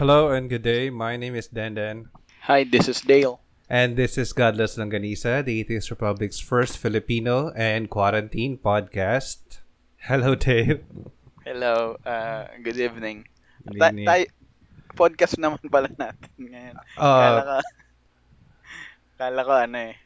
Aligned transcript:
Hello 0.00 0.32
and 0.32 0.48
good 0.48 0.64
day. 0.64 0.88
My 0.88 1.20
name 1.20 1.36
is 1.36 1.52
Dandan. 1.52 2.08
Hi, 2.48 2.64
this 2.64 2.88
is 2.88 3.04
Dale. 3.04 3.36
And 3.68 4.00
this 4.00 4.16
is 4.16 4.32
Godless 4.32 4.80
Longanisa, 4.80 5.44
the 5.44 5.60
Atheist 5.60 5.92
Republic's 5.92 6.40
first 6.40 6.80
Filipino 6.80 7.52
and 7.52 7.92
quarantine 7.92 8.56
podcast. 8.56 9.60
Hello, 10.00 10.32
Dale. 10.32 10.80
Hello, 11.44 12.00
uh, 12.08 12.48
good 12.64 12.80
evening. 12.80 13.28
Good 13.68 13.76
Ta- 13.76 13.92
evening. 13.92 14.08
tayo- 14.08 14.32
podcast 14.96 15.36
naman 15.36 15.60
pala 15.68 15.92
natin 15.92 16.48
ngayon. 16.48 16.80
Uh, 16.96 17.20
kala 17.20 17.42
ko, 17.44 17.56
kala 19.20 19.40
ko 19.44 19.52
ano 19.52 19.76
eh, 19.92 19.96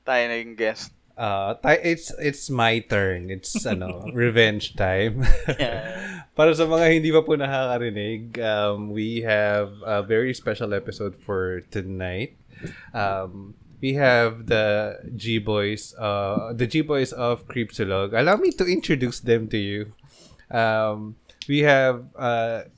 tayo 0.00 0.22
na 0.32 0.36
yung 0.40 0.56
guest. 0.56 0.95
Uh, 1.16 1.54
it's 1.64 2.12
it's 2.20 2.50
my 2.50 2.80
turn. 2.80 3.30
It's 3.30 3.64
ano, 3.66 4.08
revenge 4.12 4.76
time. 4.76 5.24
Yeah. 5.48 6.22
Para 6.36 6.52
sa 6.52 6.68
mga 6.68 7.00
hindi 7.00 7.08
pa 7.08 7.24
po 7.24 7.32
nakakarinig, 7.32 8.36
um, 8.44 8.92
we 8.92 9.24
have 9.24 9.72
a 9.88 10.04
very 10.04 10.36
special 10.36 10.76
episode 10.76 11.16
for 11.16 11.64
tonight. 11.72 12.36
Um, 12.92 13.56
we 13.80 13.96
have 13.96 14.44
the 14.44 15.00
G 15.16 15.40
Boys, 15.40 15.96
uh, 15.96 16.52
the 16.52 16.68
G 16.68 16.84
Boys 16.84 17.16
of 17.16 17.48
Creepsilog. 17.48 18.12
Allow 18.12 18.36
me 18.36 18.52
to 18.52 18.68
introduce 18.68 19.20
them 19.20 19.48
to 19.48 19.56
you. 19.56 19.96
Um, 20.52 21.16
we 21.48 21.64
have 21.64 22.04
uh, 22.16 22.68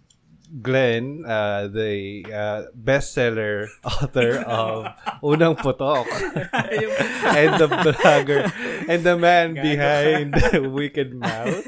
Glenn, 0.63 1.25
uh, 1.29 1.69
the 1.69 2.25
uh, 2.33 2.63
bestseller 2.73 3.69
author 3.85 4.39
of 4.47 4.87
Unang 5.23 5.57
Putok, 5.61 6.09
and 7.37 7.61
the 7.61 7.69
blogger, 7.69 8.49
and 8.89 9.05
the 9.05 9.17
man 9.17 9.55
behind 9.55 10.33
Wicked 10.73 11.13
Mouth. 11.15 11.67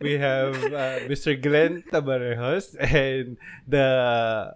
We 0.00 0.14
have 0.22 0.54
uh, 0.70 1.10
Mr. 1.10 1.34
Glenn 1.34 1.82
Tabarejos 1.90 2.76
and 2.78 3.36
the 3.66 4.54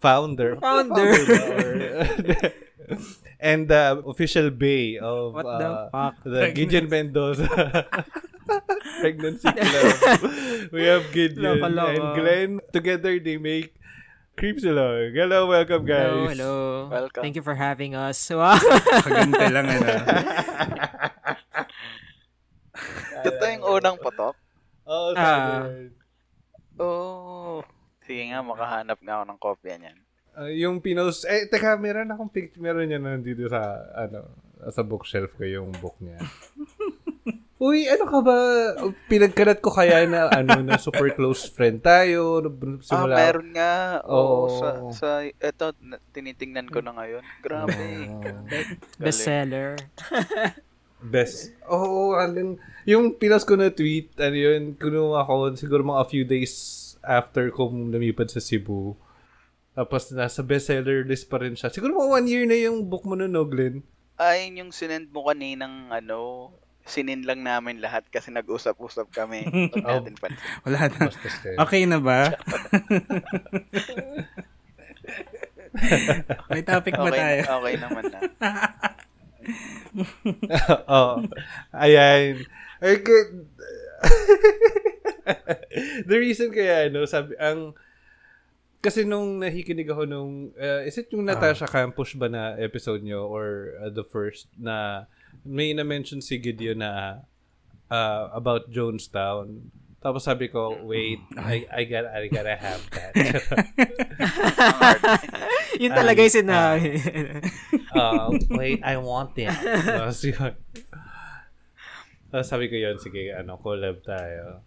founder, 0.00 0.56
Founder. 0.56 1.12
ba, 1.26 2.48
or- 2.48 2.52
and 3.40 3.68
the 3.68 4.02
official 4.04 4.50
bay 4.50 4.98
of 4.98 5.34
What 5.34 5.46
the 5.58 5.68
uh, 5.68 5.90
fuck? 5.90 6.14
the 6.24 6.50
Gideon 6.52 6.88
Mendoza 6.88 7.46
pregnancy 9.00 9.48
club. 9.56 10.20
we 10.72 10.84
have 10.84 11.08
Gideon 11.12 11.60
Loko-loko. 11.62 11.88
and 11.94 12.06
Glenn. 12.14 12.50
Together 12.72 13.18
they 13.18 13.36
make 13.36 13.74
Creepsilog. 14.36 15.12
Hello, 15.12 15.46
welcome 15.48 15.84
Hello, 15.84 16.26
guys. 16.26 16.36
hello. 16.38 16.54
Welcome. 16.88 17.22
Thank 17.22 17.36
you 17.36 17.44
for 17.44 17.54
having 17.54 17.92
us. 17.94 18.16
Wow. 18.30 18.56
Kagante 19.04 19.46
lang 19.52 19.66
ano. 19.68 19.88
Ito 23.20 23.44
yung 23.44 23.64
unang 23.68 23.96
patok. 24.00 24.36
Oh, 24.88 25.12
Ah. 25.14 25.68
sabi. 25.68 25.92
Oh. 26.80 27.60
Sige 28.02 28.32
nga, 28.32 28.40
makahanap 28.40 28.98
nga 28.98 29.14
ako 29.20 29.24
ng 29.28 29.38
kopya 29.38 29.74
niyan. 29.76 29.98
Uh, 30.30 30.52
yung 30.54 30.78
pinos 30.78 31.26
eh 31.26 31.50
teka 31.50 31.74
meron 31.74 32.08
akong 32.14 32.30
picture 32.30 32.62
meron 32.62 32.86
niya 32.86 33.02
nandito 33.02 33.50
sa 33.50 33.82
ano 33.98 34.30
sa 34.68 34.84
bookshelf 34.84 35.34
ko 35.40 35.44
yung 35.48 35.72
book 35.80 35.96
niya. 36.04 36.20
Uy, 37.60 37.84
ano 37.92 38.08
ka 38.08 38.24
ba? 38.24 38.36
Pinagkalat 39.04 39.60
ko 39.60 39.68
kaya 39.68 40.08
na 40.08 40.32
ano 40.32 40.64
na 40.64 40.80
super 40.80 41.12
close 41.12 41.44
friend 41.44 41.84
tayo. 41.84 42.40
Simula, 42.80 43.12
ah, 43.12 43.20
meron 43.20 43.48
nga. 43.52 44.00
Oo, 44.08 44.48
Oo. 44.48 44.56
sa, 44.56 44.68
sa, 44.96 45.08
eto, 45.28 45.76
na- 45.84 46.00
tinitingnan 46.16 46.72
ko 46.72 46.80
na 46.80 46.96
ngayon. 46.96 47.20
Grabe. 47.44 47.76
Oh. 48.08 48.24
Bestseller. 48.96 49.76
Best. 51.12 51.52
Oo, 51.68 52.16
oh, 52.16 52.20
alin. 52.20 52.56
Yung 52.88 53.12
pinas 53.20 53.44
ko 53.44 53.60
na 53.60 53.68
tweet, 53.68 54.16
ano 54.16 54.36
yun, 54.40 54.72
kinuha 54.80 55.28
ko 55.28 55.52
siguro 55.52 55.84
mga 55.84 56.00
a 56.00 56.08
few 56.08 56.24
days 56.24 56.52
after 57.04 57.52
ko 57.52 57.68
lumipad 57.68 58.32
sa 58.32 58.40
Cebu. 58.40 58.96
Tapos 59.80 60.12
nasa 60.12 60.44
bestseller 60.44 61.08
list 61.08 61.32
pa 61.32 61.40
rin 61.40 61.56
siya. 61.56 61.72
Siguro 61.72 61.96
mga 61.96 62.20
one 62.20 62.28
year 62.28 62.44
na 62.44 62.52
yung 62.52 62.84
book 62.84 63.08
mo 63.08 63.16
nun, 63.16 63.32
no, 63.32 63.48
Glenn? 63.48 63.80
Ayun 64.20 64.60
yung 64.60 64.72
sinend 64.76 65.08
mo 65.08 65.24
kaninang 65.24 65.88
ano, 65.88 66.52
sinin 66.84 67.24
lang 67.24 67.40
namin 67.40 67.80
lahat 67.80 68.04
kasi 68.12 68.28
nag-usap-usap 68.28 69.08
kami. 69.08 69.48
Pansin. 69.72 70.36
Wala 70.68 70.80
na. 70.84 71.08
Okay 71.64 71.88
na 71.88 71.96
ba? 71.96 72.28
May 76.52 76.60
topic 76.60 76.92
ba 76.92 77.08
Okay, 77.08 77.16
tayo? 77.16 77.40
okay 77.62 77.74
naman 77.80 78.04
na. 78.12 78.20
Oo. 80.92 81.24
Ayan. 81.72 82.44
Ay, 82.84 83.00
good. 83.00 83.48
The 86.04 86.16
reason 86.20 86.52
kaya, 86.52 86.92
ano, 86.92 87.08
sabi, 87.08 87.32
ang, 87.40 87.72
kasi 88.80 89.04
nung 89.04 89.44
nakikinig 89.44 89.92
ako 89.92 90.08
nung, 90.08 90.56
uh, 90.56 90.80
is 90.88 90.96
it 90.96 91.12
yung 91.12 91.28
Natasha 91.28 91.68
Campos 91.68 92.16
ba 92.16 92.32
na 92.32 92.56
episode 92.56 93.04
nyo 93.04 93.28
or 93.28 93.76
uh, 93.76 93.92
the 93.92 94.04
first 94.04 94.48
na 94.56 95.04
may 95.44 95.76
na-mention 95.76 96.24
si 96.24 96.40
Gideon 96.40 96.80
na 96.80 97.22
uh, 97.92 98.32
about 98.32 98.72
Jonestown. 98.72 99.68
Tapos 100.00 100.24
sabi 100.24 100.48
ko, 100.48 100.80
wait, 100.88 101.20
I, 101.36 101.68
I, 101.68 101.84
gotta, 101.84 102.08
I 102.08 102.28
gotta 102.32 102.56
have 102.56 102.82
that. 102.96 103.12
Yun 105.82 105.92
talaga 105.92 106.24
yung 106.24 106.36
sinabi. 106.40 106.88
uh, 107.92 108.32
wait, 108.56 108.80
I 108.80 108.96
want 108.96 109.36
it. 109.36 109.52
Tapos 109.52 110.24
yun. 110.24 110.56
Tapos 112.32 112.48
sabi 112.48 112.72
ko 112.72 112.80
yun, 112.80 112.96
sige, 112.96 113.28
ano, 113.36 113.60
collab 113.60 114.00
tayo. 114.00 114.64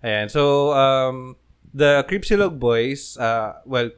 Ayan, 0.00 0.32
so, 0.32 0.72
um, 0.72 1.36
the 1.74 2.04
Creepsilog 2.08 2.58
Boys, 2.58 3.16
uh, 3.16 3.60
well, 3.64 3.90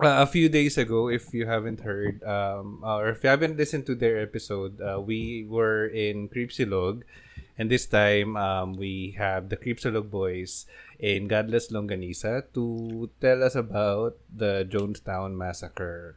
uh, 0.00 0.24
a 0.24 0.26
few 0.26 0.48
days 0.48 0.78
ago, 0.78 1.08
if 1.08 1.34
you 1.34 1.46
haven't 1.46 1.80
heard, 1.80 2.22
um, 2.24 2.80
or 2.82 3.10
if 3.10 3.22
you 3.22 3.28
haven't 3.28 3.56
listened 3.56 3.84
to 3.86 3.94
their 3.94 4.20
episode, 4.20 4.80
uh, 4.80 5.00
we 5.00 5.44
were 5.44 5.86
in 5.86 6.28
Creepsilog, 6.28 7.02
and 7.58 7.70
this 7.70 7.84
time, 7.84 8.36
um, 8.36 8.72
we 8.74 9.14
have 9.18 9.50
the 9.50 9.56
Creepsilog 9.56 10.10
Boys 10.10 10.64
in 10.98 11.28
Godless 11.28 11.70
Longanisa 11.70 12.48
to 12.54 13.10
tell 13.20 13.44
us 13.44 13.54
about 13.54 14.16
the 14.34 14.64
Jonestown 14.68 15.36
Massacre. 15.36 16.16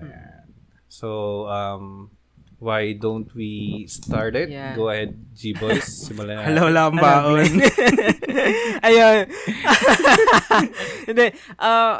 Ayan. 0.00 0.48
So, 0.88 1.46
um, 1.48 2.15
why 2.58 2.92
don't 2.92 3.28
we 3.36 3.84
start 3.86 4.32
it? 4.34 4.48
Yeah. 4.48 4.72
Go 4.72 4.88
ahead, 4.88 5.12
G-Boys. 5.36 5.84
Simulan 6.08 6.40
na. 6.40 6.44
Hello, 6.48 6.68
Alam, 6.68 6.96
baon. 6.96 7.44
Ayun. 8.86 9.18
Hindi. 11.08 11.26
Uh, 11.60 11.94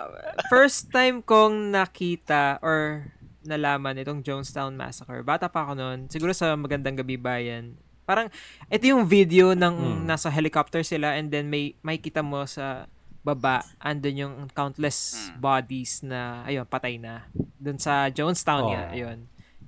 first 0.48 0.88
time 0.88 1.20
kong 1.20 1.72
nakita 1.72 2.56
or 2.64 3.08
nalaman 3.46 4.00
itong 4.00 4.24
Jonestown 4.24 4.74
Massacre. 4.74 5.22
Bata 5.22 5.46
pa 5.46 5.68
ako 5.68 5.72
noon. 5.78 5.98
Siguro 6.10 6.32
sa 6.32 6.56
Magandang 6.56 6.98
Gabi 6.98 7.20
Bayan. 7.20 7.76
Parang, 8.06 8.30
ito 8.70 8.84
yung 8.86 9.02
video 9.06 9.52
ng 9.52 10.06
nasa 10.06 10.30
helicopter 10.30 10.86
sila 10.86 11.18
and 11.18 11.30
then 11.30 11.50
may, 11.50 11.74
may 11.82 11.98
kita 11.98 12.22
mo 12.22 12.46
sa 12.46 12.86
baba, 13.26 13.66
andun 13.82 14.14
yung 14.22 14.34
countless 14.54 15.18
bodies 15.34 16.06
na, 16.06 16.46
ayun, 16.46 16.62
patay 16.62 17.02
na. 17.02 17.26
Doon 17.58 17.82
sa 17.82 18.06
Jonestown 18.06 18.62
Oh. 18.62 18.70
nga, 18.70 18.94
ayun. 18.94 19.26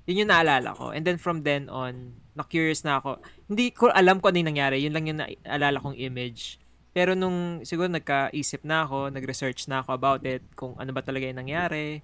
Yun 0.09 0.25
yung 0.25 0.33
naalala 0.33 0.73
ko. 0.73 0.89
And 0.91 1.05
then 1.05 1.21
from 1.21 1.45
then 1.45 1.69
on, 1.69 2.17
na-curious 2.33 2.81
na 2.81 2.97
ako. 2.97 3.21
Hindi 3.45 3.71
ko 3.71 3.93
alam 3.93 4.19
kung 4.19 4.33
ano 4.33 4.41
yung 4.41 4.51
nangyari. 4.57 4.81
Yun 4.81 4.95
lang 4.97 5.05
yung 5.05 5.21
naalala 5.21 5.79
kong 5.79 6.01
image. 6.01 6.57
Pero 6.91 7.13
nung 7.13 7.61
siguro 7.63 7.87
nagkaisip 7.87 8.65
na 8.65 8.83
ako, 8.83 9.13
nag-research 9.13 9.69
na 9.69 9.85
ako 9.85 9.93
about 9.93 10.23
it, 10.25 10.41
kung 10.55 10.73
ano 10.75 10.91
ba 10.91 11.05
talaga 11.05 11.29
yung 11.29 11.37
nangyari, 11.39 12.01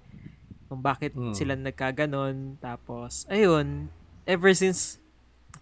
kung 0.69 0.85
bakit 0.85 1.17
Hmm. 1.17 1.33
sila 1.33 1.57
nagkaganon. 1.57 2.61
Tapos, 2.61 3.25
ayun, 3.27 3.89
ever 4.29 4.53
since, 4.53 5.01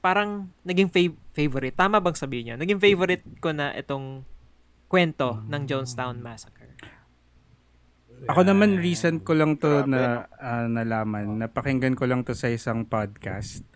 parang 0.03 0.51
naging 0.63 0.91
fav- 0.91 1.21
favorite. 1.31 1.79
Tama 1.79 2.03
bang 2.03 2.19
sabihin 2.19 2.45
niya? 2.45 2.57
Naging 2.59 2.83
favorite 2.83 3.23
ko 3.39 3.55
na 3.55 3.71
itong 3.73 4.27
kwento 4.91 5.41
ng 5.47 5.63
Jonestown 5.65 6.19
Massacre. 6.19 6.75
Ako 8.25 8.41
naman 8.43 8.79
recent 8.79 9.23
ko 9.23 9.33
lang 9.33 9.57
to 9.57 9.83
Grabe, 9.83 9.91
na 9.91 10.01
ah, 10.33 10.67
nalaman. 10.67 11.39
Napakinggan 11.39 11.95
ko 11.95 12.07
lang 12.07 12.23
to 12.23 12.33
sa 12.33 12.47
isang 12.47 12.85
podcast. 12.85 13.67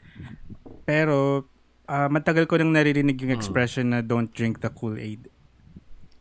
Pero 0.84 1.48
ah, 1.84 2.06
matagal 2.06 2.46
ko 2.46 2.54
nang 2.54 2.70
naririnig 2.70 3.18
yung 3.18 3.32
expression 3.32 3.90
na 3.90 4.00
don't 4.00 4.30
drink 4.30 4.58
the 4.58 4.70
Kool-Aid. 4.70 5.26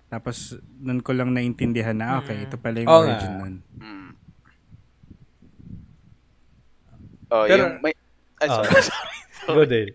Tapos 0.08 0.54
nun 0.80 1.02
ko 1.02 1.12
lang 1.12 1.34
naintindihan 1.34 1.94
na 1.94 2.18
okay, 2.18 2.46
ito 2.46 2.56
pala 2.56 2.80
yung 2.80 2.88
Oo 2.88 3.02
origin 3.04 3.32
nga. 3.32 3.42
nun. 3.42 3.56
Mm. 3.76 4.10
Oh, 7.28 7.44
Pero- 7.46 7.58
yung 7.60 7.76
may... 7.82 7.94
Ay, 8.38 8.48
Oh. 8.48 8.62
sorry. 8.62 8.70
Go, 9.48 9.64
Dale. 9.64 9.94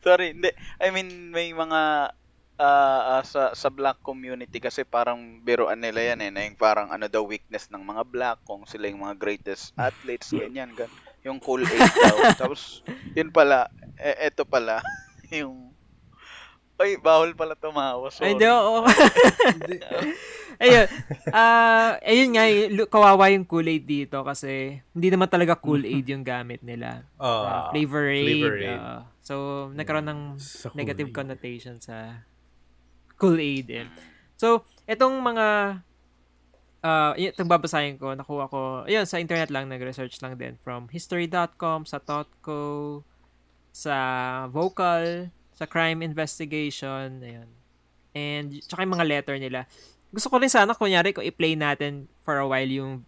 sorry, 0.00 0.26
hindi. 0.32 0.50
I 0.78 0.88
mean, 0.90 1.30
may 1.30 1.50
mga... 1.50 2.10
ah, 2.58 3.18
ah, 3.18 3.22
sa 3.22 3.54
sa 3.54 3.70
black 3.70 4.02
community 4.02 4.58
kasi 4.58 4.82
parang 4.82 5.40
biruan 5.40 5.78
nila 5.78 6.12
yan 6.12 6.20
eh 6.20 6.30
na 6.30 6.42
yung 6.42 6.58
parang 6.58 6.90
ano 6.90 7.06
daw 7.06 7.22
weakness 7.22 7.70
ng 7.70 7.80
mga 7.80 8.02
black 8.04 8.38
kung 8.42 8.66
sila 8.66 8.90
yung 8.90 9.02
mga 9.02 9.16
greatest 9.16 9.70
athletes 9.74 10.28
ganyan 10.30 10.74
gan 10.74 10.90
yung 11.22 11.38
cool 11.38 11.62
aid 11.62 11.78
daw 11.78 12.16
tapos 12.40 12.82
yun 13.14 13.30
pala 13.30 13.70
eh, 13.96 14.26
eto 14.26 14.42
pala 14.42 14.82
yung 15.32 15.70
ay 16.78 16.94
bawal 16.94 17.34
pala 17.34 17.58
tumawa 17.58 18.06
sorry 18.06 18.30
Ay, 18.30 18.32
hindi, 18.38 18.46
oo. 18.46 18.86
ayun. 20.62 20.86
Ah, 21.34 21.98
ayun 22.06 22.30
nga, 22.30 22.46
kawawa 22.86 23.34
yung 23.34 23.42
Kool-Aid 23.42 23.82
dito 23.82 24.22
kasi 24.22 24.78
hindi 24.94 25.08
naman 25.10 25.26
talaga 25.26 25.58
Kool-Aid 25.58 26.06
yung 26.06 26.22
gamit 26.22 26.62
nila. 26.62 27.02
Ah, 27.18 27.66
Uh, 27.66 27.74
flavor 27.74 28.06
aid. 28.06 28.26
Flavor 28.30 28.56
Aid. 28.62 28.78
uh, 28.78 29.00
so, 29.18 29.34
nagkaroon 29.74 30.06
ng 30.06 30.20
Sa 30.38 30.70
negative 30.70 31.10
connotation 31.10 31.82
sa 31.82 32.22
Kool-Aid. 33.18 33.66
eh. 33.68 33.86
So, 34.34 34.62
itong 34.86 35.18
mga 35.18 35.46
uh, 36.80 37.12
y- 37.14 37.28
itong 37.28 37.50
babasahin 37.50 37.98
ko, 37.98 38.14
nakuha 38.14 38.46
ko, 38.46 38.60
ayun, 38.86 39.04
sa 39.04 39.18
internet 39.18 39.50
lang, 39.50 39.66
nag-research 39.66 40.22
lang 40.22 40.38
din 40.38 40.54
from 40.56 40.86
history.com, 40.88 41.82
sa 41.82 41.98
Totco, 41.98 43.02
sa 43.70 43.96
Vocal, 44.48 45.28
sa 45.52 45.66
Crime 45.66 46.00
Investigation, 46.00 47.18
ayun. 47.18 47.50
And, 48.14 48.62
tsaka 48.62 48.82
yung 48.82 48.94
mga 48.94 49.06
letter 49.06 49.36
nila. 49.36 49.66
Gusto 50.08 50.30
ko 50.30 50.38
rin 50.38 50.48
sana, 50.48 50.72
kunyari, 50.72 51.10
kung 51.10 51.22
i-play 51.22 51.52
natin 51.52 52.06
for 52.22 52.38
a 52.38 52.46
while 52.46 52.66
yung, 52.66 53.02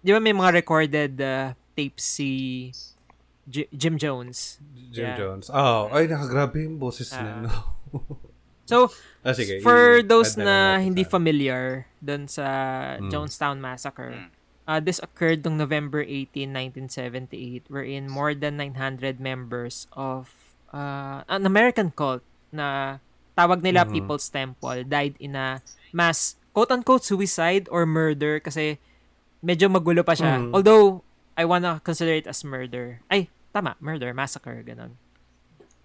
di 0.00 0.12
ba 0.12 0.20
may 0.20 0.30
mga 0.30 0.52
recorded 0.54 1.18
uh, 1.18 1.50
tapes 1.72 2.04
si 2.06 2.30
J- 3.44 3.68
Jim 3.70 3.96
Jones? 3.96 4.60
Jim 4.92 5.08
Yeah. 5.08 5.16
Jones. 5.16 5.48
Oh, 5.48 5.88
ay, 5.90 6.06
nakagrabe 6.06 6.62
yung 6.62 6.76
boses 6.76 7.10
Ah. 7.10 7.20
niya, 7.20 7.34
no? 7.42 7.52
So, 8.66 8.90
ah, 9.22 9.30
sige. 9.30 9.62
for 9.62 9.98
i- 9.98 10.02
those 10.02 10.34
na 10.34 10.76
natin 10.76 10.84
hindi 10.84 11.02
sa- 11.02 11.10
familiar 11.10 11.64
dun 11.98 12.26
sa 12.26 12.46
Mm. 12.98 13.08
Jonestown 13.08 13.58
Massacre, 13.58 14.12
Mm. 14.12 14.28
uh, 14.66 14.78
this 14.78 14.98
occurred 14.98 15.46
on 15.46 15.54
November 15.54 16.02
18, 16.02 16.50
1978, 16.50 17.64
wherein 17.66 18.06
more 18.06 18.34
than 18.34 18.58
900 18.58 19.16
members 19.16 19.86
of 19.94 20.34
uh, 20.70 21.22
an 21.26 21.46
American 21.46 21.88
cult 21.88 22.20
na 22.50 22.98
tawag 23.32 23.62
nila 23.62 23.86
Mhm. 23.86 23.92
People's 23.94 24.26
Temple 24.28 24.82
died 24.84 25.14
in 25.16 25.32
a 25.32 25.62
mass 25.90 26.34
quote-unquote 26.52 27.00
suicide 27.00 27.64
or 27.70 27.86
murder 27.86 28.42
kasi 28.42 28.76
medyo 29.40 29.70
magulo 29.70 30.02
pa 30.02 30.12
siya. 30.12 30.42
Mm. 30.42 30.52
Although, 30.52 31.00
I 31.32 31.44
wanna 31.44 31.80
consider 31.80 32.12
it 32.12 32.26
as 32.26 32.42
murder. 32.42 33.00
Ay, 33.06 33.28
tama, 33.52 33.76
murder, 33.78 34.10
massacre, 34.12 34.60
ganun. 34.60 34.96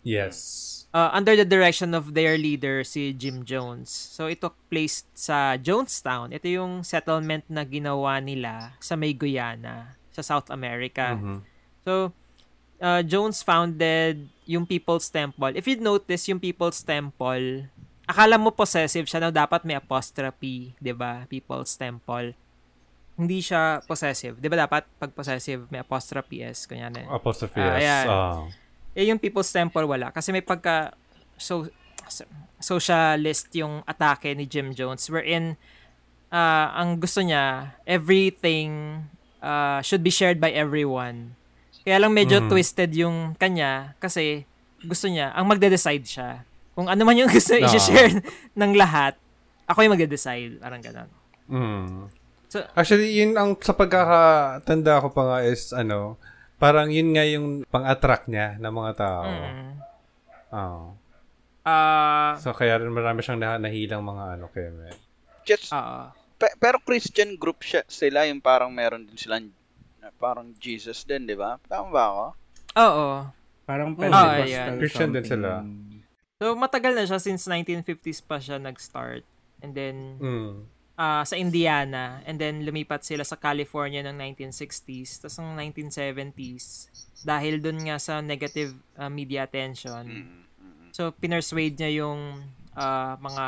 Yes. 0.03 0.68
uh, 0.92 1.07
under 1.13 1.36
the 1.36 1.48
direction 1.48 1.95
of 1.95 2.13
their 2.13 2.36
leader, 2.36 2.83
si 2.83 3.13
Jim 3.13 3.45
Jones. 3.45 3.88
So, 3.88 4.27
it 4.27 4.42
took 4.42 4.56
place 4.68 5.07
sa 5.15 5.56
Jonestown. 5.56 6.36
Ito 6.36 6.48
yung 6.51 6.83
settlement 6.83 7.48
na 7.48 7.63
ginawa 7.63 8.19
nila 8.19 8.75
sa 8.83 9.00
may 9.00 9.15
Guyana, 9.15 9.95
sa 10.12 10.19
South 10.19 10.51
America. 10.51 11.15
Mhm. 11.15 11.39
So, 11.81 12.12
uh, 12.77 13.01
Jones 13.01 13.39
founded 13.39 14.27
yung 14.44 14.68
People's 14.68 15.07
Temple. 15.07 15.56
If 15.56 15.63
you 15.63 15.80
notice, 15.80 16.27
yung 16.27 16.44
People's 16.44 16.83
Temple, 16.83 17.71
akala 18.03 18.36
mo 18.36 18.51
possessive 18.51 19.07
siya 19.07 19.24
na 19.24 19.31
dapat 19.31 19.63
may 19.63 19.80
apostrophe, 19.80 20.75
'di 20.75 20.92
ba? 20.92 21.24
People's 21.31 21.71
Temple. 21.74 22.36
Hindi 23.15 23.39
siya 23.39 23.80
possessive. 23.81 24.36
'Di 24.36 24.48
ba 24.51 24.59
dapat 24.59 24.83
pag 25.00 25.15
possessive 25.15 25.63
may 25.71 25.80
apostrophe 25.80 26.44
s 26.44 26.68
kunyari. 26.68 27.07
Apostrophe 27.07 27.63
Ah, 27.63 27.77
S. 27.77 27.80
ayan. 27.80 28.06
Ah. 28.09 28.42
Eh, 28.94 29.08
yung 29.08 29.18
People's 29.18 29.48
Temple 29.48 29.86
wala. 29.86 30.10
Kasi 30.10 30.30
may 30.30 30.42
pagka 30.42 30.92
so, 31.36 31.68
so- 32.06 32.28
socialist 32.60 33.50
yung 33.54 33.82
atake 33.84 34.32
ni 34.32 34.46
Jim 34.46 34.72
Jones 34.72 35.08
wherein 35.08 35.56
ah, 36.30 36.72
ang 36.74 36.96
gusto 36.96 37.20
niya, 37.20 37.76
everything 37.84 39.02
ah, 39.40 39.80
should 39.82 40.00
be 40.00 40.10
shared 40.10 40.38
by 40.38 40.52
everyone. 40.52 41.36
Kaya 41.82 41.98
lang 41.98 42.14
medyo 42.14 42.40
Mhm. 42.40 42.48
twisted 42.48 42.92
yung 42.94 43.34
kanya 43.36 43.98
kasi 43.98 44.46
gusto 44.82 45.08
niya, 45.08 45.34
ang 45.34 45.46
magde-decide 45.46 46.04
siya. 46.04 46.30
Kung 46.72 46.88
ano 46.88 47.02
man 47.02 47.16
yung 47.16 47.28
gusto 47.34 47.52
Ah. 47.54 47.66
i-share 47.66 48.22
ng 48.54 48.72
lahat, 48.74 49.18
ako 49.66 49.82
yung 49.82 49.94
magde-decide. 49.94 50.58
Parang 50.58 50.80
ganun. 50.80 51.10
Mm. 51.48 52.08
So- 52.48 52.68
Actually, 52.76 53.12
yun 53.12 53.34
ang 53.34 53.56
sa 53.60 53.72
pagkakatanda 53.72 55.00
ko 55.00 55.08
pa 55.10 55.22
nga 55.26 55.38
is 55.42 55.72
ano, 55.72 56.16
parang 56.62 56.88
yun 56.88 57.10
nga 57.12 57.25
yung 57.25 57.66
pang-attract 57.66 58.30
niya 58.30 58.56
ng 58.56 58.69
mga 58.72 58.92
tao. 58.96 59.25
Mm. 59.25 59.72
Ah. 60.48 60.86
Ah, 61.62 62.31
So 62.38 62.54
kaya 62.54 62.78
rin 62.78 62.90
marami 62.90 63.19
siyang 63.19 63.38
nah- 63.38 63.58
nahilang 63.58 64.02
mga 64.02 64.24
ano 64.36 64.46
kay 64.48 64.69
Mel. 64.69 64.98
Just, 65.42 65.69
oo. 65.72 66.10
pe- 66.36 66.54
pero 66.56 66.78
Christian 66.80 67.34
group 67.36 67.62
siya, 67.62 67.81
sila 67.86 68.25
yung 68.25 68.40
parang 68.40 68.69
meron 68.69 69.04
din 69.04 69.18
silang 69.18 69.50
parang 70.16 70.54
Jesus 70.56 71.02
din, 71.02 71.25
di 71.25 71.34
ba? 71.34 71.58
Tama 71.63 71.90
ba 71.90 72.04
ako? 72.04 72.25
Oo. 72.78 73.08
Parang 73.63 73.90
Oh, 73.92 73.98
Pentecostal 73.98 74.46
ayan. 74.46 74.69
Christian 74.78 75.10
din 75.12 75.25
sila. 75.25 75.50
So, 76.38 76.54
matagal 76.54 76.94
na 76.94 77.06
siya 77.06 77.18
since 77.18 77.46
1950s 77.46 78.22
pa 78.22 78.38
siya 78.38 78.58
nag-start. 78.58 79.22
And 79.62 79.74
then, 79.74 80.18
Mm. 80.18 80.66
Ah, 81.01 81.25
sa 81.25 81.33
Indiana. 81.33 82.21
And 82.30 82.38
then, 82.38 82.62
lumipat 82.62 83.01
sila 83.01 83.25
sa 83.25 83.42
California 83.42 84.06
ng 84.06 84.13
1960s. 84.38 85.25
Tapos, 85.25 85.42
ng 85.42 85.57
1970s, 85.57 86.94
dahil 87.25 87.57
dun 87.57 87.81
nga 87.81 87.98
sa 87.98 88.21
negative 88.21 88.77
ah, 88.94 89.09
media 89.09 89.50
attention, 89.50 90.06
Mm, 90.06 90.45
mm, 90.62 90.88
so, 90.94 91.09
pinersuade 91.09 91.74
niya 91.81 92.06
yung 92.06 92.45
ah, 92.77 93.18
mga 93.18 93.45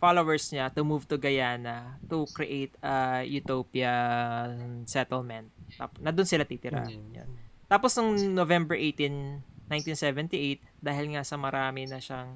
followers 0.00 0.48
niya 0.48 0.72
to 0.72 0.80
move 0.86 1.04
to 1.04 1.20
Guyana 1.20 2.00
to 2.08 2.24
create 2.32 2.72
a 2.80 3.20
utopian 3.26 4.82
settlement. 4.88 5.52
Tap, 5.76 5.92
na 6.00 6.08
doon 6.08 6.24
sila 6.24 6.48
titira. 6.48 6.88
Mm. 6.88 7.12
Yan. 7.12 7.30
Tapos, 7.68 7.92
nung 8.00 8.16
November 8.32 8.80
18, 8.80 9.44
1978, 9.68 10.64
dahil 10.80 11.12
nga 11.12 11.20
sa 11.20 11.36
marami 11.36 11.84
na 11.84 12.00
siyang 12.00 12.32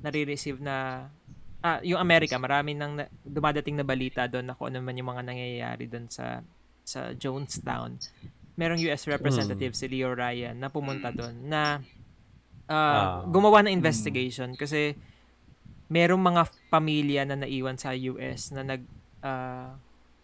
nare-receive 0.00 0.56
na 0.64 1.08
ah, 1.64 1.80
yung 1.80 1.96
Amerika, 1.96 2.36
marami 2.36 2.76
nang 2.76 3.00
na, 3.00 3.08
dumadating 3.24 3.74
na 3.74 3.86
balita 3.88 4.28
doon 4.28 4.44
na 4.44 4.54
kung 4.54 4.68
ano 4.68 4.84
man 4.84 4.92
yung 4.94 5.08
mga 5.08 5.24
nangyayari 5.24 5.88
doon 5.88 6.06
sa 6.12 6.44
sa 6.84 7.16
Jonestown. 7.16 7.96
Merong 8.54 8.78
US 8.86 9.08
representative 9.08 9.72
si 9.72 9.88
Leo 9.88 10.12
Ryan 10.12 10.54
na 10.54 10.68
pumunta 10.68 11.08
doon 11.08 11.48
na 11.48 11.80
Ah. 12.64 13.20
gumawa 13.28 13.60
ng 13.60 13.76
investigation 13.76 14.56
kasi 14.56 14.96
merong 15.92 16.20
mga 16.20 16.42
pamilya 16.72 17.28
na 17.28 17.36
naiwan 17.36 17.76
sa 17.76 17.92
US 17.92 18.56
na 18.56 18.64
nag 18.64 18.80
ah, 19.20 19.76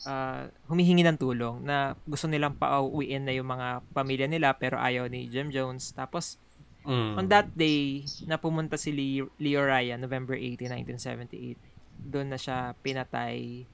ah, 0.04 0.48
humihingi 0.64 1.04
ng 1.04 1.20
tulong 1.20 1.60
na 1.60 1.92
gusto 2.08 2.28
nilang 2.28 2.56
pauwiin 2.56 3.28
na 3.28 3.32
yung 3.36 3.44
mga 3.48 3.84
pamilya 3.92 4.24
nila 4.24 4.56
pero 4.56 4.80
ayaw 4.80 5.04
ni 5.08 5.28
Jim 5.28 5.52
Jones. 5.52 5.92
Tapos 5.92 6.40
Mm. 6.80 7.12
On 7.16 7.26
that 7.28 7.48
day, 7.52 8.02
na 8.24 8.40
pumunta 8.40 8.80
si 8.80 8.88
Leo, 8.90 9.28
Leo 9.36 9.60
Ryan, 9.60 10.00
November 10.00 10.32
18, 10.32 10.72
1978, 10.96 11.60
doon 12.00 12.32
na 12.32 12.38
siya 12.40 12.72
pinatay. 12.80 13.68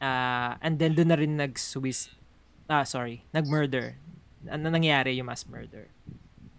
Ah, 0.00 0.56
and 0.64 0.80
then 0.80 0.96
doon 0.96 1.12
na 1.12 1.18
rin 1.20 1.36
nag-suicide. 1.36 2.16
Ah, 2.64 2.88
sorry. 2.88 3.20
Nag-murder. 3.36 4.00
Ano 4.48 4.72
nangyari 4.72 5.20
yung 5.20 5.28
mass 5.28 5.44
murder. 5.44 5.92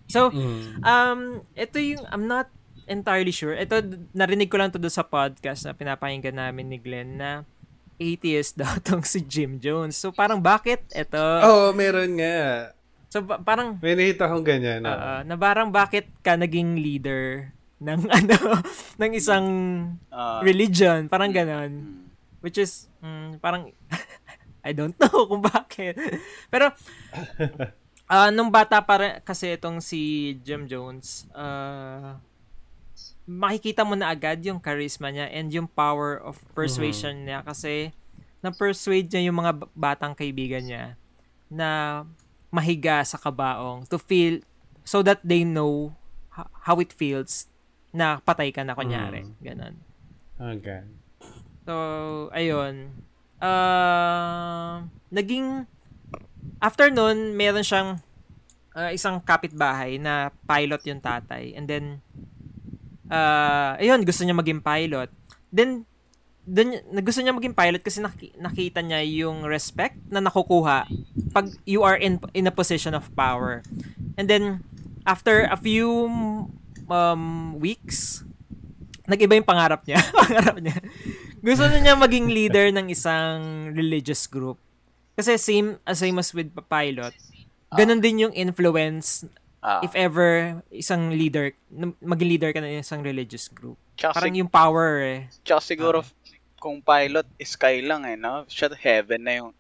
So, 0.06 0.30
Mm. 0.30 0.86
um, 0.86 1.20
ito 1.58 1.82
yung, 1.82 2.06
I'm 2.14 2.30
not 2.30 2.46
entirely 2.86 3.34
sure. 3.34 3.58
Ito, 3.58 3.82
narinig 4.14 4.54
ko 4.54 4.62
lang 4.62 4.70
to 4.70 4.82
sa 4.86 5.02
podcast 5.02 5.66
na 5.66 5.74
pinapakinggan 5.74 6.38
namin 6.38 6.70
ni 6.70 6.78
Glenn 6.78 7.18
na 7.18 7.42
atheist 7.98 8.54
daw 8.62 8.78
tong 8.86 9.02
si 9.02 9.26
Jim 9.26 9.58
Jones. 9.58 9.98
So, 9.98 10.14
parang 10.14 10.38
bakit 10.46 10.86
ito? 10.94 11.26
Oo, 11.42 11.74
meron 11.74 12.22
nga. 12.22 12.70
So, 13.16 13.24
ba- 13.24 13.40
parang, 13.40 13.80
May 13.80 13.96
nakita 13.96 14.28
akong 14.28 14.44
ganyan. 14.44 14.84
Oo, 14.84 14.92
ah. 14.92 15.24
na 15.24 15.40
parang 15.40 15.72
bakit 15.72 16.12
ka 16.20 16.36
naging 16.36 16.76
leader 16.76 17.48
ng 17.80 18.12
ano 18.20 18.60
ng 19.00 19.12
isang 19.16 19.48
Ah, 20.12 20.44
religion, 20.44 21.08
parang 21.08 21.32
ganon. 21.32 21.72
mm. 21.72 22.04
Which 22.44 22.60
is 22.60 22.92
mm, 23.00 23.40
parang 23.40 23.72
I 24.68 24.76
don't 24.76 25.00
know 25.00 25.32
kung 25.32 25.40
bakit. 25.40 25.96
Pero 26.52 26.76
ah 28.12 28.36
nung 28.36 28.52
bata 28.52 28.84
pa 28.84 28.96
rin, 29.00 29.14
kasi 29.24 29.56
itong 29.56 29.80
si 29.80 30.36
Jim 30.44 30.68
Jones, 30.68 31.24
ah 31.32 32.20
makikita 33.24 33.88
mo 33.88 33.96
na 33.96 34.12
agad 34.12 34.44
yung 34.44 34.60
charisma 34.60 35.08
niya 35.08 35.32
and 35.32 35.56
yung 35.56 35.72
power 35.72 36.20
of 36.20 36.36
persuasion 36.52 37.26
niya 37.26 37.42
kasi 37.42 37.90
na-persuade 38.46 39.10
niya 39.10 39.32
yung 39.32 39.40
mga 39.42 39.66
batang 39.74 40.14
kaibigan 40.14 40.62
niya 40.62 40.94
na 41.50 42.04
mahiga 42.56 43.04
sa 43.04 43.20
kabaong 43.20 43.84
to 43.92 44.00
feel 44.00 44.40
so 44.88 45.04
that 45.04 45.20
they 45.28 45.44
know 45.44 45.92
ho- 46.32 46.52
how 46.64 46.80
it 46.80 46.96
feels 46.96 47.52
na 47.92 48.24
patay 48.24 48.56
ka 48.56 48.64
na 48.64 48.72
kunyari. 48.72 49.28
Ganon. 49.44 49.76
Okay. 50.40 50.84
So, 51.68 51.74
ayun. 52.32 52.92
Uh, 53.40 54.88
naging, 55.12 55.68
after 56.60 56.92
nun, 56.92 57.36
meron 57.36 57.64
siyang 57.64 58.00
uh, 58.76 58.92
isang 58.92 59.24
kapitbahay 59.24 59.96
na 59.98 60.30
pilot 60.44 60.84
yung 60.86 61.00
tatay. 61.00 61.56
And 61.56 61.66
then, 61.66 61.86
uh, 63.08 63.80
ayun, 63.80 64.04
gusto 64.04 64.28
niya 64.28 64.36
maging 64.36 64.62
pilot. 64.62 65.10
Then, 65.50 65.88
dun, 66.46 66.78
gusto 67.02 67.20
niya 67.20 67.34
maging 67.34 67.52
pilot 67.52 67.82
kasi 67.82 68.00
naki- 68.00 68.34
nakita 68.38 68.80
niya 68.80 69.02
yung 69.02 69.44
respect 69.44 69.98
na 70.08 70.22
nakukuha 70.22 70.86
pag 71.30 71.46
you 71.66 71.82
are 71.82 71.98
in 71.98 72.22
in 72.32 72.46
a 72.46 72.54
position 72.54 72.94
of 72.94 73.10
power. 73.14 73.66
And 74.16 74.30
then, 74.30 74.64
after 75.04 75.44
a 75.44 75.58
few 75.58 75.90
um, 76.88 77.24
weeks, 77.58 78.24
nag-iba 79.04 79.36
yung 79.36 79.46
pangarap 79.46 79.84
niya. 79.84 80.00
pangarap 80.22 80.58
niya. 80.58 80.78
Gusto 81.42 81.68
na 81.68 81.78
niya 81.78 81.94
maging 81.94 82.30
leader 82.30 82.72
ng 82.72 82.88
isang 82.88 83.38
religious 83.74 84.26
group. 84.26 84.58
Kasi 85.16 85.36
same 85.36 85.76
as 85.84 86.00
same 86.00 86.16
as 86.16 86.32
with 86.32 86.50
pilot. 86.66 87.12
Ganon 87.72 88.00
din 88.00 88.24
yung 88.24 88.34
influence 88.34 89.26
Ah. 89.66 89.82
if 89.82 89.98
ever 89.98 90.62
isang 90.70 91.10
leader, 91.10 91.50
maging 91.98 92.30
leader 92.30 92.54
ka 92.54 92.62
ng 92.62 92.78
isang 92.78 93.02
religious 93.02 93.50
group. 93.50 93.82
Tsaka, 93.98 94.14
Parang 94.14 94.30
sig- 94.30 94.38
yung 94.38 94.52
power 94.52 95.02
eh. 95.02 95.20
tsaka 95.42 95.58
siguro, 95.58 96.06
kung 96.66 96.82
pilot, 96.82 97.30
sky 97.46 97.86
lang 97.86 98.10
eh, 98.10 98.18
no? 98.18 98.42
Siya 98.50 98.74
heaven 98.74 99.22
na 99.22 99.34
yung... 99.38 99.54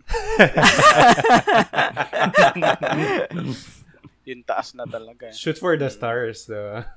yung 4.33 4.41
taas 4.41 4.73
na 4.73 4.89
talaga 4.89 5.29
eh. 5.29 5.35
Shoot 5.37 5.61
for 5.61 5.77
the 5.77 5.85
stars, 5.93 6.49
diba? 6.49 6.89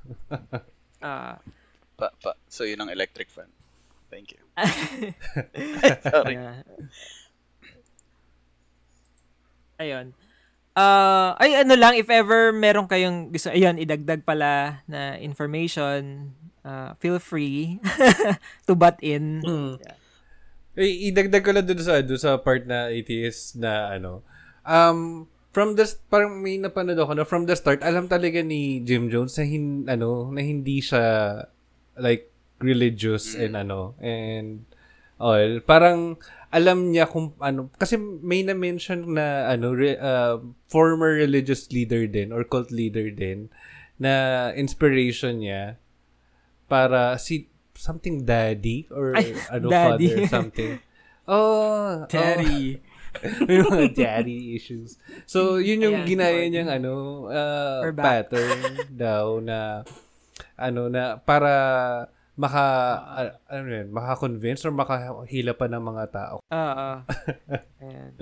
Ah, 1.05 1.37
Pa, 1.99 2.15
pa. 2.23 2.39
So, 2.47 2.63
yun 2.63 2.79
ang 2.79 2.95
electric 2.95 3.27
fan. 3.27 3.51
Thank 4.07 4.33
you. 4.33 4.41
Sorry. 6.15 6.39
yeah. 6.39 6.63
Ayun. 9.83 10.15
Ah, 10.79 11.35
ay 11.43 11.67
ano 11.67 11.75
lang 11.75 11.99
if 11.99 12.07
ever 12.07 12.55
meron 12.55 12.87
kayong 12.87 13.35
gusto 13.35 13.51
ayun 13.51 13.83
idagdag 13.83 14.23
pala 14.23 14.87
na 14.87 15.19
information, 15.19 16.31
ah, 16.69 16.93
feel 17.01 17.17
free 17.17 17.81
to 18.69 18.77
butt 18.77 19.01
in. 19.01 19.41
Eh, 20.79 21.11
idagdag 21.11 21.43
ko 21.43 21.51
lang 21.51 21.67
dun 21.67 21.81
sa, 21.81 22.05
dun 22.05 22.21
sa 22.21 22.37
part 22.39 22.69
na 22.69 22.93
atheist 22.93 23.57
na 23.57 23.97
ano. 23.97 24.23
Um, 24.69 25.27
from 25.51 25.75
the, 25.75 25.89
parang 26.07 26.39
may 26.39 26.61
napanood 26.61 27.01
ako 27.01 27.13
na 27.19 27.25
from 27.27 27.49
the 27.49 27.57
start, 27.57 27.81
alam 27.83 28.07
talaga 28.07 28.45
ni 28.45 28.85
Jim 28.85 29.11
Jones 29.11 29.35
na, 29.41 29.45
hin, 29.49 29.89
ano, 29.91 30.31
na 30.31 30.45
hindi 30.45 30.79
siya 30.79 31.43
like 31.99 32.31
religious 32.63 33.35
and 33.35 33.59
ano, 33.59 33.99
and 33.99 34.69
all. 35.19 35.59
Parang 35.67 36.15
alam 36.55 36.95
niya 36.95 37.11
kung 37.11 37.35
ano, 37.43 37.75
kasi 37.75 37.99
may 37.99 38.47
na-mention 38.47 39.19
na 39.19 39.51
ano, 39.51 39.75
re, 39.75 39.99
uh, 39.99 40.39
former 40.71 41.19
religious 41.19 41.67
leader 41.75 42.07
din 42.07 42.31
or 42.31 42.47
cult 42.47 42.71
leader 42.71 43.11
din 43.11 43.51
na 43.99 44.55
inspiration 44.55 45.43
niya 45.43 45.75
para 46.69 47.17
si 47.17 47.49
something 47.73 48.23
daddy 48.23 48.85
or 48.91 49.17
Ay, 49.17 49.33
ano 49.49 49.67
daddy. 49.69 50.07
father 50.09 50.29
something. 50.29 50.73
Oh, 51.29 52.09
Daddy. 52.09 52.81
Oh, 53.19 53.45
may 53.45 53.61
mga 53.61 53.93
daddy 53.93 54.55
issues. 54.55 54.97
So, 55.25 55.61
yun 55.61 55.81
yung 55.83 56.05
Ayan, 56.05 56.09
ginaya 56.09 56.41
Lord. 56.41 56.53
niyang 56.53 56.71
ano, 56.71 56.93
uh, 57.27 57.85
pattern 57.93 58.61
daw 58.95 59.37
na 59.37 59.83
ano 60.55 60.89
na 60.89 61.17
para 61.19 61.53
maka 62.33 62.65
uh, 63.11 63.33
ano 63.51 63.67
yun, 63.67 63.89
maka-convince 63.91 64.65
or 64.65 64.73
makahila 64.73 65.53
pa 65.53 65.67
ng 65.67 65.83
mga 65.83 66.05
tao. 66.09 66.37
Oo. 66.41 66.91
Ayan. 67.83 68.13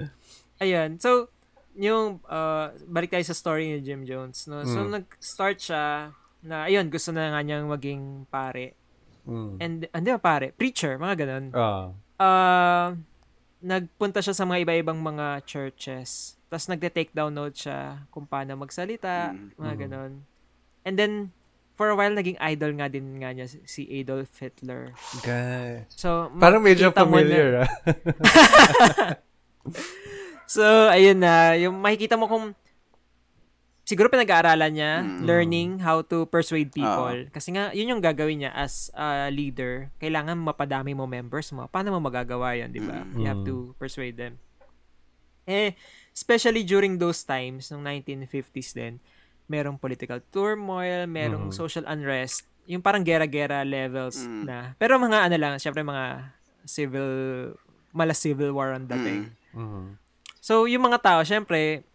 Ayun. 0.59 0.91
So, 0.97 1.29
yung, 1.77 2.25
uh, 2.25 2.73
balik 2.89 3.13
tayo 3.13 3.23
sa 3.23 3.37
story 3.37 3.69
ni 3.69 3.85
Jim 3.85 4.03
Jones. 4.03 4.49
No? 4.49 4.65
So, 4.65 4.83
Mm. 4.83 4.99
nag-start 4.99 5.61
siya 5.61 6.11
na, 6.47 6.65
ayun, 6.65 6.87
gusto 6.87 7.11
na 7.11 7.35
nga 7.35 7.43
niyang 7.43 7.67
maging 7.67 8.03
pare. 8.27 8.79
Mm. 9.27 9.53
And, 9.59 9.77
hindi 9.91 10.09
ba 10.11 10.23
pare? 10.23 10.55
Preacher, 10.55 10.97
mga 10.97 11.27
ganun. 11.27 11.45
Ah. 11.51 11.91
Uh, 12.17 12.89
nagpunta 13.59 14.23
siya 14.23 14.33
sa 14.33 14.47
mga 14.47 14.63
iba-ibang 14.63 14.97
mga 14.97 15.43
churches. 15.43 16.39
Tapos 16.47 16.71
nagde-take 16.71 17.11
down 17.11 17.35
note 17.35 17.59
siya 17.59 18.07
kung 18.09 18.23
paano 18.25 18.55
magsalita, 18.55 19.35
Mm. 19.35 19.59
mga 19.59 19.75
Mm. 19.75 19.81
ganun. 19.83 20.13
And 20.87 20.95
then, 20.95 21.13
for 21.75 21.91
a 21.91 21.97
while, 21.99 22.15
naging 22.15 22.39
idol 22.39 22.73
nga 22.73 22.87
din 22.87 23.19
nga 23.19 23.35
niya 23.35 23.51
si- 23.67 23.91
Adolf 23.93 24.31
Hitler. 24.39 24.95
Guy. 25.21 25.85
So, 25.91 26.31
Parang 26.39 26.63
medyo 26.63 26.89
na- 26.89 26.97
familiar, 26.97 27.67
ah. 27.67 27.71
So, 30.47 30.63
ayun 30.63 31.19
na. 31.19 31.59
Yung 31.59 31.75
makikita 31.83 32.15
mo 32.15 32.31
kung 32.31 32.55
siguro 33.87 34.11
pinag-aaralan 34.11 34.73
niya, 34.75 34.93
Mm. 35.01 35.19
learning 35.23 35.69
how 35.79 36.03
to 36.03 36.27
persuade 36.27 36.75
people. 36.75 37.31
Kasi 37.31 37.55
nga, 37.55 37.71
yun 37.71 37.97
yung 37.97 38.03
gagawin 38.03 38.43
niya 38.43 38.53
as 38.53 38.91
a 38.93 39.31
leader. 39.31 39.95
Kailangan 40.03 40.35
mapadami 40.37 40.91
mo 40.91 41.07
members 41.07 41.55
mo. 41.55 41.71
Paano 41.71 41.95
mo 41.95 42.03
magagawa 42.03 42.59
yan, 42.59 42.75
di 42.75 42.83
ba? 42.83 43.07
Mm. 43.07 43.15
You 43.15 43.25
have 43.25 43.43
to 43.47 43.55
persuade 43.79 44.19
them. 44.19 44.43
Eh, 45.47 45.79
especially 46.11 46.67
during 46.67 46.99
those 46.99 47.23
times, 47.23 47.71
nung 47.71 47.87
1950s 47.87 48.75
din, 48.75 48.99
merong 49.47 49.79
political 49.79 50.19
turmoil, 50.35 51.07
merong 51.07 51.49
Mm. 51.49 51.55
social 51.55 51.87
unrest, 51.87 52.43
yung 52.67 52.83
parang 52.83 53.07
gera-gera 53.07 53.63
levels 53.63 54.27
Mm. 54.27 54.43
na. 54.43 54.59
Pero 54.75 54.99
mga 54.99 55.31
ano 55.31 55.37
lang, 55.39 55.55
syempre 55.63 55.87
mga 55.87 56.35
civil, 56.67 57.07
mala 57.95 58.11
civil 58.11 58.51
war 58.51 58.75
ang 58.75 58.91
dating. 58.91 59.31
Mhm. 59.55 59.95
So, 60.43 60.67
yung 60.67 60.83
mga 60.83 60.99
tao, 60.99 61.21
syempre, 61.23 61.87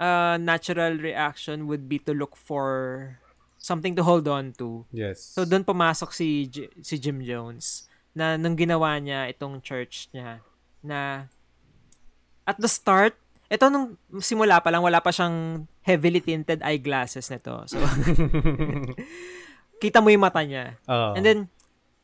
uh, 0.00 0.36
natural 0.40 0.96
reaction 0.96 1.66
would 1.66 1.88
be 1.88 1.98
to 2.04 2.12
look 2.12 2.36
for 2.36 3.18
something 3.56 3.98
to 3.98 4.02
hold 4.06 4.28
on 4.28 4.54
to. 4.56 4.86
Yes. 4.94 5.20
So, 5.34 5.42
doon 5.42 5.66
pumasok 5.66 6.14
si, 6.14 6.46
J- 6.46 6.70
si 6.80 6.96
Jim 7.00 7.18
Jones 7.24 7.90
na 8.16 8.40
nung 8.40 8.56
ginawa 8.56 8.96
niya 8.96 9.28
itong 9.28 9.60
church 9.60 10.08
niya 10.14 10.40
na 10.80 11.28
at 12.46 12.56
the 12.56 12.70
start, 12.70 13.18
ito 13.50 13.66
nung 13.68 13.98
simula 14.22 14.62
pa 14.62 14.70
lang, 14.70 14.80
wala 14.80 15.02
pa 15.02 15.10
siyang 15.10 15.66
heavily 15.82 16.22
tinted 16.22 16.62
eyeglasses 16.62 17.26
nito. 17.28 17.66
So, 17.66 17.82
kita 19.82 19.98
mo 20.00 20.08
yung 20.14 20.24
mata 20.24 20.40
niya. 20.46 20.78
Ah. 20.86 21.12
And 21.18 21.22
then, 21.26 21.38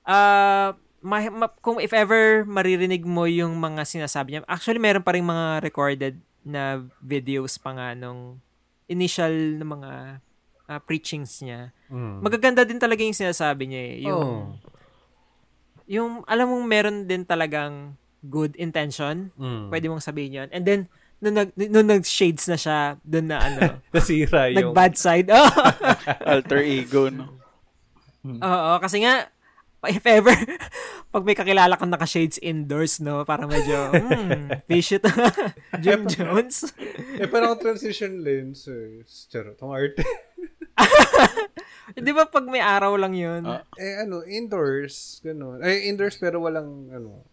uh, 0.05 0.75
ma- 1.03 1.35
ma- 1.35 1.57
kung 1.63 1.79
if 1.83 1.95
ever 1.95 2.47
maririnig 2.47 3.07
mo 3.07 3.27
yung 3.27 3.59
mga 3.59 3.87
sinasabi 3.87 4.35
niya, 4.35 4.47
actually 4.51 4.83
meron 4.83 5.03
pa 5.03 5.15
rin 5.15 5.27
mga 5.27 5.63
recorded 5.63 6.15
na 6.43 6.79
videos 6.99 7.57
pa 7.57 7.73
nga 7.73 7.95
nung 7.95 8.39
initial 8.87 9.33
na 9.57 9.67
mga 9.67 9.91
uh, 10.69 10.81
preachings 10.83 11.41
niya. 11.41 11.71
Mm. 11.89 12.21
Magaganda 12.21 12.63
din 12.63 12.79
talaga 12.79 13.01
yung 13.01 13.17
sinasabi 13.17 13.67
niya 13.67 13.83
eh. 13.83 13.97
Yung, 14.07 14.21
Oh. 14.21 14.57
yung 15.87 16.11
alam 16.25 16.49
mong 16.49 16.67
meron 16.67 16.99
din 17.05 17.23
talagang 17.23 17.95
good 18.23 18.55
intention. 18.57 19.31
Mm. 19.35 19.71
Pwede 19.71 19.87
mong 19.89 20.03
sabihin 20.03 20.39
yun. 20.45 20.49
And 20.55 20.63
then, 20.63 20.81
nung, 21.19 21.35
nag, 21.39 21.51
nung 21.55 21.89
nag-shades 21.91 22.47
na 22.47 22.59
siya, 22.59 22.79
dun 23.03 23.31
na 23.31 23.39
ano, 23.39 23.61
Nasira 23.95 24.51
yung... 24.51 24.71
nag-bad 24.71 24.95
side. 24.99 25.31
Oh! 25.35 25.47
Alter 26.27 26.63
ego, 26.63 27.11
no? 27.11 27.39
Oo, 28.23 28.73
kasi 28.79 29.03
nga, 29.03 29.27
if 29.91 30.07
ever, 30.07 30.31
pag 31.11 31.27
may 31.27 31.35
kakilala 31.35 31.75
kang 31.75 31.91
naka-shades 31.91 32.39
indoors, 32.39 33.03
no, 33.03 33.27
para 33.27 33.51
medyo, 33.51 33.91
hmm, 33.91 34.47
fish 34.71 34.95
it. 34.95 35.03
Jim 35.83 36.07
Jones. 36.07 36.71
eh, 37.19 37.27
parang 37.27 37.59
transition 37.59 38.23
lenses. 38.23 39.27
Charot. 39.27 39.59
Ang 39.59 39.75
arte. 39.75 40.07
Di 41.93 42.13
ba 42.15 42.31
pag 42.31 42.47
may 42.47 42.63
araw 42.63 42.95
lang 42.95 43.13
yun? 43.19 43.43
Ah. 43.43 43.67
eh, 43.75 44.07
ano, 44.07 44.23
indoors. 44.23 45.19
Ganun. 45.21 45.61
Eh, 45.61 45.91
indoors 45.91 46.17
pero 46.17 46.39
walang, 46.39 46.89
ano, 46.95 47.27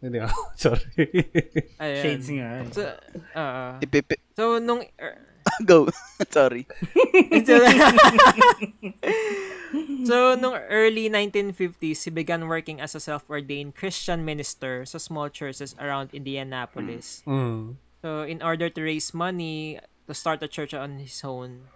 hindi 0.00 0.18
ako. 0.24 0.38
Sorry. 0.56 1.04
Ayan. 1.76 2.00
Shades 2.00 2.28
nga. 2.32 2.48
eh. 2.64 2.66
So. 2.72 2.82
Ipipi... 3.84 4.16
so, 4.32 4.56
nung, 4.56 4.80
Go. 5.64 5.88
Sorry. 6.30 6.66
so, 7.44 7.56
so, 10.04 10.16
nung 10.36 10.56
early 10.68 11.08
1950s, 11.08 12.04
he 12.04 12.10
began 12.10 12.48
working 12.48 12.80
as 12.80 12.94
a 12.94 13.00
self-ordained 13.00 13.74
Christian 13.74 14.24
minister 14.24 14.84
sa 14.84 14.98
small 14.98 15.28
churches 15.28 15.74
around 15.78 16.10
Indianapolis. 16.12 17.22
mm. 17.26 17.76
So, 18.00 18.24
in 18.24 18.40
order 18.40 18.72
to 18.72 18.80
raise 18.80 19.12
money 19.12 19.78
to 20.08 20.14
start 20.14 20.42
a 20.42 20.48
church 20.48 20.72
on 20.72 21.04
his 21.04 21.20
own, 21.22 21.68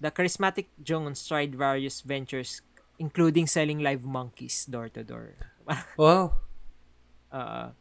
the 0.00 0.10
charismatic 0.12 0.68
Jones 0.82 1.24
tried 1.24 1.56
various 1.56 2.00
ventures, 2.04 2.60
including 2.98 3.46
selling 3.46 3.80
live 3.80 4.04
monkeys 4.04 4.68
door 4.68 4.88
to 4.92 5.04
door. 5.04 5.40
Wow. 5.96 6.36
Uh, 7.32 7.72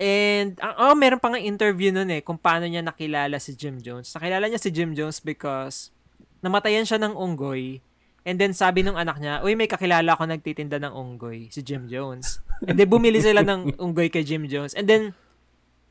and, 0.00 0.56
ah, 0.64 0.88
oh, 0.88 0.96
meron 0.96 1.20
pa 1.20 1.28
nga 1.28 1.36
interview 1.36 1.92
nun 1.92 2.08
eh, 2.08 2.24
kung 2.24 2.40
paano 2.40 2.64
niya 2.64 2.80
nakilala 2.80 3.36
si 3.36 3.52
Jim 3.52 3.76
Jones. 3.84 4.16
Nakilala 4.16 4.48
niya 4.48 4.56
si 4.56 4.72
Jim 4.72 4.96
Jones 4.96 5.20
because 5.20 5.92
namatayan 6.40 6.88
siya 6.88 6.96
ng 7.04 7.12
unggoy. 7.12 7.84
And 8.24 8.40
then 8.40 8.56
sabi 8.56 8.80
nung 8.80 8.96
anak 8.96 9.20
niya, 9.20 9.44
uy, 9.44 9.52
may 9.52 9.68
kakilala 9.68 10.16
ako 10.16 10.24
nagtitinda 10.24 10.80
ng 10.80 10.92
unggoy, 10.92 11.52
si 11.52 11.60
Jim 11.60 11.84
Jones. 11.84 12.40
And 12.64 12.80
then 12.80 12.88
bumili 12.88 13.20
sila 13.20 13.44
ng 13.44 13.72
unggoy 13.84 14.08
kay 14.08 14.24
Jim 14.24 14.48
Jones. 14.48 14.72
And 14.72 14.88
then, 14.88 15.12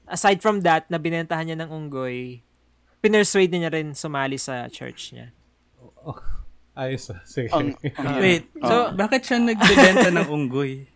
aside 0.09 0.41
from 0.41 0.65
that, 0.65 0.89
na 0.89 0.97
binentahan 0.97 1.45
niya 1.45 1.57
ng 1.61 1.69
unggoy, 1.69 2.41
pinersuade 3.01 3.53
niya 3.53 3.73
rin 3.73 3.93
sumali 3.93 4.37
sa 4.41 4.65
church 4.69 5.13
niya. 5.13 5.33
Ayos 6.77 7.11
ah. 7.11 7.19
Sige. 7.25 7.49
Ang, 7.51 7.75
ang 7.97 8.21
Wait, 8.23 8.47
So- 8.61 8.89
so, 8.89 8.95
bakit 8.95 9.21
siya 9.25 9.37
nagbebenta 9.41 10.09
ng 10.13 10.27
unggoy? 10.29 10.87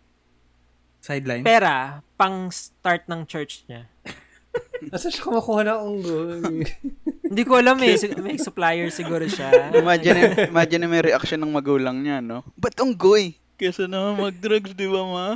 Sideline? 1.04 1.44
Pera, 1.44 2.00
pang 2.16 2.48
start 2.48 3.04
ng 3.12 3.28
church 3.28 3.68
niya. 3.68 3.84
Nasa 4.88 5.12
siya 5.12 5.28
kumukuha 5.28 5.60
ng 5.68 5.80
unggoy? 5.84 6.64
Hindi 7.28 7.42
ko 7.44 7.60
alam 7.60 7.76
eh. 7.84 8.00
Sig- 8.00 8.16
May 8.24 8.40
supplier 8.40 8.88
siguro 8.88 9.28
siya. 9.28 9.68
imagine, 9.76 10.32
imagine 10.52 10.88
may 10.88 11.04
reaction 11.04 11.36
ng 11.44 11.52
magulang 11.52 12.00
niya, 12.00 12.24
no? 12.24 12.40
Ba't 12.56 12.80
unggoy? 12.80 13.36
Kesa 13.60 13.84
naman 13.84 14.16
mag-drugs, 14.16 14.72
di 14.72 14.88
ba, 14.88 15.04
ma? 15.04 15.26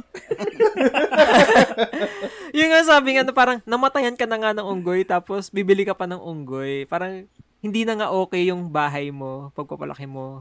Yung 2.57 2.71
nga 2.73 2.83
sabi 2.89 3.15
nga 3.15 3.23
na 3.23 3.37
parang 3.37 3.61
namatayan 3.69 4.17
ka 4.17 4.25
na 4.25 4.41
nga 4.41 4.57
ng 4.57 4.65
unggoy 4.65 5.05
tapos 5.05 5.53
bibili 5.53 5.85
ka 5.85 5.93
pa 5.93 6.09
ng 6.09 6.19
unggoy. 6.19 6.89
Parang 6.89 7.29
hindi 7.61 7.85
na 7.85 7.95
nga 7.95 8.09
okay 8.09 8.49
yung 8.49 8.73
bahay 8.73 9.13
mo, 9.13 9.53
pagpapalaki 9.53 10.09
mo, 10.09 10.41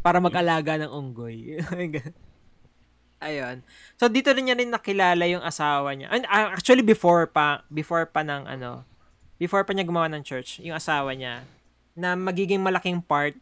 para 0.00 0.24
mag-alaga 0.24 0.80
ng 0.80 0.90
unggoy. 0.90 1.60
Ayun. 3.22 3.62
So 3.98 4.10
dito 4.10 4.32
rin 4.34 4.50
niya 4.50 4.58
rin 4.58 4.70
nakilala 4.70 5.24
yung 5.28 5.42
asawa 5.44 5.94
niya. 5.94 6.10
And, 6.10 6.24
uh, 6.26 6.54
actually 6.54 6.82
before 6.82 7.26
pa, 7.30 7.62
before 7.70 8.04
pa 8.08 8.26
ng 8.26 8.46
ano, 8.46 8.84
before 9.38 9.64
pa 9.64 9.72
niya 9.72 9.86
gumawa 9.86 10.10
ng 10.12 10.22
church, 10.22 10.60
yung 10.60 10.76
asawa 10.76 11.14
niya 11.14 11.46
na 11.94 12.18
magiging 12.18 12.60
malaking 12.60 13.00
part 13.00 13.38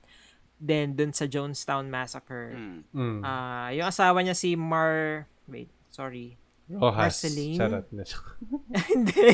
din 0.62 0.94
dun 0.94 1.10
sa 1.10 1.26
Jonestown 1.26 1.90
Massacre. 1.90 2.54
Mm. 2.94 3.20
Ah, 3.26 3.74
yung 3.74 3.88
asawa 3.88 4.22
niya 4.22 4.38
si 4.38 4.54
Mar 4.54 5.26
wait, 5.50 5.68
sorry. 5.90 6.38
Rojas. 6.70 6.96
Marceline? 6.96 7.58
Charot 7.58 7.86
na. 7.92 8.04
Hindi. 8.88 9.28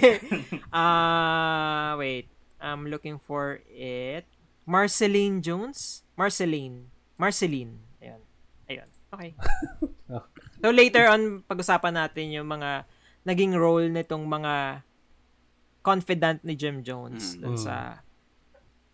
Ah, 0.72 1.94
wait. 2.00 2.26
I'm 2.58 2.88
looking 2.90 3.20
for 3.20 3.60
it. 3.70 4.24
Marceline 4.66 5.38
Jones? 5.44 6.02
Marceline. 6.18 6.90
Marceline. 7.14 7.78
Ayun. 8.02 8.22
Ayun. 8.66 8.88
Okay. 9.14 9.30
so 10.58 10.70
later 10.70 11.06
on, 11.06 11.42
pag-usapan 11.42 11.94
natin 11.96 12.30
yung 12.30 12.46
mga 12.46 12.84
naging 13.22 13.54
role 13.54 13.86
nitong 13.86 14.24
mga 14.24 14.82
confidant 15.80 16.42
ni 16.42 16.54
Jim 16.54 16.82
Jones 16.82 17.36
dun 17.36 17.54
Mm. 17.56 17.60
sa 17.60 18.02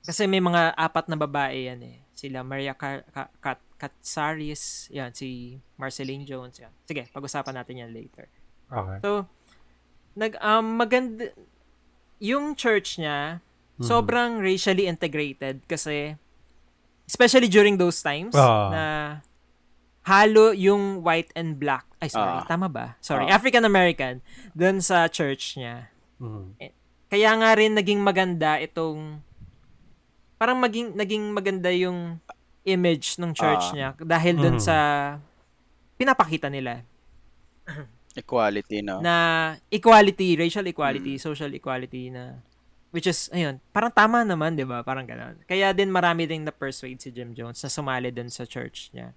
kasi 0.04 0.28
may 0.28 0.38
mga 0.38 0.76
apat 0.76 1.08
na 1.08 1.16
babae 1.16 1.64
yan 1.66 1.80
eh. 1.80 1.98
Sila 2.12 2.44
Maria 2.44 2.76
Car- 2.76 3.08
Ka- 3.08 3.32
Kat- 3.40 3.72
Katsaris, 3.74 4.86
yan, 4.88 5.10
si 5.10 5.58
Marceline 5.74 6.22
Jones, 6.22 6.56
yan. 6.56 6.70
Sige, 6.84 7.08
pag-usapan 7.10 7.56
natin 7.56 7.80
yan 7.80 7.90
later. 7.90 8.28
Okay. 8.68 8.98
So, 9.00 9.26
nag 10.14 10.36
um, 10.38 10.78
maganda 10.78 11.32
yung 12.22 12.54
church 12.54 12.96
niya 12.96 13.42
Mhm. 13.76 13.84
sobrang 13.84 14.32
racially 14.38 14.86
integrated 14.86 15.64
kasi 15.66 16.14
especially 17.04 17.50
during 17.50 17.74
those 17.74 17.98
times 17.98 18.32
Ah. 18.32 18.70
na 18.70 18.82
halo 20.04 20.52
yung 20.52 21.00
white 21.00 21.32
and 21.32 21.56
black. 21.56 21.84
Ay, 21.98 22.08
sorry. 22.08 22.40
Ah. 22.40 22.46
Tama 22.46 22.68
ba? 22.68 22.96
Sorry. 23.00 23.24
Ah. 23.28 23.36
African 23.36 23.64
American 23.64 24.20
dun 24.52 24.80
sa 24.80 25.08
church 25.08 25.56
niya. 25.56 25.88
Mm. 26.20 26.56
Kaya 27.08 27.30
nga 27.36 27.50
rin 27.56 27.72
naging 27.72 28.00
maganda 28.00 28.60
itong 28.60 29.20
parang 30.36 30.60
maging 30.60 30.92
naging 30.92 31.32
maganda 31.32 31.70
yung 31.72 32.20
image 32.64 33.16
ng 33.16 33.32
church 33.32 33.70
Ah. 33.70 33.74
niya 33.74 33.88
dahil 33.96 34.34
dun 34.36 34.56
Mhm. 34.56 34.64
sa 34.64 34.76
pinapakita 35.96 36.48
nila 36.48 36.84
Equality, 38.14 38.78
no? 38.84 39.00
na 39.02 39.14
equality, 39.68 40.36
racial 40.36 40.66
equality, 40.68 41.18
social 41.18 41.50
equality 41.50 42.12
na 42.12 42.38
which 42.94 43.10
is 43.10 43.26
ayun, 43.34 43.58
parang 43.74 43.90
tama 43.90 44.22
naman, 44.22 44.54
'di 44.54 44.62
ba? 44.62 44.86
Parang 44.86 45.02
gano'n. 45.02 45.42
Kaya 45.50 45.74
din 45.74 45.90
marami 45.90 46.30
ding 46.30 46.46
na-persuade 46.46 47.00
si 47.02 47.10
Jim 47.10 47.34
Jones 47.34 47.58
na 47.58 47.66
sumali 47.66 48.14
din 48.14 48.30
sa 48.30 48.46
church 48.46 48.94
niya. 48.94 49.10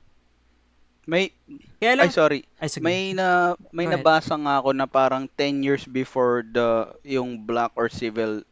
May, 1.08 1.32
Kaya 1.80 1.94
lang, 1.96 2.10
ay 2.10 2.12
sorry, 2.12 2.40
ay, 2.60 2.68
sige. 2.68 2.84
may 2.84 3.16
na 3.16 3.56
may 3.72 3.88
Go 3.88 3.96
ahead. 3.96 4.04
nabasa 4.04 4.36
nga 4.36 4.60
ako 4.60 4.70
na 4.76 4.88
parang 4.92 5.26
10 5.40 5.64
years 5.64 5.88
before 5.88 6.44
the 6.44 6.68
yung 7.08 7.48
black 7.48 7.72
or 7.80 7.88
civil 7.88 8.44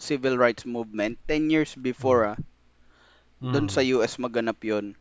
civil 0.00 0.34
rights 0.40 0.64
movement, 0.64 1.20
10 1.28 1.52
years 1.52 1.76
before 1.76 2.34
ah, 2.34 2.38
doon 3.38 3.68
Mm. 3.68 3.74
sa 3.74 3.84
US 3.94 4.16
maganap 4.16 4.58
'yon. 4.64 4.96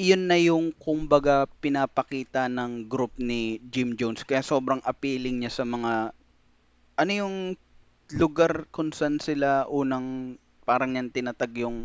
Iyon 0.00 0.24
na 0.24 0.40
yung 0.40 0.72
kumbaga 0.72 1.44
pinapakita 1.60 2.48
ng 2.48 2.88
group 2.88 3.12
ni 3.20 3.60
Jim 3.68 3.92
Jones 3.92 4.24
kaya 4.24 4.40
sobrang 4.40 4.80
appealing 4.88 5.44
niya 5.44 5.52
sa 5.52 5.68
mga 5.68 6.16
ano 6.96 7.12
yung 7.12 7.36
lugar 8.16 8.64
kung 8.72 8.88
saan 8.92 9.20
sila 9.20 9.68
unang 9.68 10.36
parang 10.64 10.96
yan 10.96 11.12
tinatag 11.12 11.52
yung 11.60 11.84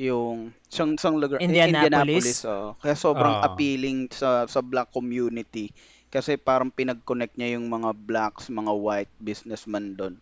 yung 0.00 0.56
sang 0.72 0.96
sang 0.96 1.20
lugar 1.20 1.36
eh, 1.36 1.44
Indianapolis? 1.44 2.48
oo. 2.48 2.72
kaya 2.80 2.96
sobrang 2.96 3.36
Ah. 3.36 3.44
appealing 3.44 4.08
sa 4.08 4.48
sa 4.48 4.64
black 4.64 4.88
community 4.96 5.68
kasi 6.08 6.40
parang 6.40 6.72
pinag-connect 6.72 7.36
niya 7.38 7.54
yung 7.60 7.68
mga 7.70 7.92
blacks, 7.94 8.48
mga 8.50 8.72
white 8.74 9.12
businessmen 9.20 9.94
doon. 9.94 10.16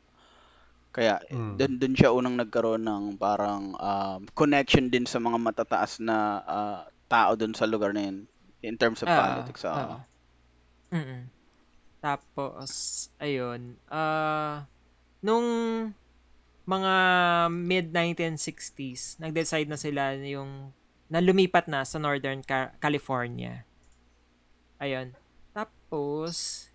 Kaya 0.91 1.23
Mm. 1.31 1.57
doon 1.57 1.73
doon 1.79 1.95
siya 1.97 2.11
unang 2.13 2.37
nagkaroon 2.37 2.85
ng 2.85 3.05
parang 3.17 3.73
um, 3.79 4.21
connection 4.35 4.91
din 4.91 5.07
sa 5.07 5.23
mga 5.23 5.39
matataas 5.39 6.03
na 6.03 6.17
ah, 6.45 6.81
tao 7.09 7.39
doon 7.39 7.55
sa 7.55 7.65
lugar 7.65 7.95
na 7.95 8.05
yun 8.05 8.27
in 8.61 8.75
terms 8.77 9.01
of 9.01 9.09
Ah, 9.09 9.17
politics. 9.17 9.63
oo. 9.65 9.73
ah. 9.73 10.03
Mm-mm. 10.91 11.23
Tapos, 11.99 12.71
ayun, 13.19 13.75
ah 13.89 14.67
nung 15.19 15.47
mga 16.69 16.93
mid-1960s, 17.49 19.17
nag-decide 19.17 19.69
na 19.69 19.81
sila 19.81 20.13
yung 20.21 20.77
na 21.09 21.25
lumipat 21.25 21.65
na 21.67 21.89
sa 21.89 21.97
Northern 21.97 22.45
Ca- 22.45 22.77
California. 22.77 23.65
Ayun. 24.77 25.17
Tapos, 25.57 26.69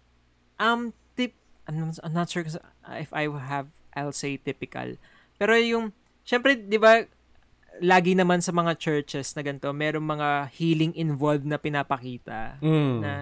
um, 0.58 0.89
tip, 1.13 1.38
I'm 1.69 1.77
not, 1.77 2.01
I'm 2.01 2.15
not 2.17 2.27
sure 2.34 2.41
if 2.97 3.12
I 3.13 3.29
have, 3.29 3.69
I'll 3.93 4.12
say 4.12 4.41
typical. 4.41 4.97
Pero 5.38 5.53
yung, 5.53 5.93
syempre, 6.25 6.58
di 6.58 6.82
ba, 6.82 7.06
lagi 7.77 8.17
naman 8.17 8.41
sa 8.41 8.49
mga 8.49 8.73
churches 8.82 9.38
na 9.38 9.45
ganito, 9.45 9.69
merong 9.69 10.03
mga 10.03 10.29
healing 10.58 10.93
involved 10.97 11.45
na 11.45 11.62
pinapakita 11.62 12.58
Mm. 12.62 12.97
na 13.01 13.13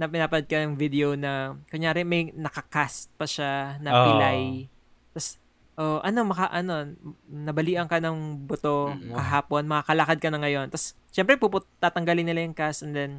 na 0.00 0.08
pinapad 0.08 0.48
ka 0.48 0.56
ng 0.64 0.80
video 0.80 1.12
na 1.12 1.60
kunyari 1.68 2.08
may 2.08 2.32
nakakast 2.32 3.12
pa 3.20 3.28
siya 3.28 3.76
na 3.84 3.92
pilay. 3.92 4.64
Tapos 5.12 5.36
oh, 5.74 5.98
ano 6.00 6.18
maka 6.24 6.48
ano 6.48 6.90
nabalian 7.26 7.86
ka 7.86 7.98
ng 7.98 8.16
buto 8.44 8.90
Mm. 8.90 9.12
kahapon, 9.12 9.62
makakalakad 9.64 10.18
ka 10.18 10.28
na 10.28 10.38
ngayon. 10.38 10.66
Tapos 10.66 10.94
syempre 11.08 11.34
puput 11.34 11.66
tatanggalin 11.78 12.24
nila 12.24 12.40
yung 12.40 12.54
cast 12.54 12.82
and 12.82 12.92
then 12.92 13.12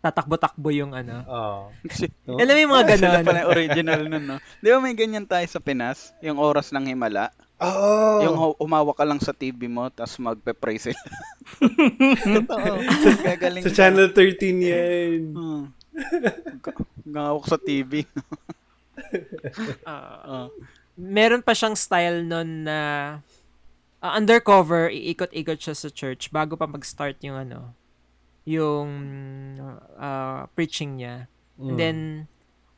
tatakbo-takbo 0.00 0.68
yung 0.68 0.92
ano. 0.92 1.24
Oo. 1.24 1.58
No? 2.26 2.36
Alam 2.40 2.52
mo 2.52 2.60
yung 2.60 2.72
mga 2.72 2.84
Sila 2.92 3.08
ganon. 3.14 3.24
pala 3.24 3.38
yung 3.40 3.50
original 3.50 4.00
nun, 4.04 4.24
no? 4.26 4.36
Di 4.58 4.68
ba 4.68 4.76
may 4.76 4.92
ganyan 4.92 5.24
tayo 5.24 5.44
sa 5.44 5.58
Pinas? 5.58 6.12
Yung 6.20 6.36
oras 6.36 6.70
ng 6.70 6.84
himala? 6.86 7.32
Oo. 7.56 8.20
Yung 8.20 8.36
umawa 8.58 8.92
ka 8.92 9.00
lang 9.02 9.16
sa 9.16 9.32
TV 9.32 9.64
mo, 9.64 9.88
tapos 9.88 10.20
magpe-pray 10.20 10.76
sila. 10.76 11.00
Totoo. 12.36 12.72
Gagaling 13.24 13.64
Sa 13.64 13.70
ka. 13.70 13.76
Channel 13.78 14.08
13 14.12 14.60
yan. 14.60 15.20
Hmm. 15.32 15.64
Ga- 16.58 16.74
Gawak 17.06 17.46
sa 17.46 17.56
TV. 17.56 18.02
Ah, 19.84 20.20
Ah. 20.44 20.46
Meron 20.94 21.42
pa 21.42 21.52
siyang 21.52 21.74
style 21.74 22.22
nun 22.22 22.64
na 22.64 22.78
ah, 23.98 24.12
undercover, 24.14 24.88
iikot-ikot 24.88 25.58
siya 25.58 25.74
sa 25.74 25.88
church 25.88 26.30
bago 26.30 26.54
pa 26.54 26.68
mag-start 26.68 27.18
yung 27.24 27.38
ano, 27.38 27.72
yung 28.44 28.88
ah, 29.98 30.46
preaching 30.52 31.00
niya. 31.00 31.26
Mm. 31.56 31.68
And 31.68 31.76
then, 31.78 31.98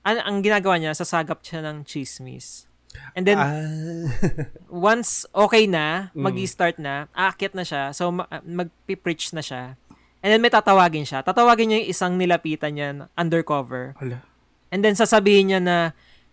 ang, 0.06 0.16
ang 0.22 0.36
ginagawa 0.40 0.78
niya, 0.78 0.94
sasagap 0.94 1.42
siya 1.42 1.64
ng 1.66 1.82
chismis. 1.84 2.68
And 3.12 3.28
then, 3.28 3.36
Ah. 3.36 4.08
once 4.70 5.28
okay 5.36 5.68
na, 5.68 6.14
Mm. 6.16 6.22
mag-start 6.32 6.76
na, 6.80 7.10
aakyat 7.12 7.52
na 7.52 7.64
siya, 7.66 7.92
so 7.92 8.14
ma- 8.14 8.28
mag-preach 8.44 9.34
na 9.36 9.42
siya. 9.44 9.76
And 10.24 10.32
then 10.32 10.42
may 10.42 10.50
tatawagin 10.50 11.06
siya. 11.06 11.22
Tatawagin 11.22 11.70
niya 11.70 11.78
yung 11.84 11.90
isang 11.92 12.12
nilapitan 12.18 12.72
niya 12.74 12.88
undercover. 13.14 13.94
Hala. 14.00 14.24
And 14.74 14.82
then 14.82 14.98
sasabihin 14.98 15.52
niya 15.54 15.60
na, 15.62 15.76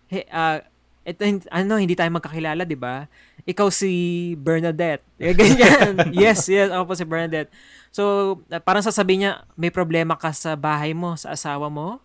hey, 0.10 0.26
ah, 0.34 0.66
ito, 1.04 1.20
ano, 1.52 1.76
hindi 1.76 2.00
tayo 2.00 2.08
magkakilala, 2.16 2.64
di 2.64 2.80
ba? 2.80 3.12
Ikaw 3.44 3.68
si 3.68 3.92
Bernadette. 4.40 5.04
Eh, 5.20 5.36
Ganyan. 5.36 6.00
yes, 6.16 6.48
yes, 6.48 6.72
ako 6.72 6.84
po 6.88 6.94
si 6.96 7.04
Bernadette. 7.04 7.52
So, 7.92 8.36
ah, 8.48 8.64
parang 8.64 8.88
sasabihin 8.88 9.28
niya, 9.28 9.34
may 9.60 9.68
problema 9.68 10.16
ka 10.16 10.32
sa 10.32 10.56
bahay 10.56 10.96
mo, 10.96 11.20
sa 11.20 11.36
asawa 11.36 11.68
mo? 11.68 12.00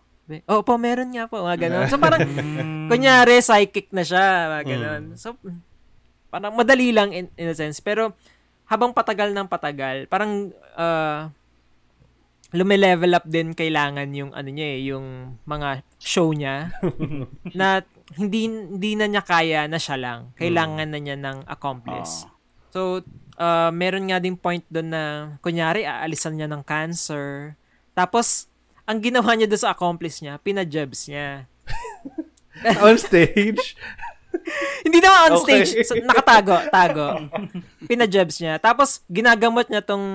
Oo 0.51 0.61
po, 0.61 0.75
meron 0.75 1.09
nga 1.15 1.25
po. 1.31 1.41
Mga 1.41 1.71
ganun. 1.71 1.87
So, 1.87 1.97
parang, 1.97 2.27
kunyari, 2.91 3.39
psychic 3.39 3.87
na 3.95 4.03
siya. 4.03 4.51
Mga 4.59 4.63
ganun. 4.67 5.03
So, 5.15 5.39
parang 6.27 6.53
madali 6.53 6.91
lang 6.91 7.15
in, 7.15 7.31
in 7.39 7.49
a 7.49 7.55
sense. 7.55 7.79
Pero, 7.79 8.13
habang 8.67 8.91
patagal 8.91 9.31
ng 9.31 9.47
patagal, 9.47 10.11
parang, 10.11 10.51
uh, 10.75 11.31
lumilevel 12.49 13.13
up 13.13 13.25
din 13.29 13.53
kailangan 13.53 14.09
yung 14.09 14.33
ano 14.33 14.49
niya 14.49 14.67
eh, 14.73 14.79
yung 14.89 15.37
mga 15.45 15.85
show 16.01 16.33
niya 16.33 16.73
na 17.59 17.85
hindi 18.17 18.49
hindi 18.49 18.91
na 18.97 19.05
niya 19.05 19.21
kaya 19.21 19.69
na 19.69 19.77
siya 19.77 19.97
lang. 19.99 20.19
Kailangan 20.33 20.89
na 20.89 20.99
niya 20.99 21.17
ng 21.19 21.45
accomplice. 21.45 22.25
Ah. 22.25 22.33
So, 22.69 22.79
uh, 23.37 23.69
meron 23.69 24.09
nga 24.09 24.17
din 24.17 24.37
point 24.37 24.65
doon 24.69 24.89
na 24.89 25.03
kunyari 25.45 25.85
aalisan 25.85 26.37
niya 26.37 26.49
ng 26.49 26.65
cancer. 26.65 27.53
Tapos 27.93 28.49
ang 28.89 28.97
ginawa 28.97 29.37
niya 29.37 29.45
doon 29.45 29.61
sa 29.61 29.73
accomplice 29.73 30.25
niya, 30.25 30.41
pinajabs 30.41 31.05
niya. 31.05 31.45
On 32.85 32.97
stage. 32.97 33.77
Hindi 34.85 34.97
naman 35.01 35.19
on 35.29 35.41
Okay. 35.41 35.65
stage. 35.65 35.85
So, 35.85 35.97
nakatago, 35.97 36.69
tago. 36.69 37.29
Pinajabs 37.89 38.41
niya. 38.41 38.57
Tapos, 38.61 39.01
ginagamot 39.09 39.65
niya 39.69 39.81
tong 39.81 40.05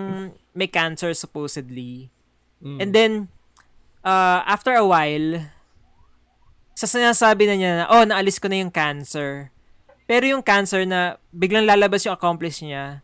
may 0.55 0.71
cancer 0.71 1.11
supposedly. 1.15 2.11
Mm. 2.63 2.79
And 2.81 2.91
then, 2.95 3.13
uh, 4.07 4.43
after 4.47 4.75
a 4.75 4.87
while, 4.87 5.51
sa 6.75 6.87
sinasabi 6.87 7.47
na 7.47 7.55
niya 7.55 7.71
na, 7.79 7.85
oh, 7.89 8.05
naalis 8.05 8.43
ko 8.43 8.51
na 8.51 8.59
yung 8.59 8.75
cancer. 8.75 9.49
Pero 10.05 10.27
yung 10.27 10.45
cancer 10.45 10.85
na 10.85 11.17
biglang 11.31 11.65
lalabas 11.65 12.05
yung 12.05 12.13
accomplice 12.13 12.61
niya, 12.61 13.01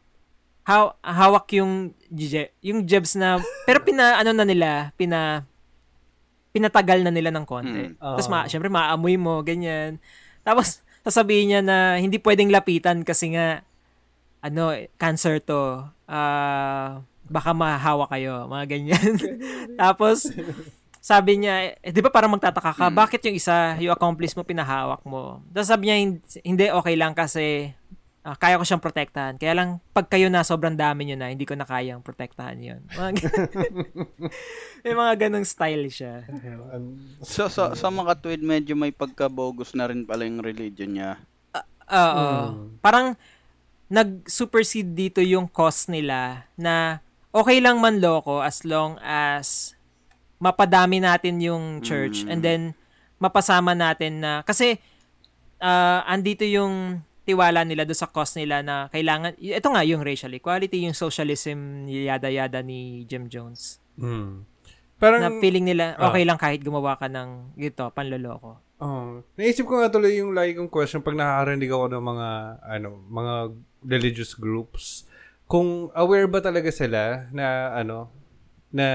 haw 0.69 0.93
hawak 1.01 1.49
yung 1.57 1.97
je- 2.13 2.53
yung 2.61 2.85
jebs 2.85 3.17
na 3.17 3.41
pero 3.65 3.81
pina 3.81 4.21
ano 4.21 4.31
na 4.31 4.45
nila, 4.45 4.93
pina 4.95 5.43
pinatagal 6.53 7.01
na 7.01 7.15
nila 7.15 7.31
ng 7.31 7.47
konti. 7.47 7.95
Mm. 7.95 7.97
Tapos 7.97 8.27
Ah. 8.29 8.31
ma, 8.31 8.41
syempre 8.45 8.69
maamoy 8.69 9.15
mo, 9.17 9.41
ganyan. 9.41 10.03
Tapos 10.43 10.83
sasabihin 11.01 11.47
niya 11.49 11.61
na 11.65 11.77
hindi 11.97 12.19
pwedeng 12.21 12.53
lapitan 12.53 13.07
kasi 13.07 13.33
nga 13.33 13.63
ano, 14.43 14.73
cancer 14.99 15.41
to. 15.41 15.85
Ah, 16.05 17.01
baka 17.25 17.55
mahawa 17.55 18.11
kayo, 18.11 18.45
mga 18.51 18.65
ganyan. 18.67 19.13
Tapos 19.81 20.27
sabi 21.01 21.41
niya, 21.41 21.81
eh, 21.81 21.91
di 21.91 22.05
ba 22.05 22.13
parang 22.13 22.37
magtataka 22.37 22.77
ka, 22.77 22.87
bakit 22.93 23.25
yung 23.25 23.37
isa, 23.37 23.75
yung 23.81 23.97
accomplice 23.97 24.37
mo, 24.37 24.45
pinahawak 24.45 25.01
mo? 25.09 25.41
Tapos 25.49 25.69
sabi 25.73 25.89
niya, 25.89 25.97
"Hin- 25.97 26.25
hindi, 26.45 26.65
okay 26.69 26.95
lang 26.95 27.17
kasi 27.17 27.73
ah, 28.21 28.37
kaya 28.37 28.61
ko 28.61 28.65
siyang 28.69 28.85
protektahan. 28.85 29.41
Kaya 29.41 29.57
lang, 29.57 29.69
pag 29.97 30.05
kayo 30.05 30.29
na, 30.29 30.45
sobrang 30.45 30.77
dami 30.77 31.09
nyo 31.09 31.17
na, 31.17 31.33
hindi 31.33 31.49
ko 31.49 31.57
na 31.57 31.65
kayang 31.65 32.05
protektahan 32.05 32.61
yun. 32.61 32.81
Mga 32.93 33.17
May 34.85 34.93
mga 34.93 35.15
ganong 35.29 35.49
style 35.49 35.89
siya. 35.89 36.29
Um, 36.69 37.01
So, 37.25 37.49
sa, 37.49 37.73
sa 37.73 37.89
mga 37.89 38.21
tweet, 38.21 38.45
medyo 38.45 38.77
may 38.77 38.93
pagka-bogus 38.93 39.73
na 39.73 39.89
rin 39.89 40.05
pala 40.05 40.29
yung 40.29 40.45
religion 40.45 40.93
niya. 40.93 41.17
Oo. 41.89 42.29
Mm. 42.53 42.77
Parang, 42.85 43.17
nag-supersede 43.91 44.95
dito 44.95 45.21
yung 45.25 45.51
cost 45.51 45.91
nila 45.91 46.47
na 46.55 47.03
okay 47.35 47.59
lang 47.59 47.83
man 47.83 47.99
loko 47.99 48.39
as 48.39 48.63
long 48.63 48.95
as 49.03 49.75
mapadami 50.41 50.99
natin 50.99 51.37
yung 51.39 51.85
church 51.85 52.25
Mm. 52.25 52.31
and 52.33 52.41
then 52.41 52.61
mapasama 53.21 53.77
natin 53.77 54.25
na 54.25 54.41
kasi 54.43 54.81
ah, 55.61 56.01
andito 56.09 56.43
yung 56.43 57.05
tiwala 57.23 57.63
nila 57.63 57.85
do 57.85 57.93
sa 57.93 58.09
cause 58.09 58.35
nila 58.35 58.65
na 58.65 58.89
kailangan 58.89 59.37
ito 59.37 59.69
nga 59.69 59.85
yung 59.85 60.01
racial 60.01 60.33
equality 60.33 60.89
yung 60.89 60.97
socialism 60.97 61.85
yada 61.87 62.33
yada 62.33 62.65
ni 62.65 63.05
Jim 63.05 63.29
Jones 63.29 63.79
mm. 64.01 64.49
Parang, 65.01 65.21
na 65.21 65.33
feeling 65.41 65.65
nila 65.65 65.97
Ah. 65.97 66.09
okay 66.09 66.25
lang 66.25 66.37
kahit 66.37 66.61
gumawa 66.61 66.97
ka 66.97 67.09
ng 67.09 67.57
gito 67.57 67.93
panloloko 67.93 68.61
oh, 68.81 69.21
naisip 69.37 69.69
ko 69.69 69.77
nga 69.79 69.93
tuloy 69.93 70.17
yung 70.17 70.33
lagi 70.33 70.57
kong 70.57 70.73
question 70.73 71.05
pag 71.05 71.13
nakakarinig 71.13 71.69
ako 71.69 71.85
ng 71.93 72.05
mga, 72.05 72.29
ano, 72.65 72.89
mga 73.13 73.35
religious 73.85 74.33
groups, 74.33 75.05
kung 75.45 75.93
aware 75.93 76.25
ba 76.25 76.41
talaga 76.41 76.73
sila 76.73 77.29
na, 77.29 77.77
ano, 77.77 78.09
na 78.73 78.89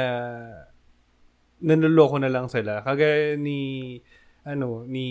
nanloloko 1.61 2.19
na 2.19 2.27
lang 2.27 2.47
sila. 2.47 2.81
Kagaya 2.81 3.35
ni, 3.35 3.99
ano, 4.43 4.83
ni 4.83 5.07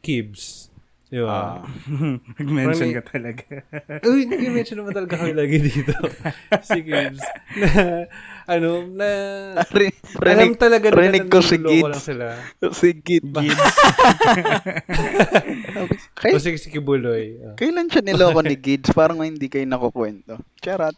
Kibbs. 0.00 0.68
Di 1.08 1.24
ba? 1.24 1.56
Ah. 1.56 1.64
Nag-mention 2.36 2.92
Parang- 2.92 3.00
ka 3.00 3.16
talaga. 3.16 3.44
Uy, 4.12 4.28
nag-mention 4.28 4.76
naman 4.76 4.92
talaga 4.92 5.16
kami 5.16 5.32
lagi 5.32 5.56
dito. 5.56 5.96
si 6.68 6.84
Kibbs. 6.84 7.24
Na, 7.56 8.04
ano, 8.44 8.84
na, 8.92 9.08
Rin- 9.72 9.96
alam 10.20 10.52
talaga 10.60 10.92
nila 10.92 11.00
rinig 11.08 11.32
ko 11.32 11.40
si 11.40 11.56
Gids. 11.56 11.80
lang 11.88 12.04
sila. 12.04 12.26
si 12.76 12.92
Gid. 12.92 13.24
Kay, 16.12 16.32
O 16.36 16.38
si, 16.38 16.60
si 16.60 16.68
Kibuloy. 16.68 17.40
Ah. 17.40 17.54
kailan 17.56 17.88
siya 17.88 18.04
niloko 18.04 18.44
ni 18.44 18.60
Gids? 18.60 18.92
Parang 18.92 19.24
hindi 19.24 19.48
kayo 19.48 19.64
nakukwento. 19.64 20.36
Charot. 20.60 20.96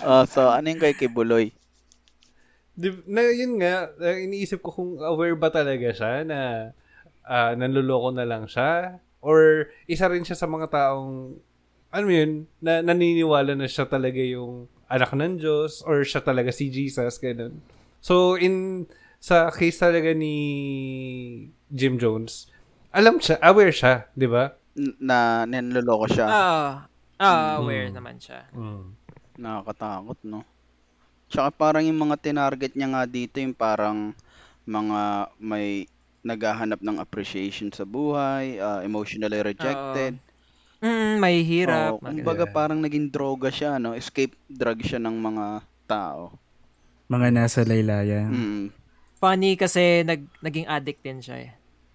Ah, 0.00 0.24
so, 0.24 0.48
ano 0.48 0.66
yung 0.66 0.80
kay 0.80 0.96
Kibuloy? 0.96 1.52
Di, 2.76 2.92
na 3.08 3.24
yun 3.32 3.56
nga, 3.56 3.88
uh, 3.88 4.16
iniisip 4.20 4.60
ko 4.60 4.68
kung 4.70 4.90
aware 5.00 5.32
ba 5.32 5.48
talaga 5.48 5.96
siya 5.96 6.22
na 6.28 6.40
uh, 7.24 7.52
nanluloko 7.56 8.12
na 8.12 8.28
lang 8.28 8.44
siya 8.44 9.00
or 9.24 9.72
isa 9.88 10.06
rin 10.06 10.22
siya 10.22 10.36
sa 10.36 10.44
mga 10.44 10.68
taong 10.68 11.40
ano 11.88 12.08
yun, 12.12 12.44
na 12.60 12.84
naniniwala 12.84 13.56
na 13.56 13.64
siya 13.64 13.88
talaga 13.88 14.20
yung 14.20 14.68
anak 14.86 15.16
ng 15.16 15.40
Diyos 15.40 15.80
or 15.88 16.04
siya 16.04 16.20
talaga 16.20 16.52
si 16.52 16.68
Jesus, 16.68 17.16
ganun. 17.16 17.64
So, 18.04 18.36
in 18.36 18.84
sa 19.18 19.48
case 19.48 19.80
talaga 19.80 20.12
ni 20.12 20.36
Jim 21.72 21.96
Jones, 21.96 22.52
alam 22.92 23.16
siya, 23.18 23.40
aware 23.40 23.72
siya, 23.72 24.06
di 24.12 24.28
ba? 24.28 24.52
Na 25.00 25.48
nanloloko 25.48 26.04
siya. 26.12 26.26
ah 26.28 26.70
ah 27.16 27.56
aware 27.56 27.88
naman 27.88 28.20
siya 28.20 28.44
Mm. 28.52 28.92
Nakakatakot, 29.40 30.20
no? 30.28 30.44
Tsaka 31.26 31.50
parang 31.50 31.82
yung 31.82 31.98
mga 31.98 32.16
tinarget 32.22 32.78
niya 32.78 32.88
nga 32.94 33.02
dito, 33.04 33.42
yung 33.42 33.54
parang 33.54 34.14
mga 34.62 35.00
may 35.38 35.86
naghahanap 36.22 36.82
ng 36.82 36.98
appreciation 36.98 37.70
sa 37.70 37.86
buhay, 37.86 38.58
ah, 38.58 38.82
emotionally 38.82 39.38
rejected. 39.38 40.18
mm, 40.82 41.18
may 41.18 41.40
hirap 41.42 41.98
Oo, 41.98 42.02
mga 42.02 42.10
kumbaga 42.10 42.44
parang 42.46 42.78
naging 42.82 43.08
droga 43.08 43.48
siya, 43.48 43.78
no? 43.78 43.94
Escape 43.94 44.34
drug 44.50 44.82
siya 44.82 44.98
ng 44.98 45.16
mga 45.16 45.46
tao. 45.86 46.34
Mga 47.06 47.26
nasa 47.30 47.62
laylayan. 47.62 48.30
Mm. 48.30 48.66
funny 49.16 49.56
kasi 49.56 50.04
nag 50.04 50.28
naging 50.44 50.68
addict 50.68 51.00
din 51.00 51.24
siya 51.24 51.36
eh. 51.40 51.50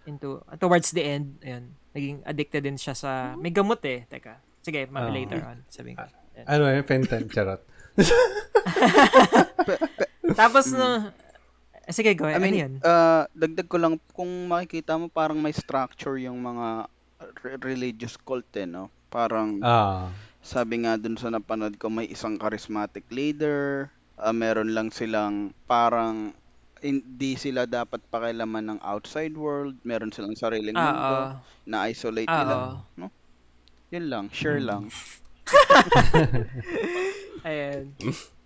Into 0.09 0.41
towards 0.57 0.89
the 0.89 1.05
end, 1.05 1.37
ayun, 1.45 1.69
naging 1.93 2.17
addicted 2.25 2.65
din 2.65 2.79
siya 2.79 2.97
sa 2.97 3.37
may 3.37 3.53
gamot 3.53 3.77
eh. 3.85 4.09
Teka. 4.09 4.41
Sige, 4.65 4.89
Ah. 4.89 5.11
later 5.11 5.39
on 5.45 5.61
sabihin 5.69 6.01
ko. 6.01 6.07
Ano 6.49 6.65
yun? 6.65 6.81
Fenton, 6.81 7.29
charot. 7.29 7.61
Tapos 10.39 10.71
no 10.71 11.11
eh, 11.81 11.97
sige, 11.97 12.13
go. 12.13 12.29
I 12.29 12.37
ano 12.37 12.45
mean, 12.45 12.55
yun? 12.55 12.73
ah, 12.85 13.25
dagdag 13.33 13.67
ko 13.67 13.75
lang, 13.75 13.97
kung 14.13 14.29
makikita 14.47 14.95
mo 14.95 15.09
parang 15.09 15.41
may 15.41 15.51
structure 15.51 16.15
yung 16.15 16.39
mga 16.39 16.87
re- 17.41 17.59
religious 17.59 18.15
cult, 18.15 18.47
eh, 18.55 18.63
no? 18.63 18.87
Parang, 19.09 19.59
Ah. 19.59 20.07
sabi 20.39 20.85
nga 20.85 20.95
dun 20.95 21.17
sa 21.17 21.27
napanood 21.27 21.75
ko, 21.75 21.89
may 21.89 22.07
isang 22.07 22.37
charismatic 22.37 23.03
leader, 23.09 23.89
ah, 24.15 24.31
meron 24.31 24.71
lang 24.71 24.93
silang 24.93 25.51
parang 25.67 26.31
hindi 26.81 27.35
sila 27.35 27.67
dapat 27.69 27.99
pakialaman 28.07 28.71
ng 28.71 28.79
outside 28.81 29.35
world, 29.35 29.75
meron 29.83 30.13
silang 30.13 30.37
sariling 30.37 30.77
Ah, 30.77 30.85
mundo, 30.85 31.15
ah. 31.17 31.31
na-isolate 31.65 32.29
Ah, 32.29 32.37
nila. 32.39 32.55
No? 32.95 33.07
Yun 33.91 34.05
lang, 34.07 34.25
share 34.31 34.61
lang. 34.61 34.87
Ayan. 37.43 37.93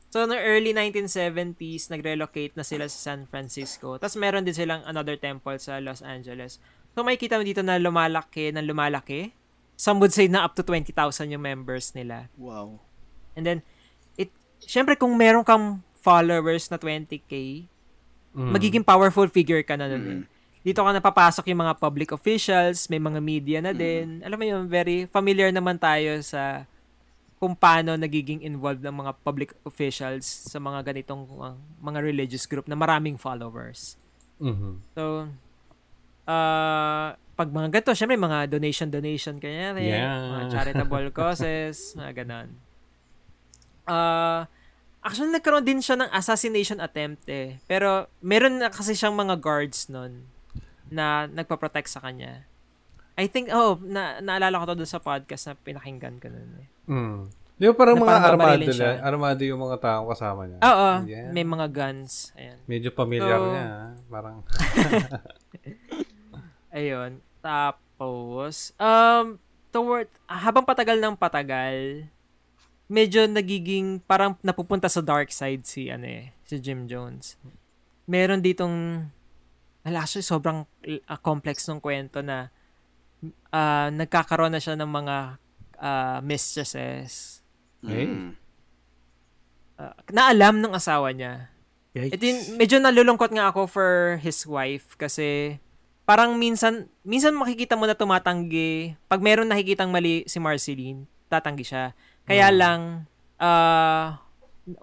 So, 0.09 0.23
no 0.23 0.39
early 0.39 0.71
1970s, 0.71 1.91
nag-relocate 1.91 2.55
na 2.55 2.63
sila 2.63 2.87
sa 2.87 3.11
San 3.11 3.27
Francisco. 3.27 3.99
Tapos, 3.99 4.15
meron 4.15 4.47
din 4.47 4.55
silang 4.55 4.79
another 4.87 5.19
temple 5.19 5.59
sa 5.59 5.83
Los 5.83 5.99
Angeles. 5.99 6.63
So, 6.95 7.03
makikita 7.03 7.35
mo 7.35 7.43
dito 7.43 7.59
na 7.59 7.75
lumalaki, 7.75 8.55
na 8.55 8.63
lumalaki. 8.63 9.35
Some 9.75 9.99
would 9.99 10.15
say 10.15 10.31
na 10.31 10.47
up 10.47 10.55
to 10.55 10.63
20,000 10.63 10.95
yung 11.35 11.43
members 11.43 11.91
nila. 11.91 12.31
Wow. 12.39 12.79
And 13.35 13.43
then, 13.43 13.59
it, 14.15 14.31
syempre 14.63 14.95
kung 14.95 15.11
meron 15.19 15.43
kang 15.43 15.83
followers 15.99 16.71
na 16.71 16.79
20k, 16.79 17.67
Mm. 18.35 18.51
magiging 18.51 18.83
powerful 18.83 19.31
figure 19.31 19.63
ka 19.63 19.79
na 19.79 19.87
nun. 19.87 20.03
Mm. 20.03 20.11
eh. 20.11 20.21
Dito 20.59 20.83
ka 20.83 20.91
napapasok 20.91 21.47
yung 21.47 21.61
mga 21.63 21.79
public 21.79 22.11
officials, 22.11 22.91
may 22.91 22.99
mga 22.99 23.19
media 23.23 23.59
na 23.63 23.71
din. 23.71 24.19
Alam 24.25 24.35
mo 24.35 24.45
yun, 24.45 24.63
very 24.67 25.07
familiar 25.07 25.53
naman 25.55 25.79
tayo 25.79 26.19
sa 26.19 26.67
kung 27.45 27.53
paano 27.53 27.93
nagiging 27.93 28.41
involved 28.41 28.81
ng 28.81 29.05
mga 29.05 29.21
public 29.21 29.53
officials 29.61 30.25
sa 30.25 30.57
mga 30.57 30.81
ganitong 30.81 31.29
uh, 31.37 31.53
mga 31.77 32.01
religious 32.01 32.49
group 32.49 32.65
na 32.65 32.73
maraming 32.73 33.21
followers. 33.21 34.01
Mhm. 34.41 34.81
So, 34.97 35.29
uh, 36.25 37.13
pag 37.13 37.49
mga 37.53 37.69
ganito, 37.69 37.93
syempre 37.93 38.17
mga 38.17 38.49
donation-donation 38.49 39.37
kanya 39.37 39.77
rin, 39.77 39.93
Yeah. 39.93 40.41
mga 40.41 40.45
charitable 40.49 41.07
causes, 41.21 41.93
mga 41.93 42.25
ganon. 42.25 42.49
Uh, 43.85 44.49
actually, 45.05 45.29
nagkaroon 45.29 45.61
din 45.61 45.85
siya 45.85 46.01
ng 46.01 46.09
assassination 46.09 46.81
attempt 46.81 47.29
eh. 47.29 47.61
Pero, 47.69 48.09
meron 48.25 48.57
na 48.57 48.73
kasi 48.73 48.97
siyang 48.97 49.13
mga 49.13 49.37
guards 49.37 49.85
nun 49.85 50.25
na 50.89 51.29
nagpa-protect 51.29 51.93
sa 51.93 52.01
kanya. 52.01 52.49
I 53.13 53.29
think, 53.29 53.53
oh, 53.53 53.77
na, 53.85 54.17
naalala 54.17 54.65
ko 54.65 54.73
to 54.73 54.81
dun 54.81 54.89
sa 54.89 54.97
podcast 54.97 55.45
na 55.45 55.53
pinakinggan 55.53 56.17
ko 56.17 56.33
nun 56.33 56.65
eh. 56.65 56.67
Mm. 56.85 57.29
Di 57.55 57.65
ba 57.65 57.73
parang 57.73 57.95
Na 57.95 58.01
mga 58.01 58.11
parang 58.11 58.29
armado 58.35 58.67
na? 58.67 58.89
Armado 58.99 59.41
yung 59.41 59.61
mga 59.61 59.77
taong 59.79 60.07
kasama 60.11 60.41
niya. 60.43 60.59
Oo, 60.59 60.89
Yeah. 61.07 61.29
may 61.31 61.41
mga 61.41 61.65
guns. 61.71 62.33
Ayan. 62.35 62.57
Medyo 62.65 62.89
familiar 62.91 63.37
So- 63.37 63.47
niya. 63.47 63.63
ah. 63.63 63.89
Parang, 64.05 64.37
Ayun. 66.71 67.23
Tapos, 67.39 68.75
um, 68.75 69.39
toward, 69.71 70.09
habang 70.27 70.67
patagal 70.67 70.99
ng 70.99 71.15
patagal, 71.15 72.05
medyo 72.85 73.23
nagiging, 73.23 74.03
parang 74.03 74.35
napupunta 74.41 74.91
sa 74.91 74.99
dark 74.99 75.31
side 75.31 75.63
si, 75.63 75.87
ano 75.87 76.03
eh, 76.03 76.35
si 76.43 76.59
Jim 76.59 76.85
Jones. 76.85 77.39
Meron 78.05 78.43
ditong, 78.43 79.07
Ala, 79.85 80.01
actually, 80.01 80.25
sobrang 80.25 80.65
uh, 80.83 81.19
complex 81.21 81.69
ng 81.69 81.77
kwento 81.77 82.17
na 82.19 82.49
uh, 83.53 83.87
nagkakaroon 83.93 84.49
na 84.49 84.57
siya 84.57 84.73
ng 84.73 84.89
mga 84.89 85.37
uh, 85.79 86.19
mistresses. 86.21 87.41
Hey. 87.85 88.07
Mm. 88.09 88.33
Uh, 89.75 89.95
na 90.09 90.31
alam 90.31 90.63
ng 90.63 90.71
asawa 90.71 91.11
niya. 91.11 91.51
Yikes. 91.95 92.11
Ito 92.15 92.23
yung, 92.23 92.41
medyo 92.59 92.75
nalulungkot 92.79 93.31
nga 93.31 93.51
ako 93.51 93.67
for 93.67 93.91
his 94.19 94.43
wife 94.43 94.95
kasi 94.99 95.59
parang 96.03 96.35
minsan, 96.35 96.91
minsan 97.07 97.35
makikita 97.35 97.75
mo 97.79 97.87
na 97.87 97.95
tumatanggi. 97.95 98.95
Pag 99.07 99.23
meron 99.23 99.47
nakikitang 99.47 99.91
mali 99.91 100.27
si 100.27 100.39
Marceline, 100.39 101.07
tatanggi 101.31 101.63
siya. 101.63 101.95
Kaya 102.27 102.51
Mm. 102.51 102.57
lang, 102.59 102.79
uh, 103.39 104.15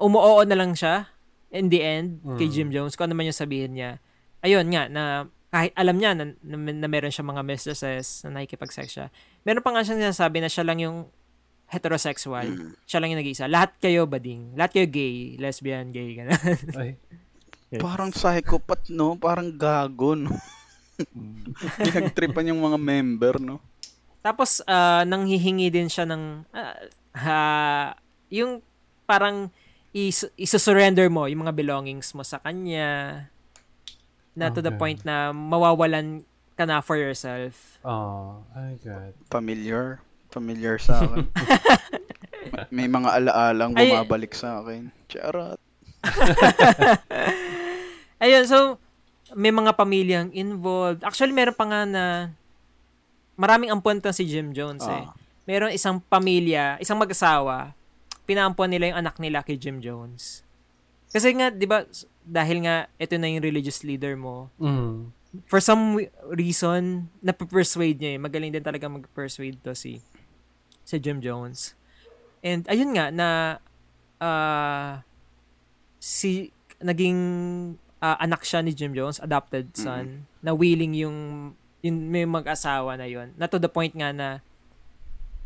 umuoo 0.00 0.44
na 0.46 0.56
lang 0.56 0.72
siya 0.72 1.08
in 1.52 1.68
the 1.68 1.80
end 1.84 2.24
kay 2.40 2.48
Mm. 2.48 2.54
Jim 2.54 2.68
Jones 2.72 2.96
kung 2.96 3.12
ano 3.12 3.16
man 3.18 3.28
yung 3.28 3.36
sabihin 3.36 3.76
niya. 3.76 4.00
Ayun 4.40 4.66
nga, 4.72 4.88
na 4.88 5.02
kahit 5.52 5.76
alam 5.76 6.00
niya 6.00 6.16
na, 6.16 6.32
na, 6.40 6.56
na 6.56 6.88
meron 6.88 7.12
siya 7.12 7.28
mga 7.28 7.44
mistresses 7.44 8.24
na 8.24 8.40
nakikipag-sex 8.40 8.88
siya. 8.88 9.06
Meron 9.42 9.64
pa 9.64 9.74
nga 9.74 9.82
siyang 9.82 10.00
sinasabi 10.00 10.38
na 10.38 10.50
siya 10.50 10.64
lang 10.66 10.78
yung 10.78 11.10
heterosexual. 11.66 12.46
Mm. 12.46 12.72
Siya 12.84 12.98
lang 13.00 13.08
yung 13.10 13.20
nag-iisa. 13.24 13.46
Lahat 13.48 13.72
kayo 13.80 14.04
bading. 14.04 14.54
Lahat 14.54 14.76
kayo 14.76 14.86
gay, 14.86 15.40
lesbian, 15.40 15.88
gay, 15.90 16.14
gano'n. 16.14 16.36
Yes. 17.72 17.80
Parang 17.80 18.12
psychopath, 18.12 18.92
no? 18.92 19.16
Parang 19.16 19.48
gago, 19.48 20.12
no? 20.12 20.28
Pinagtripan 21.80 22.52
yung 22.52 22.60
mga 22.60 22.76
member, 22.76 23.40
no? 23.40 23.64
Tapos, 24.20 24.60
ah, 24.68 25.08
nanghihingi 25.08 25.72
din 25.72 25.88
siya 25.88 26.04
ng, 26.04 26.44
ah, 26.52 26.76
ha- 27.16 27.96
yung 28.28 28.60
parang 29.08 29.48
is, 29.96 30.28
isusurrender 30.36 31.08
mo 31.08 31.24
yung 31.28 31.48
mga 31.48 31.56
belongings 31.56 32.12
mo 32.12 32.20
sa 32.20 32.44
kanya 32.44 33.24
na 34.36 34.52
to 34.52 34.60
the 34.60 34.68
Okay. 34.68 34.80
point 34.80 35.00
na 35.08 35.32
mawawalan 35.32 36.28
ka 36.54 36.64
na 36.64 36.80
for 36.80 36.94
yourself. 36.94 37.80
Oh, 37.82 38.40
my 38.52 38.76
God. 38.80 39.12
Familiar. 39.28 39.98
Familiar 40.28 40.76
sa 40.76 41.02
akin. 41.02 41.26
May 42.74 42.86
mga 42.86 43.08
alaalang 43.12 43.72
Ay- 43.76 43.92
bumabalik 43.92 44.32
sa 44.32 44.60
akin. 44.60 44.88
Charot. 45.06 45.58
Ayun, 48.22 48.44
so, 48.46 48.78
may 49.32 49.50
mga 49.50 49.72
pamilyang 49.74 50.28
involved. 50.32 51.02
Actually, 51.02 51.32
meron 51.32 51.56
pa 51.56 51.64
nga 51.66 51.82
na 51.82 52.04
maraming 53.34 53.72
ampon 53.72 53.98
to 53.98 54.12
si 54.12 54.28
Jim 54.28 54.52
Jones 54.52 54.84
eh. 54.84 55.02
Ah. 55.02 55.12
Meron 55.42 55.74
isang 55.74 55.98
pamilya, 55.98 56.78
isang 56.78 56.96
mag-asawa, 56.96 57.74
pinaampon 58.24 58.70
nila 58.70 58.92
yung 58.92 59.00
anak 59.02 59.18
nila 59.18 59.42
kay 59.42 59.58
Jim 59.58 59.82
Jones. 59.82 60.46
Kasi 61.10 61.34
nga, 61.34 61.50
di 61.50 61.66
ba, 61.66 61.82
dahil 62.22 62.62
nga, 62.62 62.86
ito 62.96 63.18
na 63.18 63.26
yung 63.26 63.42
religious 63.42 63.82
leader 63.82 64.14
mo, 64.14 64.48
Mm. 64.56 65.10
For 65.48 65.60
some 65.60 65.96
reason, 66.28 67.08
nape-persuade 67.24 67.96
niya 67.96 68.10
eh. 68.16 68.20
Magaling 68.20 68.52
din 68.52 68.64
talaga 68.64 68.88
mag-persuade 68.88 69.56
to 69.64 69.72
si, 69.72 70.04
si 70.84 70.96
Jim 71.00 71.24
Jones. 71.24 71.72
And 72.44 72.68
ayun 72.68 72.92
nga, 72.92 73.08
na 73.08 73.28
ah, 74.20 75.00
si, 75.96 76.52
naging 76.82 77.18
ah, 78.02 78.18
anak 78.20 78.44
siya 78.44 78.60
ni 78.60 78.76
Jim 78.76 78.92
Jones, 78.92 79.22
adopted 79.22 79.72
son, 79.72 80.28
na 80.44 80.52
willing 80.52 80.92
yung, 80.98 81.18
yung 81.80 81.96
may 82.12 82.28
mag-asawa 82.28 82.98
na 83.00 83.08
yun. 83.08 83.32
Na 83.40 83.48
to 83.48 83.56
the 83.56 83.70
point 83.72 83.94
nga 83.96 84.12
na, 84.12 84.44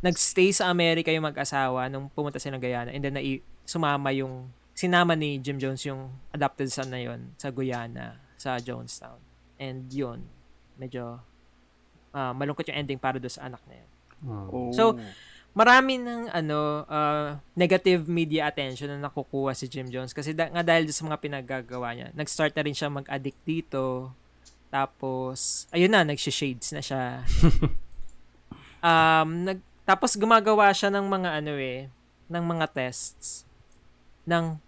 nagstay 0.04 0.52
sa 0.52 0.68
Amerika 0.68 1.08
yung 1.10 1.24
mag-asawa 1.24 1.88
nung 1.88 2.12
pumunta 2.12 2.36
sila 2.36 2.60
ng 2.60 2.62
Guyana 2.62 2.90
and 2.92 3.02
then 3.02 3.16
nai- 3.16 3.42
sumama 3.64 4.12
yung 4.12 4.52
sinama 4.76 5.16
ni 5.16 5.40
Jim 5.40 5.56
Jones 5.56 5.82
yung 5.88 6.12
adopted 6.30 6.68
son 6.68 6.92
na 6.92 7.00
yun 7.00 7.32
sa 7.40 7.48
Guyana, 7.48 8.20
sa 8.36 8.60
Jonestown. 8.60 9.25
And 9.56 9.88
yun, 9.88 10.24
medyo 10.76 11.20
ah, 12.12 12.32
malungkot 12.32 12.68
yung 12.68 12.78
ending 12.80 13.00
para 13.00 13.16
doon 13.20 13.32
sa 13.32 13.48
anak 13.48 13.60
na 13.68 13.74
yun. 13.80 13.90
Mm. 14.24 14.46
Oh. 14.48 14.72
So, 14.72 14.84
Marami 15.56 15.96
ng 15.96 16.28
ano 16.36 16.84
ah, 16.84 17.40
negative 17.56 18.04
media 18.04 18.44
attention 18.44 18.92
na 18.92 19.08
nakukuha 19.08 19.56
si 19.56 19.64
Jim 19.72 19.88
Jones 19.88 20.12
kasi 20.12 20.36
da- 20.36 20.52
nga 20.52 20.60
dahil 20.60 20.92
sa 20.92 21.08
mga 21.08 21.16
pinaggagawa 21.16 21.96
niya. 21.96 22.12
Nag-start 22.12 22.52
na 22.52 22.60
rin 22.60 22.76
siya 22.76 22.92
mag-addict 22.92 23.40
dito. 23.40 24.12
Tapos, 24.68 25.64
ayun 25.72 25.88
na, 25.88 26.04
nag-shades 26.04 26.76
na 26.76 26.84
siya. 26.84 27.24
um, 28.84 29.48
nag, 29.48 29.64
tapos 29.88 30.12
gumagawa 30.20 30.68
siya 30.76 30.92
ng 30.92 31.08
mga 31.08 31.40
ano 31.40 31.56
eh, 31.56 31.88
ng 32.28 32.44
mga 32.44 32.66
tests 32.76 33.48
ng 34.28 34.60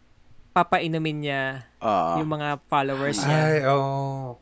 papainumin 0.57 1.21
niya 1.21 1.43
Ah. 1.85 2.17
yung 2.17 2.33
mga 2.33 2.65
followers 2.65 3.21
niya. 3.29 3.41
Ay, 3.45 3.61
oh. 3.69 4.41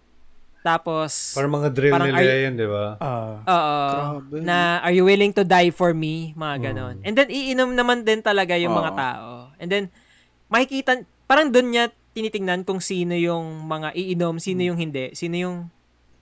Tapos, 0.66 1.31
Parang 1.31 1.55
mga 1.55 1.70
drill 1.70 1.94
Parang 1.94 2.11
nila 2.11 2.35
yun, 2.42 2.55
di 2.59 2.66
ba? 2.66 2.87
Ah, 2.98 3.38
Oo. 3.38 3.79
Grabe, 4.18 4.37
Na, 4.42 4.83
are 4.83 4.90
you 4.90 5.07
willing 5.07 5.31
to 5.31 5.46
die 5.46 5.70
for 5.70 5.94
me? 5.94 6.35
Mga 6.35 6.57
ganon. 6.66 6.96
And 7.07 7.14
then, 7.14 7.31
iinom 7.31 7.70
naman 7.70 8.02
din 8.02 8.18
talaga 8.18 8.59
yung 8.59 8.74
mga 8.74 8.90
Oo. 8.90 8.98
tao. 8.98 9.29
And 9.62 9.70
then, 9.70 9.85
makikita, 10.48 11.00
parang 11.24 11.55
doon 11.55 11.70
niya 11.70 11.85
tinitingnan 12.11 12.66
kung 12.66 12.83
sino 12.83 13.14
yung 13.14 13.62
mga 13.62 13.94
iinom, 13.94 14.37
sino 14.37 14.64
yung 14.64 14.74
hindi, 14.74 15.14
sino 15.14 15.38
yung 15.38 15.57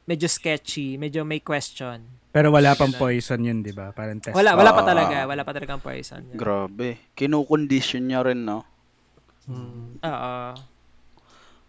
medyo 0.05 0.29
sketchy, 0.29 1.01
medyo 1.01 1.25
may 1.25 1.41
question. 1.41 2.05
pero 2.29 2.51
wala 2.51 2.75
pang 2.75 2.91
poison 2.93 3.39
yun, 3.39 3.63
di 3.63 3.71
ba? 3.71 3.95
Parang 3.95 4.19
test. 4.19 4.35
Wala, 4.35 4.53
wala 4.53 4.75
pa 4.75 4.83
Ah. 4.83 4.89
talaga. 4.91 5.17
Wala 5.25 5.41
pa 5.41 5.55
talagang 5.55 5.79
poison. 5.79 6.19
yan. 6.21 6.35
Grabe. 6.35 6.99
Kinukondisyon 7.15 8.05
niya 8.05 8.21
rin, 8.21 8.43
no? 8.43 8.67
Mm. 9.47 10.03
Oo. 10.03 10.35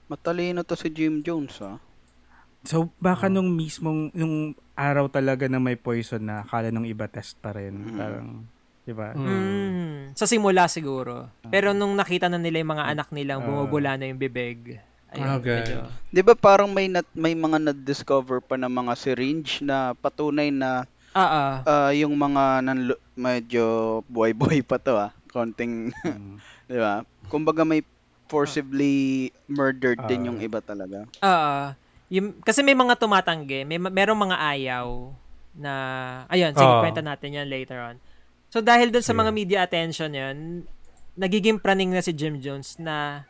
Matalino 0.05 0.61
to 0.61 0.73
si 0.73 0.89
Jim 0.89 1.21
Jones, 1.21 1.61
ah. 1.61 1.77
So, 2.65 2.89
baka 2.97 3.29
nung 3.29 3.53
mismong, 3.53 4.09
yung 4.11 4.35
araw 4.73 5.05
talaga 5.07 5.45
na 5.45 5.61
may 5.61 5.77
poison 5.77 6.19
na, 6.19 6.41
akala 6.41 6.73
nung 6.73 6.83
iba 6.83 7.05
test 7.05 7.37
pa 7.37 7.53
rin. 7.53 7.77
Mm. 7.77 7.95
Parang, 7.95 8.27
di 8.81 8.93
ba? 8.93 9.07
Mm. 9.13 9.29
Mm. 9.29 9.97
Sa 10.17 10.25
simula 10.25 10.65
siguro. 10.65 11.29
Pero 11.45 11.71
nung 11.71 11.93
nakita 11.93 12.25
na 12.25 12.41
nila 12.41 12.59
yung 12.59 12.73
mga 12.73 12.89
anak 12.89 13.07
nilang 13.09 13.39
Ah. 13.39 13.45
bumubula 13.45 13.93
na 13.95 14.09
yung 14.09 14.17
bibig, 14.17 14.81
ayun, 15.13 15.37
Okay. 15.39 15.61
medyo, 15.61 15.77
'Di 16.09 16.21
ba 16.21 16.33
parang 16.33 16.67
may 16.67 16.87
nat, 16.87 17.05
may 17.13 17.31
mga 17.31 17.69
na-discover 17.69 18.41
pa 18.41 18.55
na 18.55 18.65
mga 18.65 18.93
syringe 18.95 19.61
na 19.61 19.93
patunay 19.93 20.49
na 20.49 20.89
ah, 21.13 21.91
yung 21.91 22.11
mga 22.11 22.43
nanlo- 22.61 22.99
medyo 23.13 23.63
buhay-buhay 24.07 24.59
pa 24.59 24.75
to 24.75 24.97
ah. 24.97 25.13
Konting, 25.29 25.93
Mm. 26.01 26.35
'di 26.67 26.77
ba? 26.77 27.05
Kumbaga 27.27 27.61
may 27.61 27.85
forcibly 28.25 29.29
murdered 29.45 30.01
din 30.07 30.21
Ah. 30.21 30.27
yung 30.27 30.39
iba 30.41 30.57
talaga. 30.59 31.05
Oo. 31.21 31.84
Yung, 32.09 32.37
kasi 32.41 32.61
may 32.61 32.77
mga 32.77 32.95
tumatanggi, 32.95 33.65
may 33.65 33.81
merong 33.81 34.29
mga 34.29 34.37
ayaw 34.37 35.09
na 35.55 35.73
ayun, 36.27 36.51
sige 36.53 36.67
Oo. 36.67 36.81
kwenta 36.83 37.01
natin 37.01 37.33
yan 37.33 37.47
later 37.49 37.79
on. 37.81 37.97
So 38.51 38.61
dahil 38.61 38.93
dun 38.93 39.01
sa 39.01 39.15
mga 39.15 39.31
media 39.33 39.59
attention 39.65 40.13
yan, 40.13 40.67
nagiging 41.15 41.57
praning 41.57 41.89
na 41.89 42.03
si 42.03 42.11
Jim 42.13 42.37
Jones 42.37 42.77
na 42.77 43.25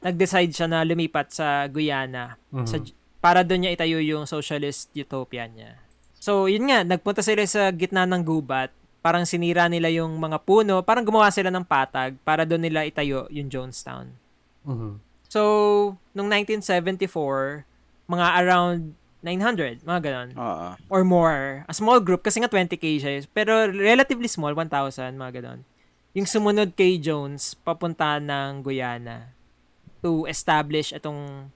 nag-decide 0.00 0.52
siya 0.52 0.68
na 0.68 0.82
lumipat 0.82 1.32
sa 1.32 1.64
Guyana 1.66 2.36
Mhm. 2.50 2.66
sa, 2.66 2.76
para 3.20 3.40
doon 3.44 3.64
niya 3.64 3.74
itayo 3.76 4.00
yung 4.00 4.24
socialist 4.24 4.90
utopia 4.92 5.46
niya. 5.46 5.76
So 6.20 6.44
yun 6.44 6.68
nga, 6.68 6.84
nagpunta 6.84 7.24
sila 7.24 7.40
sa 7.48 7.72
gitna 7.72 8.04
ng 8.04 8.20
gubat, 8.20 8.68
parang 9.00 9.24
sinira 9.24 9.64
nila 9.64 9.88
yung 9.88 10.12
mga 10.20 10.44
puno, 10.44 10.84
parang 10.84 11.08
gumawa 11.08 11.32
sila 11.32 11.48
ng 11.48 11.64
patag 11.64 12.20
para 12.20 12.44
doon 12.44 12.60
nila 12.60 12.84
itayo 12.84 13.24
yung 13.32 13.48
Jonestown. 13.48 14.12
Mhm. 14.68 15.00
So, 15.30 15.40
nung 16.12 16.26
1974, 16.26 17.62
mga 18.10 18.26
around 18.42 18.98
900, 19.22 19.84
mga 19.84 20.00
ganon. 20.02 20.28
Oo. 20.34 20.68
Or 20.88 21.02
more. 21.04 21.62
A 21.64 21.74
small 21.76 22.00
group, 22.00 22.20
kasi 22.20 22.40
nga 22.40 22.48
20k 22.48 22.98
siya. 22.98 23.12
eh. 23.14 23.28
Pero 23.28 23.68
relatively 23.68 24.26
small, 24.26 24.56
1,000, 24.56 25.14
mga 25.14 25.32
ganon. 25.38 25.60
Yung 26.10 26.26
sumunod 26.26 26.74
kay 26.74 26.98
Jones, 26.98 27.54
papunta 27.54 28.18
ng 28.18 28.60
Guyana 28.60 29.30
to 30.00 30.24
establish 30.26 30.90
itong 30.90 31.52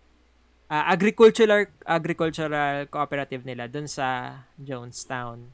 ah, 0.67 0.85
agricultural 0.87 1.65
agricultural 1.83 2.85
cooperative 2.87 3.43
nila 3.43 3.67
dun 3.67 3.85
sa 3.85 4.39
Jonestown. 4.57 5.49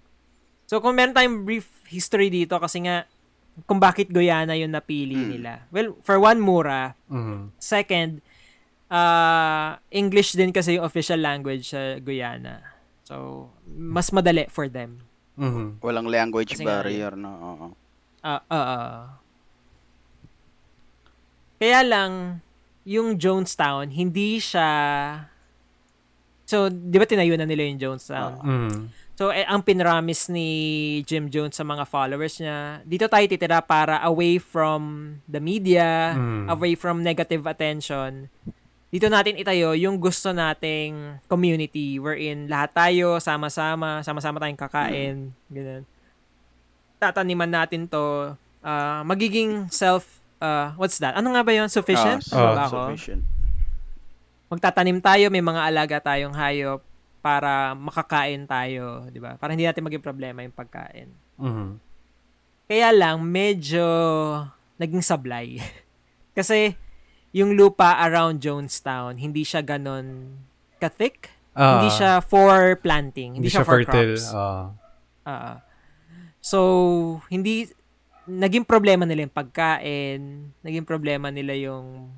So, 0.66 0.78
kung 0.78 0.94
meron 0.94 1.14
tayong 1.14 1.42
brief 1.42 1.66
history 1.86 2.28
dito, 2.28 2.58
kasi 2.58 2.82
nga, 2.82 3.06
kung 3.64 3.78
bakit 3.78 4.06
Guyana 4.06 4.54
yung 4.54 4.70
napili 4.70 5.16
Hmm. 5.16 5.30
nila. 5.30 5.52
Well, 5.68 5.98
for 6.00 6.18
one, 6.18 6.38
mura. 6.38 6.94
Mhm. 7.06 7.54
Second, 7.56 8.22
uh, 8.90 9.78
English 9.88 10.34
din 10.34 10.50
kasi 10.50 10.76
yung 10.76 10.84
official 10.84 11.22
language 11.22 11.70
sa 11.70 11.96
Guyana. 12.02 12.60
So, 13.06 13.48
mas 13.66 14.10
madali 14.10 14.50
for 14.50 14.66
them. 14.66 15.02
Mhm. 15.38 15.80
Walang 15.80 16.10
language 16.10 16.52
Kasi 16.52 16.62
nga, 16.66 16.84
barrier, 16.84 17.14
no? 17.16 17.30
Oo. 17.32 17.66
Ah, 18.20 18.42
ah, 18.46 18.66
ah. 18.66 18.98
Kaya 21.56 21.80
lang, 21.80 22.40
yung 22.84 23.16
Jonestown, 23.16 23.92
hindi 23.92 24.40
siya... 24.40 24.68
So, 26.44 26.66
di 26.68 26.98
ba 26.98 27.06
tinayo 27.06 27.38
na 27.38 27.46
nila 27.46 27.62
yung 27.68 27.78
Jonestown? 27.78 28.42
Mhm. 28.42 28.76
So, 29.20 29.28
eh, 29.28 29.44
ang 29.44 29.60
pinramis 29.60 30.32
ni 30.32 30.48
Jim 31.04 31.28
Jones 31.28 31.52
sa 31.52 31.60
mga 31.60 31.84
followers 31.84 32.40
niya, 32.40 32.80
dito 32.88 33.04
tayo 33.04 33.20
titira 33.28 33.60
para 33.60 34.00
away 34.00 34.40
from 34.40 35.12
the 35.28 35.36
media, 35.36 36.16
Mm. 36.16 36.48
away 36.48 36.72
from 36.72 37.04
negative 37.04 37.44
attention. 37.44 38.32
Dito 38.90 39.06
natin 39.06 39.38
itayo 39.38 39.70
yung 39.72 39.96
gusto 39.96 40.34
nating 40.34 41.22
community 41.24 41.96
wherein 41.96 42.50
lahat 42.50 42.74
tayo 42.74 43.22
sama-sama, 43.22 44.02
sama-sama 44.02 44.42
tayong 44.42 44.58
kakain, 44.58 45.16
ganun. 45.46 45.86
Tataniman 46.98 47.48
natin 47.48 47.86
to, 47.86 48.34
ah, 48.60 49.06
magiging 49.06 49.70
self, 49.70 50.18
ah, 50.38 50.74
what's 50.74 50.98
that? 50.98 51.14
Ano 51.14 51.30
nga 51.30 51.46
ba 51.46 51.54
yun? 51.54 51.70
Sufficient? 51.70 52.26
Ano 52.28 52.42
Ah, 52.42 52.52
ba 52.52 52.62
ako? 52.66 52.78
sufficient. 52.90 53.22
Magtatanim 54.50 54.98
tayo, 54.98 55.30
may 55.30 55.40
mga 55.40 55.62
alaga 55.62 55.96
tayong 56.02 56.34
hayop 56.34 56.82
para 57.22 57.78
makakain 57.78 58.42
tayo, 58.44 59.06
di 59.06 59.22
ba? 59.22 59.38
Para 59.38 59.54
hindi 59.54 59.62
natin 59.62 59.86
maging 59.86 60.02
problema 60.02 60.42
yung 60.42 60.50
pagkain. 60.50 61.14
Mhm. 61.38 61.78
Kaya 62.66 62.90
lang, 62.90 63.22
medyo 63.22 63.86
naging 64.76 65.04
sablay. 65.06 65.62
Kasi, 66.38 66.74
yung 67.30 67.54
lupa 67.54 67.94
around 68.02 68.42
Jonestown, 68.42 69.18
hindi 69.18 69.46
siya 69.46 69.62
ganon 69.62 70.34
ka-thick. 70.82 71.30
Ah, 71.54 71.78
hindi 71.82 71.90
siya 71.92 72.22
for 72.22 72.78
planting. 72.78 73.34
Hindi, 73.38 73.46
hindi 73.46 73.50
siya, 73.50 73.62
siya 73.62 73.68
for 73.68 73.78
fertile. 73.82 74.14
crops. 74.16 74.26
Ah. 74.32 74.64
Ah. 75.26 75.56
so, 76.40 76.58
hindi, 77.28 77.68
naging 78.24 78.64
problema 78.64 79.04
nila 79.04 79.26
yung 79.26 79.34
pagkain, 79.34 80.20
naging 80.62 80.86
problema 80.86 81.28
nila 81.28 81.54
yung 81.54 82.10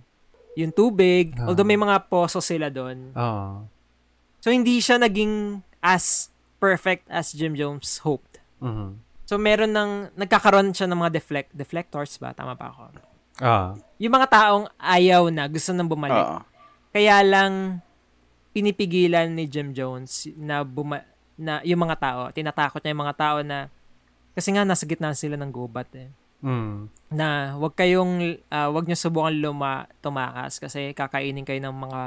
yung 0.52 0.68
tubig, 0.68 1.32
Ah. 1.40 1.48
although 1.48 1.64
may 1.64 1.80
mga 1.80 2.12
poso 2.12 2.40
sila 2.44 2.68
doon. 2.68 3.16
Ah. 3.16 3.64
So, 4.38 4.52
hindi 4.52 4.84
siya 4.84 5.00
naging 5.00 5.64
as 5.80 6.28
perfect 6.60 7.08
as 7.08 7.32
Jim 7.32 7.56
Jones 7.56 8.04
hoped. 8.04 8.36
Mhm. 8.60 9.00
So, 9.24 9.40
meron 9.40 9.72
ng, 9.72 10.12
nagkakaroon 10.14 10.76
siya 10.76 10.84
ng 10.86 10.98
mga 11.00 11.12
deflect, 11.16 11.50
deflectors 11.56 12.20
ba? 12.20 12.36
Tama 12.36 12.52
ba 12.52 12.68
ako? 12.68 12.92
Ah. 13.42 13.74
Yung 13.98 14.14
mga 14.14 14.30
taong 14.30 14.70
ayaw 14.78 15.26
na, 15.34 15.50
gusto 15.50 15.74
nang 15.74 15.90
bumalik. 15.90 16.14
Oo. 16.14 16.38
Kaya 16.94 17.26
lang, 17.26 17.82
pinipigilan 18.54 19.26
ni 19.34 19.50
Jim 19.50 19.74
Jones 19.74 20.30
na 20.38 20.62
buma- 20.62 21.08
na 21.34 21.58
yung 21.66 21.82
mga 21.82 21.98
tao, 21.98 22.20
tinatakot 22.30 22.78
niya 22.78 22.94
yung 22.94 23.02
mga 23.02 23.18
tao 23.18 23.38
na, 23.42 23.66
kasi 24.36 24.54
nga 24.54 24.62
nasa 24.62 24.86
gitna 24.86 25.10
sila 25.16 25.34
ng 25.34 25.50
gubat 25.50 25.90
eh. 25.98 26.08
Mm. 26.42 26.90
Na 27.10 27.58
wag 27.58 27.74
kayong, 27.74 28.38
ah, 28.50 28.68
wag 28.70 28.86
niyo 28.86 28.98
subukan 28.98 29.34
luma, 29.34 29.90
tumakas 29.98 30.58
kasi 30.62 30.94
kakainin 30.94 31.46
kayo 31.46 31.58
ng 31.62 31.74
mga, 31.74 32.02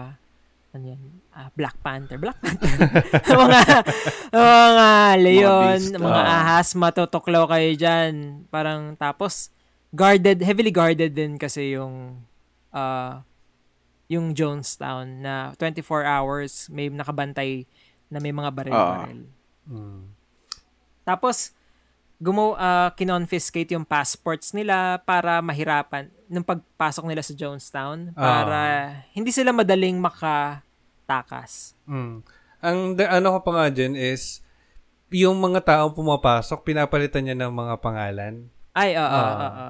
ano 0.76 0.86
yan, 0.92 1.02
ah, 1.32 1.50
Black 1.56 1.76
Panther. 1.80 2.20
Black 2.20 2.38
Panther. 2.40 2.72
mga, 3.44 3.62
mga 4.36 4.90
leon, 5.24 5.80
beast, 5.82 5.96
mga, 5.96 6.22
ah. 6.22 6.36
ahas, 6.44 6.70
matutuklaw 6.76 7.48
kayo 7.48 7.70
dyan. 7.74 8.44
Parang, 8.52 8.94
tapos, 9.00 9.55
guarded, 9.96 10.44
heavily 10.44 10.70
guarded 10.76 11.16
din 11.16 11.40
kasi 11.40 11.74
yung, 11.80 12.20
ah, 12.76 13.24
yung 14.12 14.36
Jonestown 14.38 15.24
na 15.26 15.56
24 15.58 16.06
hours 16.06 16.70
may 16.70 16.92
nakabantay 16.92 17.66
na 18.12 18.22
may 18.22 18.36
mga 18.36 18.54
baril-baril. 18.54 19.26
Mm. 19.66 20.14
Tapos, 21.02 21.56
gumo 22.22 22.56
uh, 22.56 22.90
kinonfiscate 22.96 23.76
yung 23.76 23.84
passports 23.84 24.56
nila 24.56 25.04
para 25.04 25.44
mahirapan 25.44 26.08
nung 26.32 26.46
pagpasok 26.46 27.06
nila 27.06 27.20
sa 27.20 27.36
Jonestown 27.36 28.16
para 28.16 28.90
hindi 29.12 29.36
sila 29.36 29.52
madaling 29.52 30.00
makatakas. 30.00 31.76
Mm. 31.90 32.22
Ang 32.66 32.78
da- 32.98 33.12
ano 33.20 33.38
ko 33.38 33.40
pa 33.46 33.52
nga 33.58 33.66
dyan 33.70 33.94
is, 33.94 34.42
yung 35.14 35.38
mga 35.38 35.64
taong 35.64 35.94
pumapasok, 35.94 36.66
pinapalitan 36.66 37.24
niya 37.24 37.38
ng 37.38 37.54
mga 37.54 37.76
pangalan. 37.80 38.50
Ay, 38.76 38.94
oo, 38.94 39.02
Ah. 39.02 39.24
oo, 39.24 39.48
oo. 39.48 39.70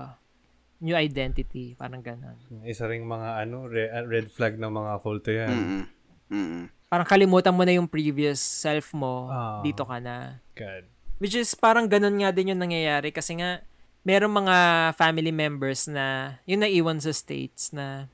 New 0.81 0.93
identity, 0.93 1.73
parang 1.73 2.01
ganun. 2.01 2.35
Isa 2.61 2.83
ring 2.83 3.05
mga 3.05 3.39
ano, 3.39 3.65
re- 3.65 3.89
red 4.03 4.27
flag 4.27 4.57
ng 4.57 4.67
mga 4.67 4.93
kulto 4.99 5.29
yan. 5.29 5.49
Mm-mm. 5.49 5.83
Mm-mm. 6.27 6.63
Parang 6.85 7.05
kalimutan 7.05 7.53
mo 7.53 7.61
na 7.61 7.71
yung 7.71 7.87
previous 7.87 8.41
self 8.41 8.91
mo, 8.91 9.27
Ah. 9.27 9.61
dito 9.61 9.81
ka 9.81 9.97
na. 9.97 10.41
God. 10.53 10.83
Which 11.15 11.33
is 11.33 11.53
parang 11.53 11.85
ganun 11.85 12.17
nga 12.17 12.29
din 12.29 12.51
yung 12.51 12.59
nangyayari 12.59 13.09
kasi 13.09 13.39
nga 13.39 13.63
merong 14.03 14.35
mga 14.35 14.57
family 14.93 15.31
members 15.31 15.87
na 15.87 16.37
yung 16.43 16.59
naiwan 16.59 16.99
sa 16.99 17.09
States 17.09 17.71
na 17.71 18.11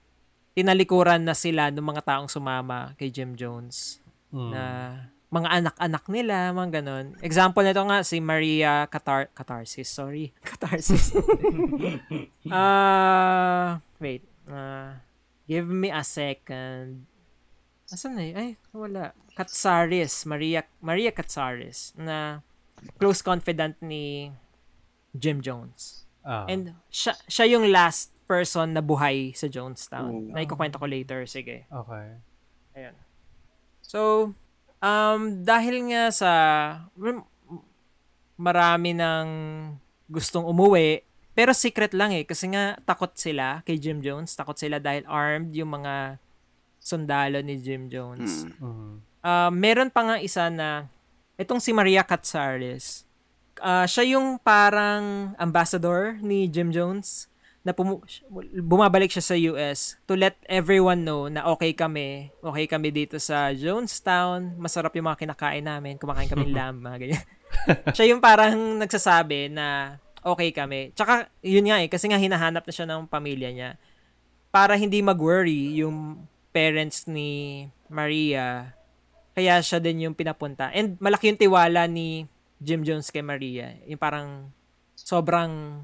tinalikuran 0.51 1.19
na 1.19 1.34
sila 1.34 1.67
ng 1.67 1.82
mga 1.82 2.04
taong 2.06 2.27
sumama 2.27 2.93
kay 2.95 3.10
Jim 3.10 3.34
Jones 3.34 3.97
Mm. 4.30 4.49
na 4.49 4.63
mga 5.32 5.50
anak-anak 5.63 6.04
nila, 6.12 6.52
mga 6.52 6.84
ganun. 6.84 7.15
Example 7.24 7.63
nito 7.63 7.80
nga 7.88 8.04
si 8.04 8.20
Maria 8.20 8.84
Catar 8.91 9.32
Catharsis, 9.32 9.88
sorry. 9.88 10.36
Catharsis. 10.48 11.15
Ah, 12.52 13.80
wait. 14.04 14.28
Ah, 14.52 15.00
give 15.48 15.72
me 15.72 15.88
a 15.88 16.04
second. 16.04 17.08
Asan 17.88 18.20
na 18.20 18.28
yun? 18.28 18.36
Ay, 18.36 18.50
wala. 18.76 19.15
Katsaris. 19.32 20.28
Maria, 20.28 20.67
Maria 20.84 21.15
Katsaris. 21.15 21.96
Na 21.96 22.44
close 23.00 23.24
confidant 23.24 23.80
ni 23.80 24.36
Jim 25.15 25.39
Jones. 25.39 26.04
Ah. 26.28 26.44
And 26.52 26.76
siya, 26.91 27.15
siya 27.32 27.56
yung 27.56 27.72
last 27.72 28.12
person 28.28 28.76
na 28.76 28.84
buhay 28.84 29.32
sa 29.32 29.48
Jonestown. 29.48 30.12
Oh. 30.12 30.36
Na 30.36 30.44
ikukwento 30.44 30.76
ko 30.76 30.88
later. 30.88 31.24
Sige. 31.24 31.67
okay. 31.72 32.20
Ayan. 32.76 32.96
So, 33.80 34.32
um, 34.82 35.46
dahil 35.46 35.88
nga 35.94 36.12
sa 36.12 36.34
marami 38.36 38.91
ng 38.98 39.28
gustong 40.12 40.44
umuwi, 40.44 41.06
pero 41.32 41.56
secret 41.56 41.96
lang 41.96 42.12
eh. 42.12 42.28
Kasi 42.28 42.52
nga, 42.52 42.76
takot 42.84 43.15
sila 43.15 43.63
kay 43.63 43.80
Jim 43.80 44.04
Jones. 44.04 44.36
Takot 44.36 44.60
sila 44.60 44.84
dahil 44.84 45.08
armed 45.08 45.56
yung 45.56 45.72
mga 45.80 46.20
sundalo 46.82 47.39
ni 47.39 47.62
Jim 47.62 47.88
Jones. 47.88 48.50
Mm. 48.60 49.00
Ah, 49.24 49.54
meron 49.54 49.88
pa 49.88 50.02
nga 50.04 50.15
isa 50.20 50.52
na, 50.52 50.91
itong 51.39 51.63
si 51.63 51.72
Maria 51.72 52.04
Katsaris, 52.04 53.08
ah, 53.63 53.88
siya 53.88 54.20
yung 54.20 54.41
parang 54.41 55.32
ambassador 55.39 56.20
ni 56.20 56.52
Jim 56.52 56.76
Jones 56.76 57.31
na 57.62 57.78
pumu- 57.78 58.02
bumabalik 58.58 59.13
siya 59.13 59.21
sa 59.21 59.36
US 59.54 60.02
to 60.10 60.17
let 60.17 60.38
everyone 60.50 61.06
know 61.06 61.30
na 61.30 61.45
okay 61.54 61.78
kami, 61.78 62.34
okay 62.41 62.65
kami 62.65 62.89
dito 62.89 63.21
sa 63.21 63.54
Jonestown, 63.54 64.58
masarap 64.58 64.97
yung 64.97 65.06
mga 65.06 65.21
kinakain 65.26 65.65
namin, 65.65 66.02
kumakain 66.02 66.30
kami 66.30 66.50
lamb, 66.58 66.82
mga 66.82 66.97
ganyan. 66.97 67.26
siya 67.95 68.06
yung 68.10 68.21
parang 68.24 68.82
nagsasabi 68.82 69.54
na 69.54 69.97
okay 70.26 70.50
kami. 70.50 70.89
Tsaka, 70.97 71.30
yun 71.45 71.69
nga 71.69 71.82
eh, 71.86 71.89
kasi 71.89 72.10
nga 72.10 72.17
hinahanap 72.17 72.65
na 72.65 72.74
siya 72.74 72.89
ng 72.89 73.06
pamilya 73.06 73.50
niya 73.54 73.71
para 74.50 74.74
hindi 74.74 75.00
mag-worry 75.06 75.78
yung 75.78 76.26
parents 76.52 77.06
ni 77.08 77.69
Maria 77.88 78.76
kaya 79.32 79.63
siya 79.63 79.80
din 79.80 80.08
yung 80.08 80.15
pinapunta. 80.15 80.69
And 80.76 81.00
malaki 81.00 81.32
yung 81.32 81.39
tiwala 81.39 81.88
ni 81.88 82.28
Jim 82.60 82.84
Jones 82.84 83.10
kay 83.10 83.24
Maria. 83.24 83.74
Yung 83.88 84.00
parang 84.00 84.52
sobrang 84.93 85.84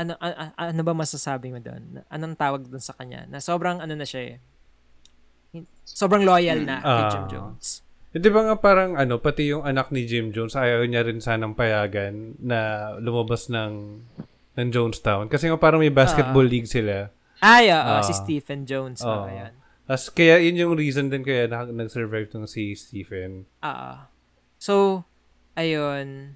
ano 0.00 0.12
a- 0.16 0.36
a- 0.50 0.68
ano 0.68 0.80
ba 0.80 0.92
masasabi 0.92 1.48
mo 1.48 1.58
doon? 1.58 2.00
Anong 2.08 2.34
tawag 2.34 2.64
doon 2.64 2.80
sa 2.80 2.92
kanya? 2.92 3.24
Na 3.26 3.38
sobrang 3.38 3.78
ano 3.78 3.92
na 3.92 4.04
siya 4.04 4.34
eh. 4.34 4.36
Sobrang 5.84 6.22
loyal 6.22 6.62
na 6.62 6.78
kay 6.78 7.04
Jim 7.10 7.24
Ah. 7.24 7.28
Jones. 7.28 7.66
Eh, 8.10 8.18
Di 8.18 8.26
ba 8.26 8.42
nga 8.42 8.56
parang 8.56 8.94
ano, 8.94 9.18
pati 9.18 9.50
yung 9.50 9.62
anak 9.62 9.90
ni 9.90 10.02
Jim 10.02 10.30
Jones, 10.30 10.54
ayaw 10.54 10.82
niya 10.82 11.02
rin 11.02 11.18
sanang 11.18 11.54
payagan 11.54 12.34
na 12.38 12.58
lumabas 12.96 13.46
ng 13.46 14.02
ng 14.50 14.68
Jonestown. 14.68 15.26
Kasi 15.26 15.46
nga 15.46 15.56
parang 15.56 15.78
may 15.78 15.92
basketball 15.92 16.42
league 16.42 16.66
sila. 16.66 17.10
Ay, 17.38 17.70
oo, 17.70 17.94
Ah. 17.98 18.02
si 18.02 18.12
Stephen 18.12 18.66
Jones. 18.66 19.00
Oo. 19.00 19.08
Oh, 19.08 19.24
ayan. 19.26 19.54
As, 19.86 20.06
kaya 20.06 20.38
yun 20.38 20.54
yung 20.54 20.74
reason 20.74 21.06
din 21.06 21.22
kaya 21.22 21.46
na, 21.46 21.66
nag-survive 21.66 22.28
tong 22.28 22.46
si 22.46 22.74
Stephen. 22.74 23.46
Ah. 23.58 24.06
So, 24.56 25.02
ayun. 25.54 26.34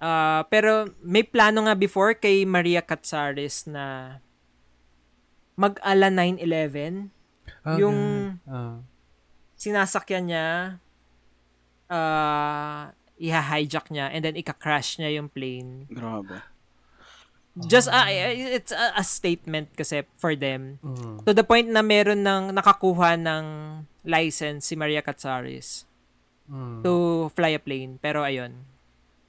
Ah, 0.00 0.48
pero 0.48 0.88
may 1.04 1.20
plano 1.20 1.68
nga 1.68 1.76
before 1.76 2.16
kay 2.16 2.48
Maria 2.48 2.80
Katsaris 2.80 3.68
na 3.68 4.16
mag-ala 5.54 6.08
9-11. 6.08 7.12
Ah, 7.60 7.76
yung. 7.76 7.98
Ah. 8.48 8.80
sinasakyan 9.60 10.24
niya, 10.24 10.48
ah, 11.92 12.96
iha-hijack 13.20 13.92
niya, 13.92 14.08
and 14.08 14.24
then 14.24 14.32
ika-crash 14.32 14.96
niya 14.96 15.20
yung 15.20 15.28
plane. 15.28 15.84
Grabe. 15.92 16.40
Just, 17.68 17.92
ah, 17.92 18.08
it's 18.08 18.72
a, 18.72 18.96
a 18.96 19.04
statement 19.04 19.68
kasi 19.76 20.08
for 20.16 20.32
them. 20.32 20.80
Mm. 20.80 21.28
To 21.28 21.36
the 21.36 21.44
point 21.44 21.68
na 21.68 21.84
meron 21.84 22.24
ng 22.24 22.56
nakakuha 22.56 23.20
ng 23.20 23.44
license 24.08 24.64
si 24.64 24.80
Maria 24.80 25.04
Katsaris 25.04 25.84
Mm. 26.50 26.82
to 26.82 26.92
fly 27.38 27.54
a 27.54 27.62
plane. 27.62 28.00
Pero 28.02 28.26
ayun, 28.26 28.50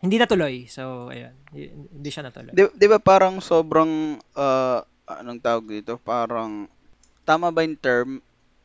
hindi 0.02 0.18
natuloy. 0.18 0.66
So, 0.68 1.08
ayun, 1.08 1.34
hi- 1.54 1.72
hindi 1.72 2.10
siya 2.10 2.26
natuloy. 2.26 2.52
Di, 2.52 2.64
di 2.74 2.88
ba 2.90 2.98
parang 2.98 3.38
sobrang, 3.40 4.18
ah, 4.34 4.82
anong 5.08 5.40
tawag 5.40 5.66
dito? 5.70 5.98
Parang, 5.98 6.66
tama 7.24 7.54
ba 7.54 7.62
yung 7.62 7.78
term 7.78 8.10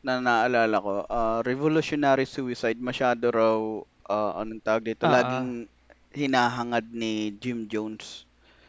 na 0.01 0.17
naalala 0.17 0.77
ko? 0.77 1.05
Ah, 1.07 1.39
revolutionary 1.41 2.25
suicide, 2.25 2.77
masyado 2.77 3.29
raw, 3.29 3.57
ah, 4.05 4.41
anong 4.41 4.61
tawag 4.61 4.83
dito? 4.83 5.05
Ah, 5.05 5.21
Laging 5.21 5.69
hinahangad 6.11 6.89
ni 6.89 7.31
Jim 7.37 7.69
Jones 7.69 8.25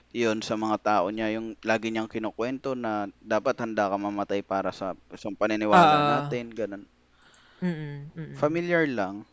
yun 0.08 0.40
sa 0.40 0.56
mga 0.56 0.76
tao 0.80 1.04
niya, 1.12 1.36
yung 1.36 1.52
lagi 1.60 1.92
niyang 1.92 2.08
kinukwento 2.08 2.72
na 2.72 3.12
dapat 3.20 3.60
handa 3.60 3.92
ka 3.92 3.96
mamatay 3.96 4.40
para 4.40 4.72
sa, 4.72 4.96
sa 5.12 5.28
paniniwala 5.30 5.84
Ah. 5.84 6.04
natin, 6.20 6.48
ganun. 6.48 6.84
Mm-mm, 7.60 7.96
mm-mm. 8.16 8.34
Familiar 8.36 8.88
lang. 8.88 9.28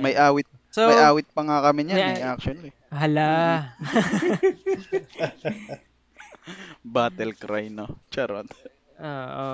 May 0.00 0.16
awit, 0.16 0.48
So, 0.72 0.88
may 0.88 0.96
awit 1.04 1.28
pa 1.36 1.44
nga 1.44 1.60
kami 1.60 1.84
niyan, 1.84 1.98
may- 2.00 2.16
eh, 2.16 2.24
actually. 2.24 2.70
hala. 2.88 3.30
Battle 6.84 7.32
cry, 7.36 7.68
no? 7.68 8.00
Charot. 8.08 8.48
Oo. 8.96 9.50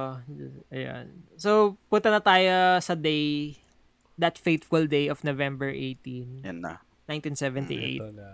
ayan. 0.70 1.06
So, 1.34 1.74
punta 1.90 2.09
na 2.09 2.22
tayo 2.22 2.78
sa 2.78 2.94
day, 2.94 3.59
that 4.14 4.38
fateful 4.38 4.86
day 4.86 5.11
of 5.11 5.26
November 5.26 5.66
18, 5.68 6.46
Yan 6.46 6.62
na. 6.62 6.78
1978. 7.11 7.98
Ito 7.98 8.09
na. 8.14 8.28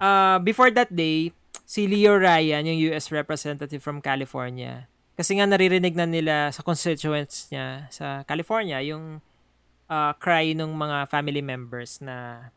Uh, 0.00 0.38
before 0.40 0.72
that 0.72 0.88
day, 0.90 1.30
si 1.62 1.84
Leo 1.86 2.16
Ryan, 2.16 2.64
yung 2.66 2.80
US 2.90 3.12
representative 3.12 3.78
from 3.84 4.00
California, 4.00 4.88
kasi 5.16 5.40
nga 5.40 5.48
naririnig 5.48 5.96
na 5.96 6.04
nila 6.04 6.52
sa 6.52 6.60
constituents 6.60 7.48
niya 7.48 7.88
sa 7.88 8.22
California, 8.28 8.78
yung 8.84 9.18
uh, 9.88 10.12
cry 10.20 10.52
ng 10.52 10.70
mga 10.70 11.08
family 11.08 11.40
members 11.40 11.98
na 12.04 12.48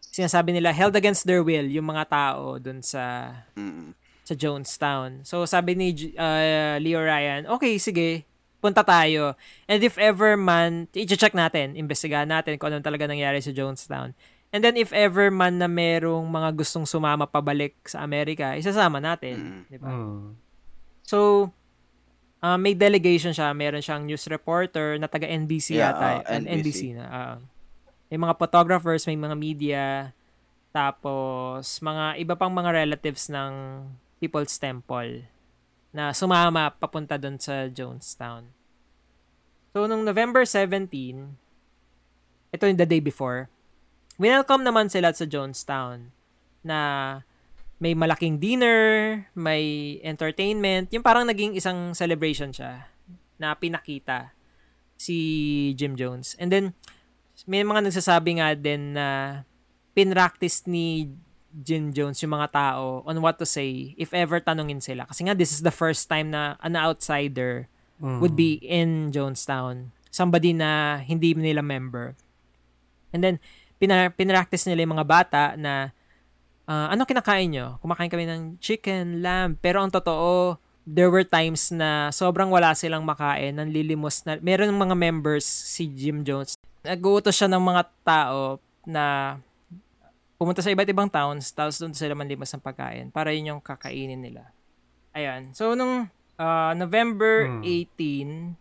sinasabi 0.00 0.50
nila 0.56 0.72
held 0.72 0.96
against 0.96 1.28
their 1.28 1.44
will 1.44 1.68
yung 1.68 1.86
mga 1.86 2.08
tao 2.08 2.56
dun 2.58 2.80
sa 2.80 3.30
Mm. 3.54 3.92
sa 4.26 4.34
Jonestown. 4.34 5.22
So 5.22 5.46
sabi 5.46 5.78
ni 5.78 5.94
uh, 6.18 6.82
Leo 6.82 6.98
Ryan, 6.98 7.46
okay, 7.46 7.78
sige, 7.78 8.26
punta 8.58 8.82
tayo. 8.82 9.38
And 9.70 9.78
if 9.78 9.94
ever 9.94 10.34
man, 10.34 10.90
i-check 10.90 11.30
natin, 11.30 11.78
imbestigahan 11.78 12.26
natin 12.26 12.58
kung 12.58 12.74
ano 12.74 12.82
talaga 12.82 13.06
nangyari 13.06 13.38
sa 13.38 13.54
Jonestown. 13.54 14.16
And 14.50 14.64
then 14.66 14.74
if 14.74 14.90
ever 14.90 15.30
man 15.30 15.62
na 15.62 15.70
merong 15.70 16.26
mga 16.26 16.58
gustong 16.58 16.88
sumama 16.88 17.28
pabalik 17.28 17.76
sa 17.86 18.02
Amerika, 18.02 18.58
isasama 18.58 18.98
natin. 18.98 19.62
Di 19.70 19.78
ba? 19.78 19.94
Mm. 19.94 20.34
So, 21.06 21.50
uh, 22.46 22.54
may 22.54 22.78
delegation 22.78 23.34
siya. 23.34 23.50
Meron 23.50 23.82
siyang 23.82 24.06
news 24.06 24.22
reporter 24.30 24.94
na 24.96 25.10
taga 25.10 25.26
NBC 25.26 25.74
Yeah, 25.74 25.90
yata. 25.90 26.08
uh, 26.22 26.30
An- 26.30 26.46
NBC. 26.46 26.62
NBC 26.62 26.80
na. 26.94 27.04
ah. 27.10 27.36
may 28.06 28.18
mga 28.22 28.38
photographers, 28.38 29.02
may 29.10 29.18
mga 29.18 29.34
media, 29.34 29.84
tapos 30.70 31.82
mga 31.82 32.22
iba 32.22 32.38
pang 32.38 32.54
mga 32.54 32.70
relatives 32.86 33.26
ng 33.26 33.82
People's 34.22 34.54
Temple 34.54 35.26
na 35.90 36.14
sumama 36.14 36.70
papunta 36.70 37.18
doon 37.18 37.34
sa 37.40 37.66
Jonestown. 37.66 38.46
So, 39.74 39.90
nung 39.90 40.06
November 40.06 40.46
17, 40.46 40.86
ito 42.52 42.62
yung 42.62 42.78
the 42.78 42.88
day 42.88 43.02
before, 43.02 43.50
winelcome 44.16 44.62
naman 44.62 44.86
sila 44.88 45.12
sa 45.12 45.26
Jonestown 45.26 46.14
na 46.62 46.78
may 47.76 47.92
malaking 47.92 48.40
dinner, 48.40 49.20
may 49.36 49.96
entertainment, 50.00 50.88
yung 50.92 51.04
parang 51.04 51.28
naging 51.28 51.52
isang 51.52 51.92
celebration 51.92 52.48
siya 52.52 52.88
na 53.36 53.52
pinakita 53.52 54.32
si 54.96 55.72
Jim 55.76 55.92
Jones. 55.92 56.32
And 56.40 56.48
then, 56.48 56.72
may 57.44 57.60
mga 57.60 57.84
nagsasabi 57.84 58.40
nga 58.40 58.56
din 58.56 58.96
na 58.96 59.42
pinractice 59.92 60.64
ni 60.64 61.12
Jim 61.52 61.92
Jones 61.92 62.20
yung 62.24 62.32
mga 62.36 62.52
tao 62.52 63.04
on 63.04 63.20
what 63.20 63.36
to 63.40 63.44
say 63.48 63.92
if 64.00 64.12
ever 64.16 64.40
tanungin 64.40 64.80
sila. 64.80 65.04
Kasi 65.04 65.28
nga, 65.28 65.36
this 65.36 65.52
is 65.52 65.60
the 65.60 65.72
first 65.72 66.08
time 66.08 66.32
na 66.32 66.56
an 66.64 66.76
outsider 66.76 67.68
Mm. 67.96 68.20
would 68.20 68.36
be 68.36 68.60
in 68.60 69.08
Jonestown. 69.08 69.88
Somebody 70.12 70.52
na 70.52 71.00
hindi 71.00 71.32
nila 71.32 71.64
member. 71.64 72.12
And 73.08 73.24
then, 73.24 73.40
pinractice 73.80 74.68
nila 74.68 74.84
yung 74.84 75.00
mga 75.00 75.08
bata 75.08 75.42
na 75.56 75.96
ah, 76.66 76.90
ano 76.90 77.06
kinakain 77.06 77.50
nyo? 77.50 77.78
Kumakain 77.80 78.10
kami 78.10 78.26
ng 78.26 78.42
chicken, 78.58 79.22
lamb. 79.22 79.58
Pero 79.58 79.80
ang 79.82 79.90
totoo, 79.90 80.58
there 80.86 81.10
were 81.10 81.26
times 81.26 81.74
na 81.74 82.14
sobrang 82.14 82.46
wala 82.46 82.74
silang 82.74 83.02
makain, 83.02 83.58
nanlilimos 83.58 84.22
na. 84.22 84.38
Meron 84.38 84.70
mga 84.74 84.94
members 84.94 85.46
si 85.46 85.90
Jim 85.90 86.22
Jones. 86.22 86.54
Nag-uutos 86.86 87.34
siya 87.34 87.50
ng 87.50 87.62
mga 87.62 87.82
tao 88.06 88.62
na 88.86 89.36
pumunta 90.38 90.62
sa 90.62 90.70
iba't 90.70 90.86
ibang 90.86 91.10
towns, 91.10 91.50
tapos 91.50 91.80
doon 91.80 91.96
sila 91.96 92.14
manlimos 92.14 92.52
ng 92.52 92.62
pagkain 92.62 93.08
para 93.10 93.32
yun 93.34 93.56
yung 93.56 93.62
kakainin 93.64 94.20
nila. 94.20 94.52
Ayan. 95.10 95.50
So, 95.56 95.74
nung 95.74 96.06
ah, 96.36 96.76
November 96.76 97.48
Hmm. 97.48 97.64
18, 97.64 98.54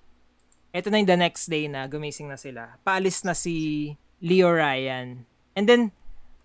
ito 0.71 0.87
na 0.91 0.99
yung 0.99 1.07
the 1.11 1.19
next 1.19 1.45
day 1.47 1.67
na 1.67 1.85
gumising 1.85 2.31
na 2.31 2.39
sila. 2.39 2.79
Paalis 2.81 3.23
na 3.23 3.35
si 3.35 3.91
Leo 4.23 4.49
Ryan. 4.51 5.27
And 5.55 5.65
then, 5.67 5.81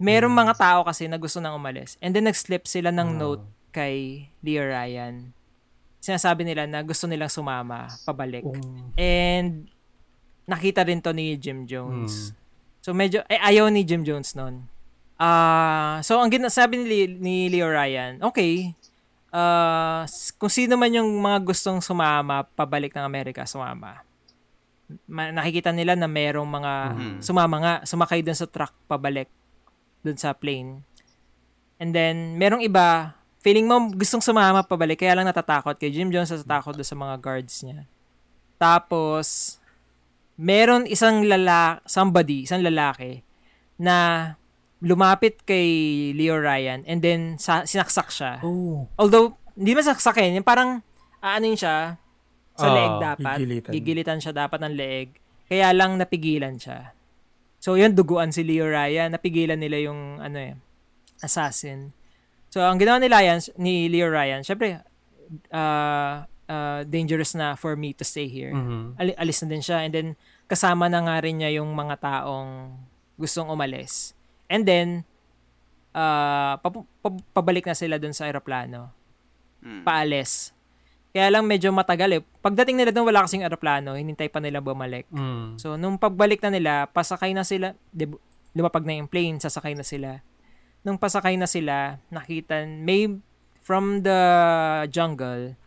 merong 0.01 0.33
mga 0.33 0.55
tao 0.57 0.81
kasi 0.83 1.05
na 1.05 1.15
gusto 1.15 1.39
nang 1.39 1.53
umalis. 1.53 2.01
And 2.01 2.11
then, 2.11 2.25
nag-slip 2.25 2.65
sila 2.65 2.89
ng 2.91 3.11
note 3.15 3.45
kay 3.71 3.95
Leo 4.41 4.65
Ryan. 4.65 5.31
Sinasabi 5.99 6.43
nila 6.43 6.65
na 6.65 6.81
gusto 6.81 7.05
nilang 7.05 7.29
sumama, 7.29 7.85
pabalik. 8.03 8.41
And, 8.97 9.69
nakita 10.45 10.81
rin 10.83 10.99
to 10.99 11.13
ni 11.13 11.37
Jim 11.37 11.65
Jones. 11.65 12.33
So, 12.81 12.91
medyo, 12.91 13.21
eh, 13.27 13.37
ayaw 13.37 13.69
ni 13.69 13.85
Jim 13.85 14.01
Jones 14.01 14.33
nun. 14.33 14.65
Ah, 15.15 16.01
so, 16.01 16.17
ang 16.17 16.33
ginasabi 16.33 16.81
ni, 16.81 16.89
ni 17.07 17.35
Leo 17.47 17.69
Ryan, 17.69 18.25
okay, 18.25 18.73
ah, 19.29 20.03
s- 20.03 20.33
kung 20.33 20.49
sino 20.49 20.75
man 20.75 20.89
yung 20.89 21.13
mga 21.15 21.45
gustong 21.45 21.79
sumama, 21.79 22.41
pabalik 22.51 22.91
ng 22.91 23.05
Amerika, 23.05 23.45
sumama. 23.45 24.01
Ma- 25.05 25.31
nakikita 25.31 25.71
nila 25.71 25.93
na 25.93 26.09
merong 26.09 26.49
mga 26.49 26.73
sumama 27.21 27.57
nga, 27.61 27.75
sumakay 27.85 28.25
dun 28.25 28.35
sa 28.35 28.49
truck 28.49 28.73
pabalik 28.89 29.29
dun 30.01 30.17
sa 30.17 30.33
plane. 30.33 30.83
And 31.77 31.93
then, 31.93 32.37
merong 32.37 32.61
iba, 32.61 33.17
feeling 33.41 33.65
mo 33.65 33.89
gustong 33.93 34.21
sumama 34.21 34.61
pabalik, 34.61 35.01
kaya 35.01 35.17
lang 35.17 35.25
natatakot 35.25 35.77
kay 35.77 35.89
Jim 35.89 36.13
Jones 36.13 36.29
natatakot 36.29 36.77
doon 36.77 36.85
sa 36.85 36.97
mga 36.97 37.15
guards 37.17 37.65
niya. 37.65 37.89
Tapos, 38.61 39.57
meron 40.37 40.85
isang 40.85 41.25
lala, 41.25 41.81
somebody, 41.89 42.45
isang 42.45 42.61
lalaki, 42.61 43.25
na 43.81 44.33
lumapit 44.81 45.41
kay 45.45 45.69
Leo 46.13 46.37
Ryan 46.37 46.85
and 46.85 47.01
then 47.01 47.21
sa, 47.37 47.65
sinaksak 47.65 48.13
siya. 48.13 48.41
oh. 48.45 48.89
Although, 48.97 49.37
hindi 49.57 49.73
man 49.73 49.85
saksakin, 49.85 50.37
yung 50.37 50.45
parang, 50.45 50.85
aanin 51.21 51.57
siya, 51.57 51.97
sa 52.57 52.67
Ah, 52.69 52.75
leeg 52.77 52.93
dapat. 52.99 53.37
gigilitan. 53.41 53.73
Gigilitan 53.73 54.19
siya 54.21 54.33
dapat 54.37 54.61
ng 54.61 54.75
leeg. 54.77 55.09
Kaya 55.49 55.73
lang 55.73 55.97
napigilan 55.97 56.61
siya. 56.61 56.93
So, 57.61 57.77
yun, 57.77 57.93
duguan 57.93 58.33
si 58.33 58.41
Leo 58.41 58.65
Ryan. 58.67 59.13
Napigilan 59.13 59.61
nila 59.61 59.77
yung, 59.85 60.17
ano 60.19 60.39
eh, 60.41 60.57
assassin. 61.21 61.93
So, 62.49 62.65
ang 62.65 62.81
ginawa 62.81 62.99
ni, 62.99 63.07
Ryan, 63.07 63.39
ni 63.61 63.87
Leo 63.87 64.09
Ryan, 64.09 64.41
syempre, 64.43 64.81
uh, 65.53 66.25
uh, 66.51 66.81
dangerous 66.89 67.37
na 67.37 67.55
for 67.55 67.77
me 67.77 67.93
to 67.95 68.03
stay 68.03 68.27
here. 68.27 68.51
Mhm. 68.51 68.99
Ali- 68.99 69.19
alis 69.21 69.45
na 69.45 69.49
din 69.53 69.63
siya. 69.63 69.85
And 69.87 69.93
then, 69.95 70.09
kasama 70.51 70.91
na 70.91 71.05
nga 71.05 71.23
rin 71.23 71.39
niya 71.39 71.63
yung 71.63 71.71
mga 71.71 72.01
taong 72.01 72.75
gustong 73.15 73.53
umalis. 73.53 74.17
And 74.51 74.67
then, 74.67 74.89
uh, 75.95 76.59
papu- 76.59 76.89
pa- 76.99 77.23
pabalik 77.37 77.69
na 77.69 77.77
sila 77.77 78.01
dun 78.01 78.17
sa 78.17 78.27
aeroplano. 78.27 78.91
Mm. 79.61 79.85
Paalis. 79.85 80.57
Kaya 81.11 81.27
lang 81.29 81.43
medyo 81.43 81.71
matagal 81.71 82.11
eh. 82.13 82.23
Pagdating 82.39 82.79
nila 82.79 82.91
doon, 82.91 83.11
wala 83.11 83.27
kasing 83.27 83.43
aeroplano. 83.43 83.99
Hinintay 83.99 84.31
pa 84.31 84.39
nila 84.39 84.63
bumalik. 84.63 85.11
Mm. 85.11 85.59
So, 85.59 85.75
nung 85.75 85.99
pagbalik 85.99 86.39
na 86.41 86.51
nila, 86.51 86.73
pasakay 86.87 87.35
na 87.35 87.43
sila, 87.43 87.75
ba- 87.91 88.23
lumapag 88.51 88.87
na 88.87 88.95
yung 88.95 89.11
plane, 89.11 89.37
sasakay 89.37 89.75
na 89.75 89.83
sila. 89.83 90.23
Nung 90.81 90.97
pasakay 90.97 91.35
na 91.35 91.51
sila, 91.51 91.99
nakita, 92.09 92.63
may, 92.63 93.11
from 93.61 94.01
the 94.01 94.19
jungle, 94.87 95.59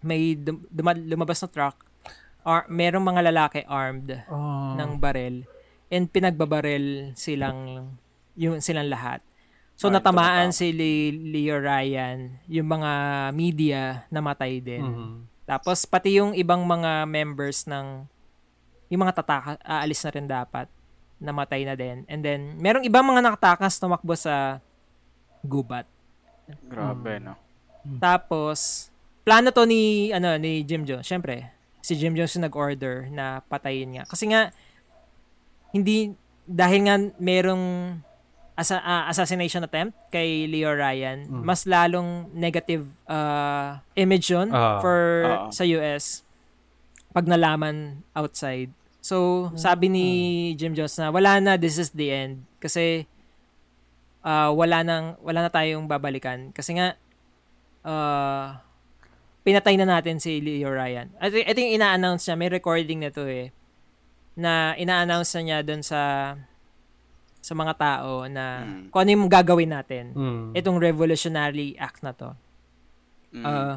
may 0.00 0.36
dum- 0.36 0.62
lumabas 1.02 1.40
na 1.40 1.48
truck, 1.48 1.76
ar- 2.42 2.68
merong 2.68 3.02
mga 3.02 3.22
lalaki 3.24 3.60
armed 3.64 4.20
Oh. 4.28 4.76
ng 4.76 5.00
barel, 5.00 5.48
and 5.88 6.06
pinagbabarel 6.06 7.12
silang, 7.14 7.88
yung, 8.34 8.60
silang 8.60 8.86
lahat. 8.86 9.24
So, 9.78 9.86
Ay, 9.86 9.94
natamaan 9.94 10.50
si 10.50 10.74
Le- 10.74 11.22
Leo 11.30 11.62
Ryan, 11.62 12.34
yung 12.50 12.66
mga 12.66 12.90
media 13.30 14.02
namatay 14.10 14.58
din. 14.58 14.82
Mhm. 14.82 15.14
Tapos 15.46 15.86
pati 15.86 16.18
yung 16.18 16.34
ibang 16.34 16.66
mga 16.66 17.06
members 17.06 17.64
ng 17.64 18.04
yung 18.90 19.00
mga 19.00 19.16
tataka 19.22 19.50
aalis 19.62 20.02
na 20.04 20.12
rin 20.12 20.26
dapat 20.26 20.66
namatay 21.22 21.62
na 21.62 21.78
din. 21.78 22.02
And 22.10 22.20
then 22.20 22.58
merong 22.58 22.84
ibang 22.84 23.06
mga 23.06 23.22
nakatakas 23.24 23.78
tumakbo 23.78 24.12
sa 24.18 24.58
gubat. 25.46 25.86
Grabe, 26.68 27.22
no? 27.22 27.38
Tapos 28.02 28.90
plano 29.22 29.54
to 29.54 29.62
ni 29.64 30.10
ano 30.10 30.36
ni 30.36 30.66
Jim 30.66 30.84
Jones. 30.84 31.06
Syempre, 31.06 31.48
si 31.80 31.94
Jim 31.96 32.12
Jones 32.18 32.34
yung 32.34 32.44
nag-order 32.44 33.08
na 33.08 33.40
patayin 33.46 33.94
nga. 33.96 34.04
Kasi 34.10 34.28
nga 34.28 34.50
hindi 35.70 36.12
dahil 36.44 36.80
nga 36.88 36.96
merong 37.16 37.64
asa- 38.58 38.82
ah, 38.82 39.06
assassination 39.06 39.62
attempt 39.62 39.94
kay 40.10 40.44
Leo 40.44 40.68
Ryan, 40.68 41.24
mas 41.30 41.62
lalong 41.62 42.26
negative 42.32 42.82
ah, 43.06 43.78
image 43.94 44.28
yun 44.28 44.50
Ah. 44.50 44.82
for 44.82 44.98
Ah. 45.24 45.48
sa 45.48 45.62
US 45.64 46.26
pag 47.10 47.24
nalaman 47.24 48.02
outside. 48.12 48.74
So, 49.00 49.48
sabi 49.54 49.88
ni 49.88 50.06
Jim 50.52 50.74
Jones 50.74 50.98
na 50.98 51.08
wala 51.08 51.38
na, 51.38 51.54
this 51.54 51.78
is 51.78 51.88
the 51.90 52.10
end. 52.10 52.44
Kasi 52.58 53.06
uh, 54.20 54.50
wala 54.52 54.82
nang 54.82 55.16
wala 55.22 55.40
na 55.40 55.48
tayong 55.48 55.86
babalikan 55.86 56.50
kasi 56.52 56.76
nga 56.76 56.98
uh, 57.82 58.58
pinatay 59.40 59.80
na 59.80 59.88
natin 59.88 60.20
si 60.20 60.42
Leo 60.42 60.68
Ryan. 60.68 61.08
I 61.16 61.30
think, 61.30 61.44
I 61.48 61.52
think 61.54 61.68
ina-announce 61.72 62.28
niya, 62.28 62.36
may 62.36 62.50
recording 62.52 63.00
na 63.00 63.08
to 63.08 63.24
eh, 63.24 63.48
na 64.36 64.76
ina-announce 64.76 65.32
na 65.32 65.42
niya 65.42 65.58
doon 65.64 65.80
sa 65.80 66.34
sa 67.48 67.56
mga 67.56 67.72
tao 67.80 68.28
na 68.28 68.60
Mm. 68.60 68.92
kung 68.92 69.00
ano 69.00 69.10
yung 69.16 69.24
gagawin 69.26 69.72
natin. 69.72 70.12
Mm. 70.12 70.52
Itong 70.52 70.76
revolutionary 70.76 71.72
act 71.80 72.04
na 72.04 72.12
to. 72.12 72.36
Mm. 73.32 73.44
Uh, 73.44 73.74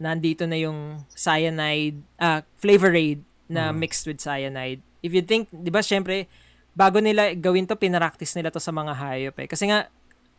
nandito 0.00 0.48
na 0.48 0.56
yung 0.56 1.04
cyanide, 1.12 2.00
ah, 2.16 2.40
flavor 2.56 2.96
aid 2.96 3.20
na 3.44 3.68
Mm. 3.68 3.76
mixed 3.76 4.08
with 4.08 4.16
cyanide. 4.16 4.80
If 5.04 5.12
you 5.12 5.20
think, 5.20 5.52
di 5.52 5.68
ba, 5.68 5.84
syempre, 5.84 6.24
bago 6.72 6.96
nila 6.98 7.36
gawin 7.36 7.68
to, 7.68 7.76
pinaraktis 7.76 8.32
nila 8.32 8.48
to 8.48 8.58
sa 8.58 8.72
mga 8.72 8.96
hayop 8.96 9.36
eh. 9.36 9.48
Kasi 9.50 9.68
nga, 9.68 9.92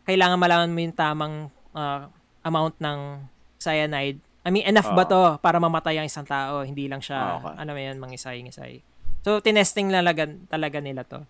kailangan 0.10 0.41
malaman 0.41 0.74
mo 0.74 0.80
yung 0.82 0.97
tamang 0.97 1.36
ah, 1.70 2.10
amount 2.41 2.74
ng 2.82 3.30
cyanide. 3.62 4.18
I 4.41 4.50
mean, 4.50 4.66
enough 4.66 4.89
ba 4.89 5.06
Oo. 5.06 5.12
to 5.12 5.22
para 5.38 5.62
mamatay 5.62 6.02
ang 6.02 6.10
isang 6.10 6.26
tao? 6.26 6.66
Hindi 6.66 6.89
lang 6.89 6.97
siya, 6.97 7.38
Okay. 7.38 7.56
ano 7.62 7.70
mo 7.70 7.80
yan, 7.80 8.02
mangisay-ngisay. 8.02 8.82
So, 9.22 9.38
tinesting 9.38 9.93
talaga, 9.93 10.26
talaga 10.50 10.82
nila 10.82 11.06
to. 11.06 11.22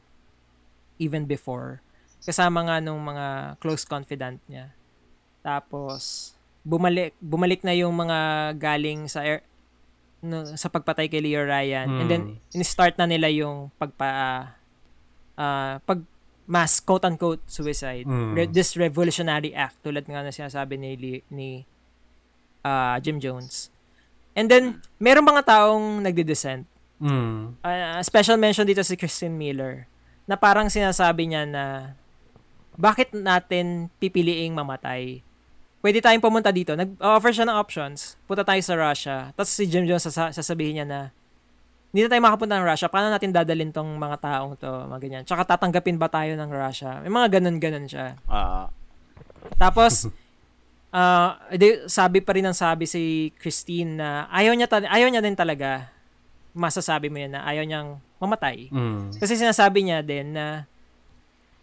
Even 0.99 1.25
before. 1.25 1.79
Kasama 2.21 2.67
nga 2.67 2.83
nung 2.83 2.99
mga 2.99 3.55
close 3.63 3.87
confidant 3.87 4.37
niya. 4.51 4.75
Tapos, 5.39 6.35
bumalik 6.67 7.15
bumalik 7.23 7.63
na 7.63 7.71
yung 7.71 7.95
mga 7.95 8.51
galing 8.59 9.07
sa 9.07 9.23
air, 9.23 9.41
no, 10.19 10.43
sa 10.59 10.67
pagpatay 10.67 11.07
kay 11.07 11.23
Leo 11.23 11.47
Ryan. 11.47 11.87
And 12.03 12.07
then, 12.11 12.23
in-start 12.51 12.99
na 12.99 13.07
nila 13.07 13.31
yung 13.31 13.71
pagpa, 13.79 14.07
ah, 15.39 15.79
pag 15.87 16.03
mass 16.49 16.81
quote-unquote 16.81 17.45
suicide. 17.45 18.09
Mm. 18.09 18.33
Re- 18.33 18.51
this 18.51 18.73
revolutionary 18.73 19.53
act, 19.53 19.79
tulad 19.85 20.03
nga 20.09 20.25
na 20.25 20.33
sinasabi 20.33 20.81
ni, 20.81 20.91
Lee- 20.97 21.25
ni 21.29 21.63
ah, 22.65 22.97
Jim 22.99 23.21
Jones. 23.21 23.69
And 24.33 24.49
then, 24.49 24.83
meron 24.97 25.23
mga 25.23 25.45
taong 25.45 26.01
nagde-dissent. 26.03 26.65
Mm. 26.99 27.55
Ah, 27.63 28.03
special 28.03 28.35
mention 28.35 28.67
dito 28.67 28.83
si 28.83 28.99
Christine 28.99 29.37
Miller 29.37 29.87
na 30.29 30.37
parang 30.37 30.69
sinasabi 30.69 31.25
niya 31.25 31.49
na 31.49 31.97
bakit 32.77 33.09
natin 33.11 33.89
pipiliing 33.97 34.53
mamatay? 34.53 35.25
Pwede 35.81 35.99
tayong 35.99 36.21
pumunta 36.21 36.53
dito. 36.53 36.77
Nag-offer 36.77 37.33
siya 37.33 37.49
ng 37.49 37.57
options. 37.57 38.13
Punta 38.29 38.45
tayo 38.45 38.61
sa 38.61 38.77
Russia. 38.77 39.33
Tapos 39.33 39.49
si 39.49 39.65
Jim 39.65 39.83
Jones 39.83 40.05
sasa- 40.05 40.29
sasabihin 40.29 40.79
niya 40.79 40.87
na 40.87 40.99
hindi 41.89 42.05
na 42.05 42.11
tayo 42.13 42.21
makapunta 42.21 42.53
ng 42.59 42.67
Russia. 42.67 42.85
Paano 42.85 43.09
natin 43.09 43.33
dadalhin 43.33 43.73
tong 43.73 43.89
mga 43.97 44.17
taong 44.21 44.53
to? 44.59 44.69
Mga 44.85 44.99
ganyan. 45.01 45.23
Tsaka 45.25 45.41
tatanggapin 45.49 45.97
ba 45.97 46.05
tayo 46.05 46.37
ng 46.37 46.51
Russia? 46.53 47.01
May 47.01 47.09
mga 47.09 47.41
ganun-ganun 47.41 47.89
siya. 47.89 48.13
Ah, 48.29 48.69
Tapos, 49.57 50.05
di- 51.57 51.81
sabi 51.85 52.19
pa 52.21 52.37
rin 52.37 52.45
ang 52.45 52.53
sabi 52.53 52.85
si 52.85 53.33
Christine 53.41 53.97
na 53.97 54.29
ayaw 54.29 54.53
niya, 54.53 54.67
ta- 54.69 54.85
ayaw 54.85 55.09
niya 55.09 55.23
din 55.25 55.33
talaga 55.33 55.89
masasabi 56.59 57.07
mo 57.07 57.23
yun 57.23 57.31
na 57.31 57.47
ayaw 57.47 57.63
niyang 57.63 58.03
mamatay. 58.19 58.67
Mm. 58.67 59.15
Kasi 59.15 59.39
sinasabi 59.39 59.87
niya 59.87 60.03
din 60.03 60.35
na 60.35 60.67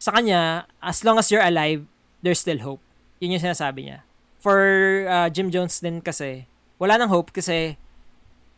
sa 0.00 0.16
kanya, 0.16 0.64
as 0.80 1.04
long 1.04 1.20
as 1.20 1.28
you're 1.28 1.44
alive, 1.44 1.84
there's 2.24 2.40
still 2.40 2.58
hope. 2.64 2.82
Yun 3.20 3.36
yung 3.36 3.44
sinasabi 3.44 3.92
niya. 3.92 3.98
For 4.40 4.56
uh, 5.04 5.28
Jim 5.28 5.52
Jones 5.52 5.84
din 5.84 6.00
kasi, 6.00 6.48
wala 6.80 6.96
nang 6.96 7.12
hope 7.12 7.32
kasi 7.36 7.76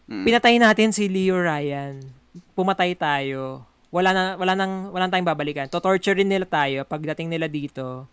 mm. 0.07 0.23
pinatay 0.23 0.63
natin 0.63 0.95
si 0.95 1.11
Leo 1.11 1.43
Ryan. 1.43 1.99
Pumatay 2.55 2.95
tayo. 2.95 3.67
Wala 3.91 4.15
na 4.15 4.23
wala 4.39 4.55
nang 4.55 4.95
wala 4.95 5.07
nang 5.09 5.13
tayong 5.19 5.31
babalikan. 5.35 5.67
To-torture 5.67 6.23
nila 6.23 6.47
tayo 6.47 6.87
pagdating 6.87 7.27
nila 7.27 7.51
dito. 7.51 8.07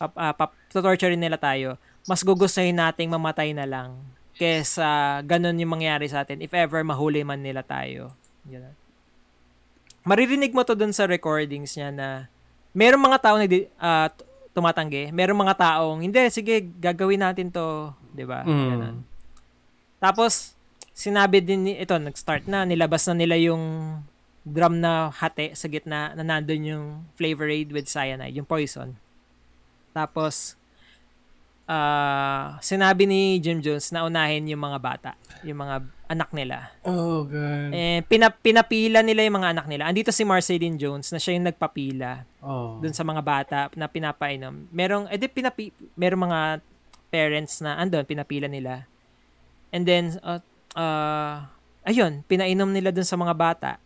Pap, 0.00 0.12
uh, 0.16 0.32
pap, 0.32 0.50
to-torture 0.72 1.12
nila 1.12 1.36
tayo. 1.36 1.76
Mas 2.06 2.22
gugustuhin 2.22 2.78
nating 2.78 3.10
mamatay 3.10 3.50
na 3.52 3.66
lang 3.66 3.98
kesa 4.36 5.20
ganun 5.24 5.56
yung 5.56 5.72
mangyari 5.72 6.06
sa 6.06 6.22
atin 6.22 6.44
if 6.44 6.52
ever 6.52 6.84
mahuli 6.84 7.24
man 7.24 7.40
nila 7.40 7.64
tayo. 7.64 8.12
Ganun. 8.44 8.76
Maririnig 10.06 10.54
mo 10.54 10.62
to 10.62 10.78
dun 10.78 10.94
sa 10.94 11.08
recordings 11.08 11.74
niya 11.74 11.90
na 11.90 12.30
merong 12.76 13.02
mga 13.02 13.18
tao 13.18 13.36
na 13.40 13.48
uh, 13.48 14.08
tumatanggi, 14.52 15.10
merong 15.10 15.40
mga 15.40 15.56
taong 15.56 15.98
hindi 16.04 16.20
sige 16.30 16.62
gagawin 16.78 17.24
natin 17.24 17.48
to, 17.50 17.90
'di 18.12 18.24
ba? 18.28 18.44
Mm. 18.44 18.68
Ganun. 18.70 18.96
Tapos 19.98 20.54
sinabi 20.96 21.44
din 21.44 21.60
ni 21.66 21.72
ito 21.76 21.96
nag-start 21.96 22.48
na 22.48 22.64
nilabas 22.64 23.04
na 23.08 23.16
nila 23.16 23.36
yung 23.36 23.64
drum 24.46 24.78
na 24.78 25.10
hati 25.10 25.52
sa 25.58 25.66
gitna 25.66 26.14
na 26.14 26.22
nandun 26.22 26.62
yung 26.62 26.84
flavor 27.18 27.50
aid 27.50 27.74
with 27.74 27.90
cyanide, 27.90 28.32
yung 28.32 28.46
poison. 28.46 28.94
Tapos 29.90 30.54
ah 31.66 32.56
sinabi 32.58 33.04
ni 33.04 33.38
Jim 33.38 33.58
Jones 33.58 33.90
na 33.90 34.06
unahin 34.06 34.46
yung 34.46 34.62
mga 34.62 34.78
bata, 34.78 35.10
yung 35.42 35.58
mga 35.58 35.82
anak 36.06 36.30
nila. 36.30 36.70
Oh, 36.86 37.26
God. 37.26 37.74
Eh, 37.74 37.98
pinap- 38.06 38.38
pinapila 38.38 39.02
nila 39.02 39.26
yung 39.26 39.42
mga 39.42 39.50
anak 39.50 39.66
nila. 39.66 39.90
Andito 39.90 40.14
si 40.14 40.22
Marceline 40.22 40.78
Jones 40.78 41.10
na 41.10 41.18
siya 41.18 41.34
yung 41.34 41.50
nagpapila 41.50 42.22
Oh. 42.38 42.78
dun 42.78 42.94
sa 42.94 43.02
mga 43.02 43.18
bata 43.20 43.58
na 43.74 43.90
pinapainom. 43.90 44.70
Merong, 44.70 45.10
eh 45.10 45.18
di 45.18 45.26
pinapi, 45.26 45.74
merong 45.98 46.22
mga 46.22 46.40
parents 47.10 47.58
na 47.58 47.74
andun, 47.74 48.06
pinapila 48.06 48.46
nila. 48.46 48.86
And 49.74 49.82
then, 49.82 50.14
uh, 50.22 50.38
uh, 50.78 51.42
ayun, 51.82 52.22
pinainom 52.22 52.70
nila 52.70 52.94
dun 52.94 53.02
sa 53.02 53.18
mga 53.18 53.34
bata. 53.34 53.82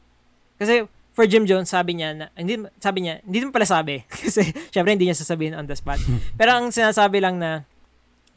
Kasi, 0.61 0.85
for 1.13 1.27
Jim 1.27 1.45
Jones, 1.45 1.69
sabi 1.69 1.99
niya, 1.99 2.15
na, 2.15 2.27
hindi, 2.35 2.61
sabi 2.79 3.05
niya, 3.05 3.21
hindi 3.27 3.43
mo 3.43 3.51
pala 3.51 3.67
sabi. 3.67 4.03
Kasi, 4.11 4.47
syempre, 4.71 4.95
hindi 4.95 5.11
niya 5.11 5.19
sasabihin 5.19 5.55
on 5.55 5.67
the 5.67 5.75
spot. 5.75 5.99
Pero 6.39 6.55
ang 6.55 6.71
sinasabi 6.71 7.19
lang 7.19 7.37
na, 7.37 7.67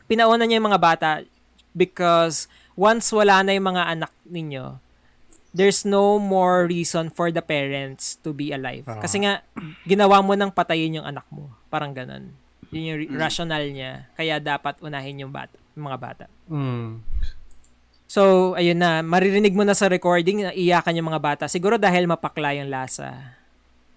pinauna 0.10 0.44
niya 0.44 0.60
yung 0.60 0.70
mga 0.70 0.82
bata 0.82 1.10
because 1.72 2.46
once 2.76 3.10
wala 3.10 3.42
na 3.42 3.56
yung 3.56 3.72
mga 3.74 3.84
anak 3.88 4.12
ninyo, 4.26 4.78
there's 5.54 5.86
no 5.86 6.18
more 6.18 6.66
reason 6.66 7.14
for 7.14 7.30
the 7.30 7.42
parents 7.42 8.18
to 8.26 8.34
be 8.34 8.50
alive. 8.50 8.84
Ah. 8.90 9.00
Kasi 9.00 9.22
nga, 9.22 9.46
ginawa 9.86 10.20
mo 10.26 10.34
nang 10.34 10.50
patayin 10.50 10.98
yung 10.98 11.06
anak 11.06 11.26
mo. 11.30 11.54
Parang 11.70 11.94
ganun. 11.94 12.34
Yun 12.74 12.90
yung 12.90 13.00
Mm. 13.14 13.18
rational 13.22 13.64
niya. 13.70 14.10
Kaya 14.18 14.42
dapat 14.42 14.82
unahin 14.82 15.22
yung 15.22 15.30
bata, 15.30 15.54
yung 15.78 15.86
mga 15.86 16.00
bata. 16.02 16.26
Mm. 16.50 17.06
So, 18.14 18.54
ayun 18.54 18.78
na, 18.78 19.02
maririnig 19.02 19.58
mo 19.58 19.66
na 19.66 19.74
sa 19.74 19.90
recording 19.90 20.46
na 20.46 20.54
iyakan 20.54 21.02
yung 21.02 21.10
mga 21.10 21.18
bata. 21.18 21.44
Siguro 21.50 21.82
dahil 21.82 22.06
mapakla 22.06 22.54
yung 22.54 22.70
lasa. 22.70 23.34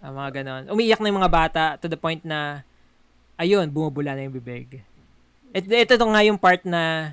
Ah, 0.00 0.08
mga 0.08 0.40
ganon. 0.40 0.72
Umiiyak 0.72 1.04
na 1.04 1.12
yung 1.12 1.20
mga 1.20 1.28
bata 1.36 1.64
to 1.76 1.84
the 1.84 2.00
point 2.00 2.24
na, 2.24 2.64
ayun, 3.36 3.68
bumubula 3.68 4.16
na 4.16 4.24
yung 4.24 4.32
bibig. 4.32 4.80
Ito, 5.52 5.68
ito 6.00 6.06
nga 6.08 6.24
yung 6.24 6.40
part 6.40 6.64
na 6.64 7.12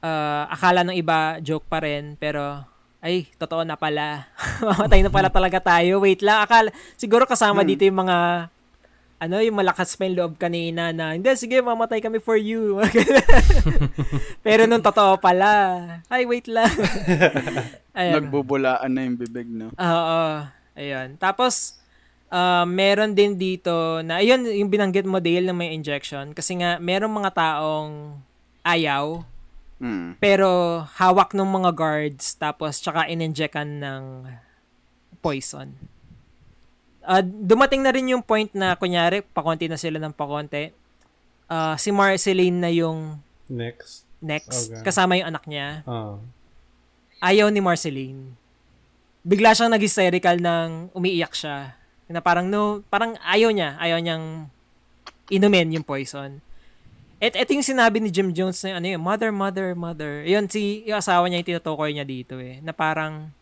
ah, 0.00 0.48
akala 0.48 0.80
ng 0.88 0.96
iba 0.96 1.36
joke 1.44 1.68
pa 1.68 1.84
rin, 1.84 2.16
pero 2.16 2.64
ay, 3.04 3.28
totoo 3.36 3.60
na 3.68 3.76
pala. 3.76 4.24
Mamatay 4.64 5.04
na 5.04 5.12
pala 5.12 5.28
talaga 5.28 5.60
tayo. 5.60 6.00
Wait 6.00 6.24
lang, 6.24 6.40
akala, 6.40 6.72
siguro 6.96 7.28
kasama 7.28 7.60
Hmm. 7.60 7.68
dito 7.68 7.84
yung 7.84 8.00
mga 8.00 8.48
ano, 9.24 9.40
yung 9.40 9.56
malakas 9.56 9.96
pa 9.96 10.04
yung 10.04 10.16
loob 10.16 10.34
kanina 10.36 10.92
na, 10.92 11.16
hindi, 11.16 11.26
sige, 11.34 11.60
mamatay 11.60 11.98
kami 11.98 12.20
for 12.20 12.36
you. 12.36 12.78
Pero 14.46 14.68
nung 14.68 14.84
totoo 14.84 15.16
pala, 15.16 15.80
ay, 16.06 16.28
wait 16.28 16.44
lang. 16.46 16.68
Nagbubulaan 17.94 18.90
na 18.90 19.00
yung 19.02 19.16
bibig, 19.16 19.48
no? 19.48 19.72
Oo. 19.72 20.22
Ayun. 20.74 21.16
Tapos, 21.16 21.78
ah, 22.28 22.66
meron 22.66 23.14
din 23.14 23.38
dito 23.38 24.02
na, 24.02 24.18
ayun, 24.20 24.44
yung 24.46 24.68
binanggit 24.68 25.06
mo, 25.06 25.18
Dale, 25.18 25.46
na 25.46 25.54
may 25.54 25.72
injection. 25.72 26.34
Kasi 26.34 26.58
nga, 26.58 26.76
merong 26.78 27.12
mga 27.12 27.30
taong 27.32 28.18
ayaw, 28.62 29.22
Mm. 29.74 30.16
pero 30.22 30.80
hawak 30.96 31.34
ng 31.34 31.50
mga 31.50 31.70
guards, 31.74 32.38
tapos 32.38 32.78
tsaka 32.78 33.10
in-injectan 33.10 33.82
ng 33.82 34.02
poison. 35.18 35.74
Ah, 37.04 37.20
dumating 37.20 37.84
na 37.84 37.92
rin 37.92 38.08
yung 38.08 38.24
point 38.24 38.48
na, 38.56 38.74
kunyari, 38.74 39.20
pakonti 39.20 39.68
na 39.68 39.76
sila 39.76 40.00
ng 40.00 40.16
pakonti. 40.16 40.72
Ah, 41.46 41.76
si 41.76 41.92
Marceline 41.92 42.56
na 42.56 42.72
yung 42.72 43.20
Next. 43.44 44.08
next, 44.24 44.72
Okay. 44.72 44.80
kasama 44.82 45.20
yung 45.20 45.28
anak 45.28 45.44
niya. 45.44 45.84
Oh. 45.84 46.16
ayaw 47.20 47.48
ni 47.48 47.60
Marceline. 47.60 48.36
Bigla 49.24 49.56
siyang 49.56 49.72
nag-hysterical 49.72 50.36
nang 50.36 50.92
umiiyak 50.92 51.32
siya. 51.32 51.72
Na 52.04 52.20
parang 52.20 52.44
no, 52.44 52.84
parang 52.92 53.16
ayaw 53.24 53.48
niya, 53.48 53.80
ayaw 53.80 53.96
niyang 53.96 54.48
inumin 55.32 55.72
yung 55.72 55.84
poison. 55.84 56.40
Et 57.16 57.32
ito 57.32 57.56
yung 57.56 57.64
sinabi 57.64 58.04
ni 58.04 58.12
Jim 58.12 58.28
Jones 58.36 58.60
na 58.60 58.76
ano 58.76 58.84
yun, 58.84 59.00
mother, 59.00 59.32
mother, 59.32 59.72
mother. 59.72 60.20
Yun, 60.28 60.44
si, 60.52 60.84
yung 60.84 61.00
asawa 61.00 61.24
niya 61.24 61.40
yung 61.40 61.48
tinutukoy 61.56 61.96
niya 61.96 62.04
dito 62.04 62.36
eh. 62.36 62.60
Na 62.60 62.76
parang, 62.76 63.32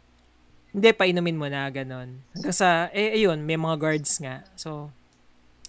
hindi, 0.73 0.89
painumin 0.93 1.37
mo 1.37 1.47
na, 1.47 1.69
ganon. 1.69 2.25
Hanggang 2.33 2.57
sa, 2.57 2.89
eh, 2.91 3.13
ayun, 3.13 3.45
may 3.45 3.61
mga 3.61 3.77
guards 3.77 4.17
nga. 4.19 4.41
So, 4.57 4.89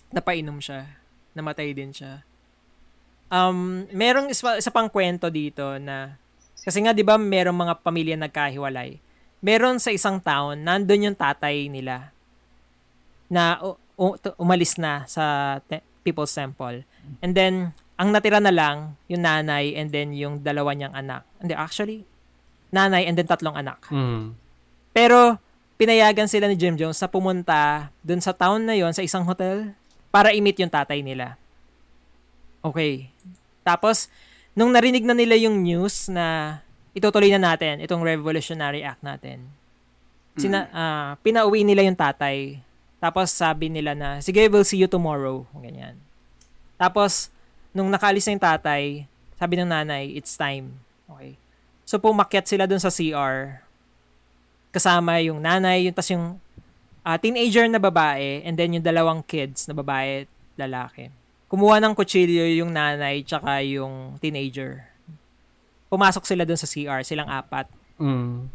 napainom 0.10 0.64
siya. 0.64 0.88
Namatay 1.34 1.76
din 1.76 1.91
siya. 1.91 2.24
Um, 3.28 3.89
merong 3.89 4.30
isa, 4.30 4.56
isa 4.56 4.70
pang 4.70 4.86
kwento 4.88 5.26
dito 5.28 5.82
na 5.82 6.16
kasi 6.64 6.80
nga 6.80 6.93
'di 6.93 7.01
ba 7.01 7.18
merong 7.18 7.58
mga 7.58 7.74
pamilya 7.82 8.16
nagkahiwalay. 8.16 9.01
meron 9.43 9.76
sa 9.76 9.91
isang 9.91 10.24
town, 10.24 10.56
nandun 10.56 11.12
yung 11.12 11.18
tatay 11.20 11.68
nila 11.68 12.16
na 13.28 13.60
u- 13.60 13.76
u- 13.99 14.16
tu- 14.16 14.32
umalis 14.39 14.80
na 14.80 15.04
sa 15.04 15.58
te- 15.68 15.84
People's 15.99 16.32
Temple. 16.32 16.88
And 17.20 17.36
then, 17.36 17.76
ang 17.99 18.16
natira 18.16 18.39
na 18.39 18.56
lang, 18.56 18.95
yung 19.12 19.20
nanay 19.20 19.76
and 19.76 19.91
then 19.91 20.16
yung 20.16 20.39
dalawa 20.39 20.72
niyang 20.72 20.95
anak. 20.95 21.28
Hindi, 21.43 21.60
actually, 21.60 21.99
nanay 22.72 23.04
and 23.04 23.20
then 23.20 23.28
tatlong 23.28 23.51
anak. 23.51 23.84
Mm. 23.91 24.32
Pero, 24.94 25.41
pinayagan 25.76 26.30
sila 26.30 26.46
ni 26.46 26.56
Jim 26.56 26.78
Jones 26.78 27.02
na 27.02 27.10
pumunta 27.10 27.89
dun 28.06 28.22
sa 28.22 28.32
town 28.32 28.62
na 28.64 28.78
yon 28.78 28.94
sa 28.94 29.02
isang 29.02 29.26
hotel 29.26 29.74
para 30.14 30.32
i-meet 30.32 30.62
yung 30.62 30.70
tatay 30.70 31.02
nila. 31.02 31.36
Okay. 32.64 33.10
Tapos, 33.66 34.08
nung 34.54 34.70
narinig 34.72 35.04
na 35.04 35.18
nila 35.18 35.36
yung 35.36 35.66
news 35.66 36.08
na 36.08 36.62
itutuloy 36.94 37.34
na 37.34 37.41
natin 37.41 37.82
itong 37.82 38.06
Revolutionary 38.06 38.86
Act 38.86 39.02
natin, 39.02 39.50
sina, 40.38 40.70
ah, 40.70 41.12
pinauwi 41.26 41.66
nila 41.66 41.82
yung 41.84 41.98
tatay. 41.98 42.62
Tapos 43.04 43.34
sabi 43.34 43.68
nila 43.68 43.98
na, 43.98 44.22
sige, 44.24 44.46
we'll 44.48 44.64
see 44.64 44.80
you 44.80 44.88
tomorrow. 44.88 45.44
Ganyan. 45.58 45.98
Tapos, 46.78 47.34
nung 47.76 47.89
nakaalis 47.89 48.30
na 48.30 48.34
yung 48.38 48.46
tatay, 48.46 48.84
sabi 49.36 49.54
ng 49.60 49.68
nanay, 49.68 50.14
it's 50.14 50.38
time. 50.39 50.78
Okay. 51.10 51.36
So, 51.84 52.00
pumakyat 52.00 52.48
sila 52.48 52.64
dun 52.64 52.80
sa 52.80 52.94
CR. 52.94 53.60
Kasama 54.74 55.21
yung 55.21 55.38
nanay, 55.38 55.86
yung 55.86 55.95
tas 55.95 56.09
yung 56.09 56.41
ah, 57.05 57.19
teenager 57.21 57.69
na 57.69 57.78
babae, 57.78 58.41
and 58.41 58.57
then 58.57 58.74
yung 58.74 58.84
dalawang 58.84 59.21
kids 59.21 59.69
na 59.69 59.78
babae 59.78 60.26
lalaki. 60.57 61.13
Kumuha 61.45 61.78
ng 61.78 61.93
kutsilyo 61.93 62.49
yung 62.57 62.74
nanay 62.74 63.21
tsaka 63.21 63.61
yung 63.61 64.17
teenager. 64.17 64.89
Pumasok 65.93 66.26
sila 66.26 66.41
dun 66.49 66.57
sa 66.57 66.65
CR, 66.65 67.05
silang 67.05 67.30
apat. 67.30 67.69
Mm. 68.01 68.49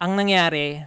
Ang 0.00 0.12
nangyari, 0.16 0.80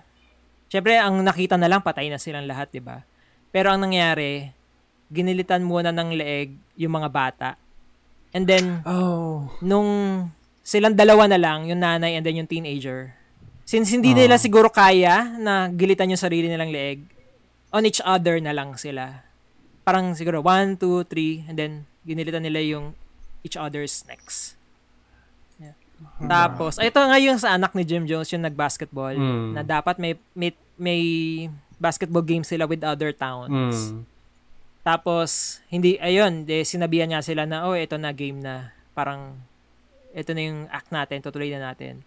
syempre 0.65 0.97
ang 0.97 1.21
nakita 1.21 1.61
na 1.61 1.69
lang 1.69 1.85
patay 1.85 2.09
na 2.09 2.17
silang 2.17 2.49
lahat, 2.49 2.73
'di 2.73 2.81
ba? 2.81 3.05
Pero 3.53 3.69
ang 3.69 3.85
nangyari, 3.85 4.49
ginilitan 5.13 5.61
muna 5.61 5.93
ng 5.93 6.09
leeg 6.17 6.57
yung 6.79 6.97
mga 6.97 7.09
bata. 7.13 7.49
And 8.33 8.47
then 8.49 8.81
Oh. 8.87 9.51
nung 9.61 10.25
silang 10.63 10.97
dalawa 10.97 11.27
na 11.29 11.37
lang, 11.37 11.67
yung 11.69 11.83
nanay 11.83 12.17
and 12.17 12.25
then 12.25 12.41
yung 12.41 12.49
teenager. 12.49 13.13
Since 13.63 13.93
hindi 13.93 14.11
Ah. 14.11 14.17
nila 14.25 14.35
siguro 14.35 14.67
kaya 14.67 15.37
na 15.37 15.69
gilitan 15.69 16.11
yung 16.11 16.19
sarili 16.19 16.47
nilang 16.47 16.69
leeg, 16.69 17.05
on 17.71 17.87
each 17.87 18.03
other 18.03 18.37
na 18.37 18.51
lang 18.51 18.75
sila. 18.75 19.23
Parang 19.81 20.11
siguro 20.13 20.43
one, 20.43 20.75
two, 20.75 21.07
three, 21.07 21.47
and 21.47 21.55
then 21.55 21.71
ginilitan 22.03 22.43
nila 22.43 22.59
yung 22.59 22.93
each 23.41 23.55
other's 23.55 24.03
necks. 24.05 24.53
Yeah. 25.57 25.73
Tapos, 26.21 26.77
ito 26.77 26.99
nga 26.99 27.17
yung 27.17 27.39
sa 27.39 27.55
anak 27.55 27.73
ni 27.73 27.81
Jim 27.81 28.05
Jones, 28.05 28.29
yung 28.29 28.45
nag-basketball, 28.45 29.15
Mm. 29.15 29.57
na 29.57 29.61
dapat 29.63 29.97
may, 29.97 30.13
may, 30.33 30.51
may 30.77 31.01
basketball 31.77 32.21
game 32.21 32.45
sila 32.45 32.69
with 32.69 32.85
other 32.85 33.09
towns. 33.09 33.49
Mm. 33.89 34.05
Tapos, 34.81 35.61
hindi, 35.69 35.97
ayun, 35.97 36.45
de, 36.45 36.65
sinabihan 36.65 37.09
niya 37.09 37.21
sila 37.21 37.45
na, 37.45 37.65
oh, 37.65 37.77
ito 37.77 37.97
na 37.97 38.09
game 38.13 38.41
na. 38.41 38.73
Parang, 38.93 39.37
ito 40.11 40.33
na 40.33 40.41
yung 40.41 40.59
act 40.69 40.89
natin, 40.89 41.21
tutuloy 41.21 41.49
na 41.53 41.71
natin. 41.71 42.01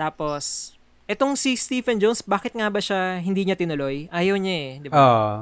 Tapos, 0.00 0.72
etong 1.04 1.36
si 1.36 1.52
Stephen 1.60 2.00
Jones, 2.00 2.24
bakit 2.24 2.56
nga 2.56 2.72
ba 2.72 2.80
siya 2.80 3.20
hindi 3.20 3.44
niya 3.44 3.60
tinuloy? 3.60 4.08
Ayaw 4.08 4.40
niya 4.40 4.56
eh, 4.56 4.70
di 4.80 4.88
ba? 4.88 4.96
Ah. 4.96 5.36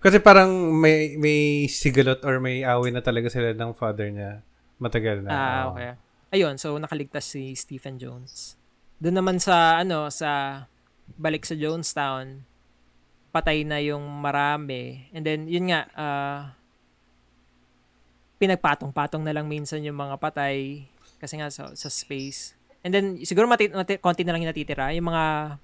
Kasi 0.00 0.16
parang 0.16 0.48
may 0.72 1.20
may 1.20 1.68
sigalot 1.68 2.24
or 2.24 2.40
may 2.40 2.64
away 2.64 2.88
na 2.88 3.04
talaga 3.04 3.28
sila 3.28 3.52
ng 3.52 3.76
father 3.76 4.08
niya. 4.08 4.40
Matagal 4.80 5.20
na. 5.20 5.28
Ah, 5.28 5.60
Oo. 5.68 5.76
okay. 5.76 5.92
Ayun, 6.32 6.56
so 6.56 6.72
nakaligtas 6.80 7.28
si 7.28 7.52
Stephen 7.52 8.00
Jones. 8.00 8.56
Doon 8.96 9.20
naman 9.20 9.36
sa, 9.36 9.76
ano, 9.76 10.08
sa 10.08 10.64
balik 11.20 11.44
sa 11.44 11.52
Jonestown, 11.52 12.48
patay 13.36 13.60
na 13.68 13.76
yung 13.84 14.04
marami. 14.08 15.12
And 15.12 15.20
then, 15.20 15.44
yun 15.52 15.68
nga, 15.68 15.84
ah, 15.92 16.40
pinagpatong-patong 18.40 19.20
na 19.20 19.36
lang 19.36 19.48
minsan 19.48 19.84
yung 19.84 19.96
mga 19.96 20.16
patay 20.16 20.88
kasi 21.20 21.40
nga 21.40 21.52
sa, 21.52 21.72
sa 21.76 21.88
space. 21.92 22.56
And 22.86 22.94
then, 22.94 23.06
siguro 23.26 23.50
mati, 23.50 23.66
mati, 23.66 23.98
konti 23.98 24.22
na 24.22 24.30
lang 24.30 24.46
yung 24.46 24.54
natitira. 24.54 24.94
Yung 24.94 25.10
mga, 25.10 25.58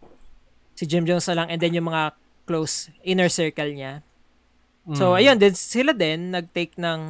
si 0.75 0.91
Jim 0.91 1.07
Jones 1.07 1.23
na 1.31 1.39
lang, 1.39 1.49
and 1.55 1.63
then 1.63 1.71
yung 1.71 1.87
mga 1.87 2.19
close 2.43 2.91
inner 3.07 3.31
circle 3.31 3.71
niya. 3.71 4.03
So, 4.91 5.15
Mm. 5.15 5.19
ayun, 5.23 5.37
then 5.39 5.55
sila 5.55 5.95
din 5.95 6.35
nag-take 6.35 6.75
ng 6.75 7.01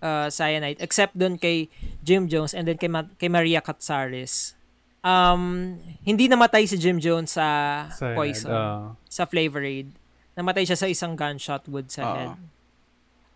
uh, 0.00 0.32
cyanide 0.32 0.80
except 0.80 1.12
doon 1.12 1.36
kay 1.36 1.68
Jim 2.00 2.24
Jones 2.24 2.56
and 2.56 2.64
then 2.64 2.80
kay, 2.80 2.88
Ma- 2.88 3.12
kay 3.20 3.28
Maria 3.28 3.60
Katsaris. 3.60 4.56
Um, 5.04 5.76
hindi 6.00 6.26
namatay 6.26 6.64
si 6.64 6.80
Jim 6.80 6.96
Jones 6.96 7.36
sa 7.36 7.46
Cyanide, 7.92 8.16
poison, 8.16 8.50
ah. 8.50 8.96
sa 9.04 9.28
Flavor 9.28 9.60
Aid. 9.60 9.92
Namatay 10.32 10.64
siya 10.64 10.80
sa 10.80 10.88
isang 10.88 11.12
gunshot 11.12 11.68
wound 11.68 11.92
sa 11.92 12.02
Ah. 12.02 12.14
head. 12.16 12.32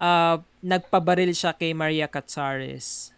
Uh, 0.03 0.36
nagpabaril 0.64 1.30
siya 1.30 1.53
kay 1.53 1.76
Maria 1.76 2.09
Katsaris. 2.09 3.11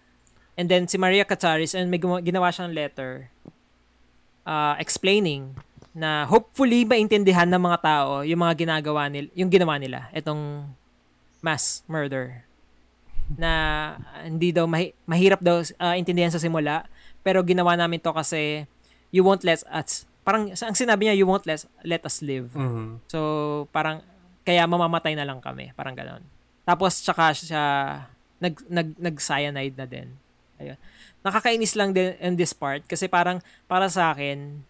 And 0.55 0.71
then 0.71 0.87
si 0.87 0.95
Maria 0.97 1.27
Katsaris, 1.27 1.75
and 1.75 1.91
may 1.91 1.99
ginawa 1.99 2.55
siyang 2.55 2.71
letter 2.71 3.29
uh, 4.47 4.79
explaining 4.79 5.55
na 5.95 6.27
hopefully 6.27 6.83
maintindihan 6.83 7.47
ng 7.47 7.63
mga 7.63 7.79
tao 7.83 8.23
yung 8.27 8.43
mga 8.43 8.67
ginagawa 8.67 9.07
nila, 9.11 9.31
yung 9.35 9.51
ginawa 9.51 9.79
nila, 9.79 10.11
itong 10.15 10.67
mass 11.43 11.83
murder. 11.87 12.43
Na 13.35 13.53
hindi 14.23 14.53
daw 14.53 14.69
mahi- 14.69 14.95
mahirap 15.07 15.41
daw 15.43 15.63
uh, 15.81 15.95
intindihan 15.99 16.31
sa 16.31 16.43
simula, 16.43 16.87
pero 17.25 17.41
ginawa 17.43 17.75
namin 17.75 17.99
to 17.99 18.13
kasi 18.13 18.69
you 19.15 19.23
won't 19.23 19.47
let 19.47 19.63
us 19.71 20.05
parang 20.25 20.51
ang 20.51 20.77
sinabi 20.77 21.07
niya 21.07 21.15
you 21.21 21.29
won't 21.29 21.45
let 21.45 21.63
let 21.85 22.03
us 22.03 22.25
live. 22.25 22.51
Mhm. 22.57 23.05
So 23.13 23.21
parang 23.71 24.01
kaya 24.45 24.65
mamamatay 24.65 25.15
na 25.15 25.25
lang 25.29 25.39
kami, 25.41 25.73
parang 25.77 25.95
ganoon. 25.95 26.25
Tapos 26.65 27.01
tsaka 27.01 27.33
siya 27.37 27.65
nag 28.41 28.55
nag 28.69 28.89
nag 28.97 29.17
cyanide 29.21 29.77
na 29.77 29.87
din. 29.87 30.09
Ayun. 30.57 30.79
Nakakainis 31.21 31.75
lang 31.75 31.91
din 31.91 32.15
in 32.19 32.35
this 32.35 32.53
part 32.53 32.85
kasi 32.85 33.07
parang 33.07 33.39
para 33.65 33.89
sa 33.89 34.13
akin 34.13 34.61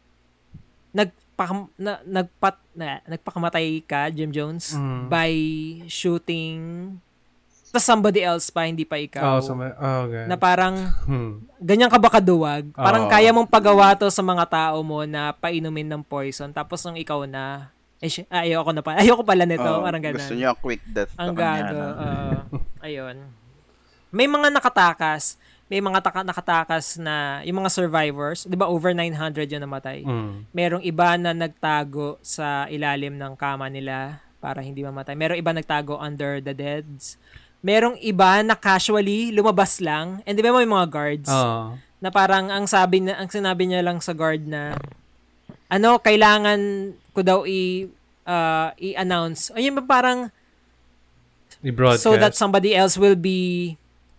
nagpakam, 0.90 1.66
na, 1.74 1.98
nagpat 2.04 2.56
na, 2.72 3.02
nagpakamatay 3.04 3.82
ka 3.82 4.06
Jim 4.08 4.30
Jones 4.30 4.72
Mm. 4.72 5.10
by 5.10 5.32
shooting 5.88 6.58
sa 7.74 7.82
somebody 7.82 8.22
else 8.22 8.54
pa 8.54 8.70
hindi 8.70 8.86
pa 8.86 8.94
ikaw. 8.94 9.34
Oh, 9.34 9.40
so 9.42 9.50
may, 9.50 9.66
oh, 9.74 10.06
okay. 10.06 10.30
na 10.30 10.38
parang 10.38 10.94
Hmm. 11.02 11.42
ganyan 11.58 11.90
ka 11.90 11.98
ba 11.98 12.06
kaduwag? 12.06 12.70
Parang 12.70 13.06
Oo. 13.06 13.10
kaya 13.10 13.34
mong 13.34 13.50
pagawa 13.50 13.98
to 13.98 14.06
sa 14.06 14.22
mga 14.22 14.46
tao 14.46 14.78
mo 14.86 15.02
na 15.02 15.34
painumin 15.34 15.90
ng 15.90 16.06
poison 16.06 16.54
tapos 16.54 16.86
nung 16.86 16.94
ikaw 16.94 17.26
na 17.26 17.74
eh, 17.98 18.10
ah, 18.28 18.44
ayoko 18.44 18.70
na 18.70 18.84
pa. 18.84 18.94
Ayoko 19.00 19.24
pala 19.24 19.42
nito. 19.42 19.64
Oo, 19.64 19.80
parang 19.80 19.98
ganun. 19.98 20.20
Gusto 20.20 20.36
niya 20.36 20.52
quick 20.52 20.84
death. 20.84 21.08
Ang 21.16 21.32
gago. 21.32 21.72
oo. 21.74 22.60
ayun. 22.86 23.16
May 24.12 24.28
mga 24.28 24.52
nakatakas. 24.52 25.40
May 25.66 25.80
mga 25.80 26.04
taka- 26.04 26.26
nakatakas 26.26 27.00
na 27.00 27.40
yung 27.42 27.64
mga 27.64 27.72
survivors. 27.72 28.44
Di 28.44 28.52
ba 28.52 28.68
over 28.68 28.92
900 28.92 29.48
yung 29.48 29.64
namatay? 29.64 30.04
Mm. 30.04 30.44
Merong 30.52 30.82
iba 30.84 31.16
na 31.16 31.32
nagtago 31.32 32.20
sa 32.20 32.68
ilalim 32.68 33.16
ng 33.16 33.32
kama 33.34 33.72
nila 33.72 34.20
para 34.38 34.60
hindi 34.60 34.84
mamatay. 34.84 35.16
Merong 35.16 35.40
iba 35.40 35.52
nagtago 35.56 35.96
under 35.96 36.44
the 36.44 36.52
deads. 36.52 37.16
Merong 37.64 37.96
iba 38.04 38.44
na 38.44 38.52
casually 38.52 39.32
lumabas 39.32 39.80
lang. 39.80 40.20
And 40.28 40.36
di 40.36 40.44
ba 40.44 40.52
may 40.52 40.68
mga 40.68 40.86
guards? 40.92 41.30
Oh. 41.32 41.80
na 42.04 42.12
parang 42.12 42.52
ang 42.52 42.68
sabi 42.68 43.00
na 43.00 43.16
ang 43.16 43.32
sinabi 43.32 43.64
niya 43.64 43.80
lang 43.80 43.96
sa 43.96 44.12
guard 44.12 44.44
na 44.44 44.76
ano 45.72 45.96
kailangan 45.96 46.92
ko 47.16 47.24
daw 47.24 47.38
i 47.48 47.88
uh, 48.28 48.68
i-announce 48.76 49.48
ayun 49.56 49.72
ba 49.80 49.88
parang 49.88 50.28
I-broadcast. 51.64 52.04
so 52.04 52.12
that 52.20 52.36
somebody 52.36 52.76
else 52.76 53.00
will 53.00 53.16
be 53.16 53.72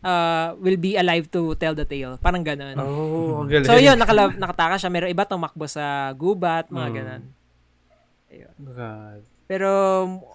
uh, 0.06 0.54
will 0.58 0.78
be 0.78 0.94
alive 0.94 1.26
to 1.28 1.52
tell 1.56 1.74
the 1.74 1.84
tale 1.84 2.16
parang 2.18 2.42
ganun 2.42 2.78
Oh, 2.78 3.42
ang 3.42 3.50
galing. 3.50 3.66
so 3.66 3.76
yun 3.76 3.98
nakala, 3.98 4.30
nakataka 4.32 4.78
siya 4.78 4.90
meron 4.90 5.10
iba 5.10 5.26
tumakbo 5.26 5.66
sa 5.66 5.84
gubat 6.14 6.70
mga 6.70 6.86
Mm. 6.86 6.96
ganun 6.96 7.24
ayun 8.28 8.56
God. 8.60 9.22
pero 9.46 9.70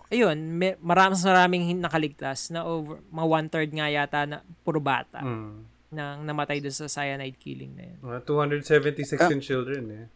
ayun 0.08 0.38
may, 0.52 0.74
marami 0.76 1.14
maraming 1.16 1.74
nakaligtas 1.76 2.48
na 2.48 2.62
over 2.62 2.98
mga 3.08 3.26
one 3.28 3.48
third 3.48 3.70
nga 3.70 3.86
yata 3.86 4.20
na 4.24 4.36
puro 4.60 4.78
bata 4.78 5.20
Mm. 5.20 5.66
nang 5.90 6.22
namatay 6.22 6.58
doon 6.58 6.70
sa 6.72 6.86
cyanide 6.86 7.34
killing 7.36 7.74
na 7.74 7.84
yun 7.84 7.98
Mga 8.00 8.18
276 8.24 9.18
Ah. 9.18 9.26
yung 9.28 9.40
children 9.40 9.82
eh. 9.90 10.06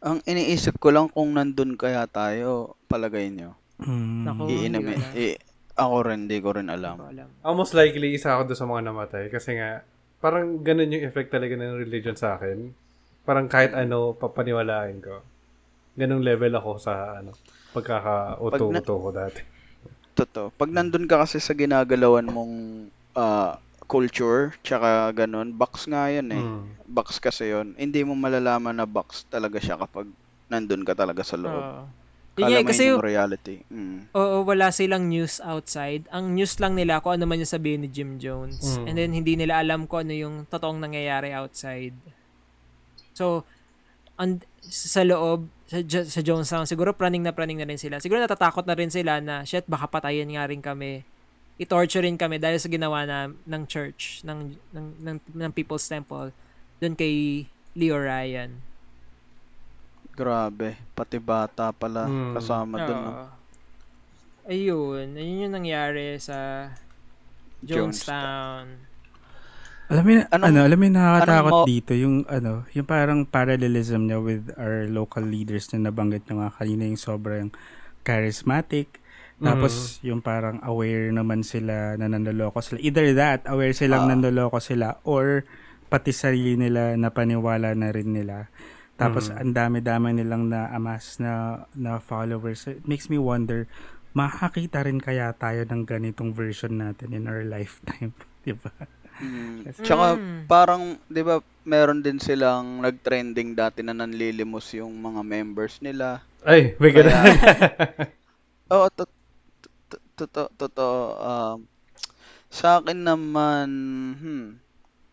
Ang 0.00 0.24
iniisip 0.24 0.80
ko 0.80 0.88
lang 0.88 1.06
kung 1.06 1.28
nandun 1.30 1.76
kaya 1.76 2.08
tayo, 2.08 2.72
palagay 2.88 3.28
nyo. 3.28 3.52
Mm. 3.76 4.24
Naku. 4.24 4.42
Oh, 4.42 4.48
Iinumin. 4.48 4.96
I, 5.12 5.36
ako 5.80 5.96
rin, 6.12 6.28
di 6.28 6.38
ko 6.38 6.52
rin 6.52 6.68
Hindi 6.68 6.76
alam. 6.76 6.96
ko 7.00 7.08
alam 7.08 7.28
Almost 7.40 7.72
likely, 7.72 8.12
isa 8.12 8.36
ako 8.36 8.52
doon 8.52 8.60
sa 8.60 8.68
mga 8.68 8.82
namatay. 8.92 9.24
Kasi 9.32 9.56
nga, 9.56 9.80
parang 10.20 10.60
ganun 10.60 10.92
yung 10.92 11.04
effect 11.08 11.32
talaga 11.32 11.56
ng 11.56 11.80
religion 11.80 12.14
sa 12.14 12.36
akin. 12.36 12.70
Parang 13.24 13.48
kahit 13.48 13.72
ano, 13.72 14.12
papaniwalain 14.12 15.00
ko. 15.00 15.24
Ganung 15.96 16.20
level 16.20 16.52
ako 16.54 16.70
sa 16.76 17.18
ano, 17.18 17.32
pagkaka-uto-uto 17.72 18.94
ko 18.94 19.08
dati. 19.10 19.40
Totoo. 20.20 20.52
Pag 20.52 20.70
nandun 20.70 21.08
ka 21.08 21.24
kasi 21.24 21.40
sa 21.40 21.56
ginagalawan 21.56 22.28
mong 22.28 22.54
ah, 23.16 23.56
culture, 23.90 24.54
tsaka 24.62 25.10
ganun, 25.16 25.50
box 25.50 25.90
nga 25.90 26.06
yan 26.06 26.30
eh. 26.30 26.38
Mm. 26.38 26.62
Box 26.86 27.18
kasi 27.18 27.50
yon 27.50 27.74
Hindi 27.74 28.06
mo 28.06 28.14
malalaman 28.14 28.78
na 28.78 28.86
box 28.86 29.26
talaga 29.26 29.58
siya 29.58 29.74
kapag 29.74 30.06
nandun 30.46 30.86
ka 30.86 30.94
talaga 30.94 31.26
sa 31.26 31.34
loob. 31.34 31.58
Oo. 31.58 31.82
Kala 32.38 32.46
nga, 32.46 32.62
mo 32.62 32.68
kasi 32.70 32.82
yun 32.86 32.96
yung 32.96 33.04
reality. 33.04 33.56
Mm. 33.68 34.00
Oo, 34.14 34.36
wala 34.46 34.70
silang 34.70 35.10
news 35.10 35.42
outside. 35.42 36.06
Ang 36.14 36.38
news 36.38 36.56
lang 36.62 36.78
nila 36.78 37.02
kung 37.02 37.18
ano 37.18 37.26
man 37.26 37.42
yung 37.42 37.50
sabihin 37.50 37.82
ni 37.82 37.88
Jim 37.90 38.16
Jones. 38.22 38.78
Mm. 38.78 38.86
And 38.86 38.94
then, 38.96 39.10
hindi 39.12 39.34
nila 39.34 39.58
alam 39.58 39.90
kung 39.90 40.06
ano 40.06 40.14
yung 40.14 40.34
totoong 40.46 40.78
nangyayari 40.78 41.34
outside. 41.34 41.96
So, 43.12 43.42
and, 44.14 44.46
sa 44.62 45.02
loob, 45.02 45.50
sa, 45.66 45.82
sa 45.86 46.20
Jonestown, 46.22 46.70
siguro 46.70 46.94
praning 46.94 47.22
na 47.26 47.34
praning 47.34 47.58
na 47.58 47.66
rin 47.66 47.78
sila. 47.78 47.98
Siguro 47.98 48.22
natatakot 48.22 48.62
na 48.66 48.78
rin 48.78 48.90
sila 48.90 49.18
na, 49.18 49.42
shit, 49.42 49.66
baka 49.66 49.90
patayin 49.90 50.30
nga 50.30 50.46
rin 50.46 50.62
kami. 50.62 51.02
I-torture 51.60 52.06
rin 52.06 52.16
kami 52.16 52.40
dahil 52.40 52.56
sa 52.56 52.72
ginawa 52.72 53.04
na 53.04 53.28
ng 53.28 53.62
church, 53.68 54.22
ng, 54.24 54.56
ng, 54.72 54.86
ng, 55.02 55.16
ng 55.34 55.52
People's 55.52 55.84
Temple, 55.84 56.32
doon 56.80 56.94
kay 56.96 57.44
Leo 57.76 58.00
Ryan. 58.00 58.69
Grabe. 60.20 60.76
Pati 60.92 61.16
bata 61.16 61.72
pala 61.72 62.04
Mm. 62.04 62.36
kasama 62.36 62.76
dun. 62.78 62.92
no? 62.94 63.10
Oo. 63.10 63.26
Ayun, 64.44 65.06
ayun 65.14 65.42
yung 65.46 65.54
nangyari 65.54 66.18
sa 66.18 66.68
Jonestown. 67.62 68.88
Alam 69.88 70.02
mo, 70.02 70.10
Anong- 70.22 70.44
ano, 70.44 70.58
alam 70.62 70.76
mo 70.76 70.84
yung 70.84 70.96
nakakatakot 70.96 71.32
anong 71.50 71.56
mo- 71.56 71.66
dito, 71.66 71.92
yung 71.94 72.16
ano, 72.26 72.52
yung 72.70 72.86
parang 72.86 73.20
parallelism 73.24 74.06
niya 74.06 74.18
with 74.18 74.52
our 74.54 74.86
local 74.86 75.20
leaders 75.20 75.66
na 75.72 75.90
nabanggit 75.90 76.22
nyo 76.26 76.40
nga 76.40 76.50
kanina 76.54 76.84
yung 76.84 77.00
sobrang 77.00 77.48
charismatic. 78.04 79.00
Tapos 79.40 79.72
yung 80.02 80.20
parang 80.20 80.60
aware 80.60 81.08
naman 81.08 81.40
sila 81.40 81.96
na 81.96 82.06
nanloloko 82.06 82.60
sila. 82.60 82.76
Either 82.78 83.08
that, 83.14 83.40
aware 83.46 83.72
silang 83.72 84.04
Ah. 84.04 84.12
nanloloko 84.12 84.60
sila 84.60 85.00
or 85.02 85.48
pati 85.88 86.12
sarili 86.12 86.54
nila 86.54 86.92
na 86.94 87.08
paniwala 87.08 87.72
na 87.72 87.88
rin 87.88 88.12
nila. 88.12 88.46
Tapos 89.00 89.32
Mhm. 89.32 89.36
ang 89.40 89.52
dami-dami 89.56 90.08
nilang 90.12 90.44
na-amass 90.46 91.16
na, 91.16 91.64
na 91.72 91.96
followers. 91.96 92.68
It 92.68 92.84
makes 92.84 93.08
me 93.08 93.16
wonder, 93.16 93.64
makakita 94.12 94.84
rin 94.84 95.00
kaya 95.00 95.32
tayo 95.32 95.64
ng 95.64 95.88
ganitong 95.88 96.36
version 96.36 96.76
natin 96.76 97.16
in 97.16 97.24
our 97.24 97.40
lifetime. 97.56 98.12
Di 98.44 98.52
ba? 98.52 98.68
Mm. 99.20 99.68
Yes. 99.68 99.76
Tsaka 99.80 100.16
Mm. 100.16 100.48
parang, 100.48 100.96
'di 101.06 101.20
ba, 101.20 101.40
meron 101.62 102.00
din 102.00 102.16
silang 102.16 102.80
nag-trending 102.80 103.52
dati 103.52 103.84
na 103.84 103.92
nanlilimos 103.92 104.72
yung 104.72 104.96
mga 104.96 105.20
members 105.20 105.76
nila. 105.80 106.24
Ay, 106.40 106.72
may 106.76 106.88
ganun. 106.88 107.12
Oo, 108.72 108.88
to- 108.88 109.12
to- 109.92 110.04
totoo, 110.16 110.48
totoo. 110.56 110.98
Um, 111.20 111.58
sa 112.48 112.80
akin 112.80 113.04
naman, 113.04 113.68
hmm, 114.16 114.46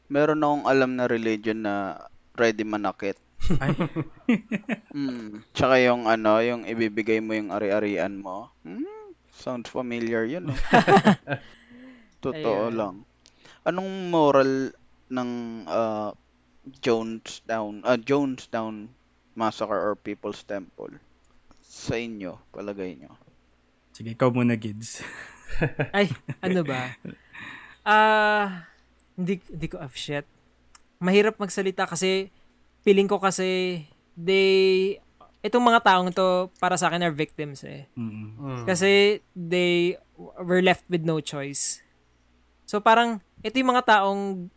meron 0.07 0.39
akong 0.39 0.65
alam 0.65 0.95
na 0.95 1.05
religion 1.05 1.67
na 1.67 1.99
ready 2.33 2.63
manakit. 2.63 3.19
Ay, 3.57 3.71
Hmm. 4.95 5.45
Tsaka 5.55 5.75
yung 5.79 6.05
ano, 6.05 6.41
yung 6.41 6.65
ibibigay 6.65 7.21
mo 7.21 7.31
yung 7.31 7.53
ari-arian 7.53 8.17
mo. 8.17 8.51
Hmm, 8.65 8.83
sounds 9.31 9.69
familiar 9.69 10.25
yun 10.25 10.51
eh. 10.51 10.59
Totoo 12.25 12.67
Ayun. 12.67 12.75
lang. 12.75 12.95
Anong 13.63 14.09
moral 14.09 14.73
ng 15.07 15.31
uh, 15.67 16.11
Jonestown, 16.81 17.85
uh, 17.85 17.95
Jonestown 17.95 18.91
Massacre 19.37 19.77
or 19.77 19.93
People's 19.95 20.41
Temple? 20.43 20.97
Sa 21.61 21.95
inyo, 21.95 22.41
palagay 22.49 22.97
nyo. 22.97 23.13
sige, 23.93 24.13
ikaw 24.13 24.33
muna, 24.33 24.57
Gids. 24.57 25.01
Ay, 25.97 26.09
ano 26.41 26.61
ba? 26.65 26.93
Ah, 27.81 28.67
hindi, 29.15 29.39
hindi 29.47 29.67
ko, 29.69 29.77
ah, 29.79 29.89
shit. 29.89 30.25
Mahirap 30.97 31.37
magsalita 31.37 31.85
kasi 31.85 32.33
feeling 32.87 33.11
ko 33.11 33.19
kasi 33.19 33.83
they, 34.15 34.95
itong 35.43 35.59
mga 35.61 35.83
taong 35.83 36.15
to 36.15 36.47
para 36.55 36.79
sa 36.79 36.87
akin 36.87 37.03
are 37.03 37.11
victims 37.11 37.67
eh. 37.67 37.83
Mm. 37.99 38.39
Mm. 38.39 38.63
Kasi 38.63 39.19
they 39.35 39.99
were 40.15 40.63
left 40.63 40.87
with 40.87 41.03
no 41.03 41.19
choice. 41.19 41.83
So 42.63 42.79
parang 42.79 43.19
ito 43.43 43.59
yung 43.59 43.75
mga 43.75 43.83
taong 43.85 44.47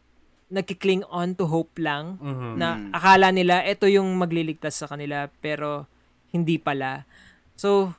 nagkikling 0.51 1.03
on 1.07 1.35
to 1.35 1.47
hope 1.47 1.75
lang 1.79 2.19
Mhm. 2.19 2.51
na 2.55 2.69
Mm. 2.75 2.91
akala 2.91 3.29
nila 3.31 3.63
ito 3.63 3.87
yung 3.87 4.15
magliligtas 4.15 4.79
sa 4.79 4.87
kanila 4.87 5.27
pero 5.43 5.87
hindi 6.31 6.59
pala. 6.59 7.07
So 7.55 7.95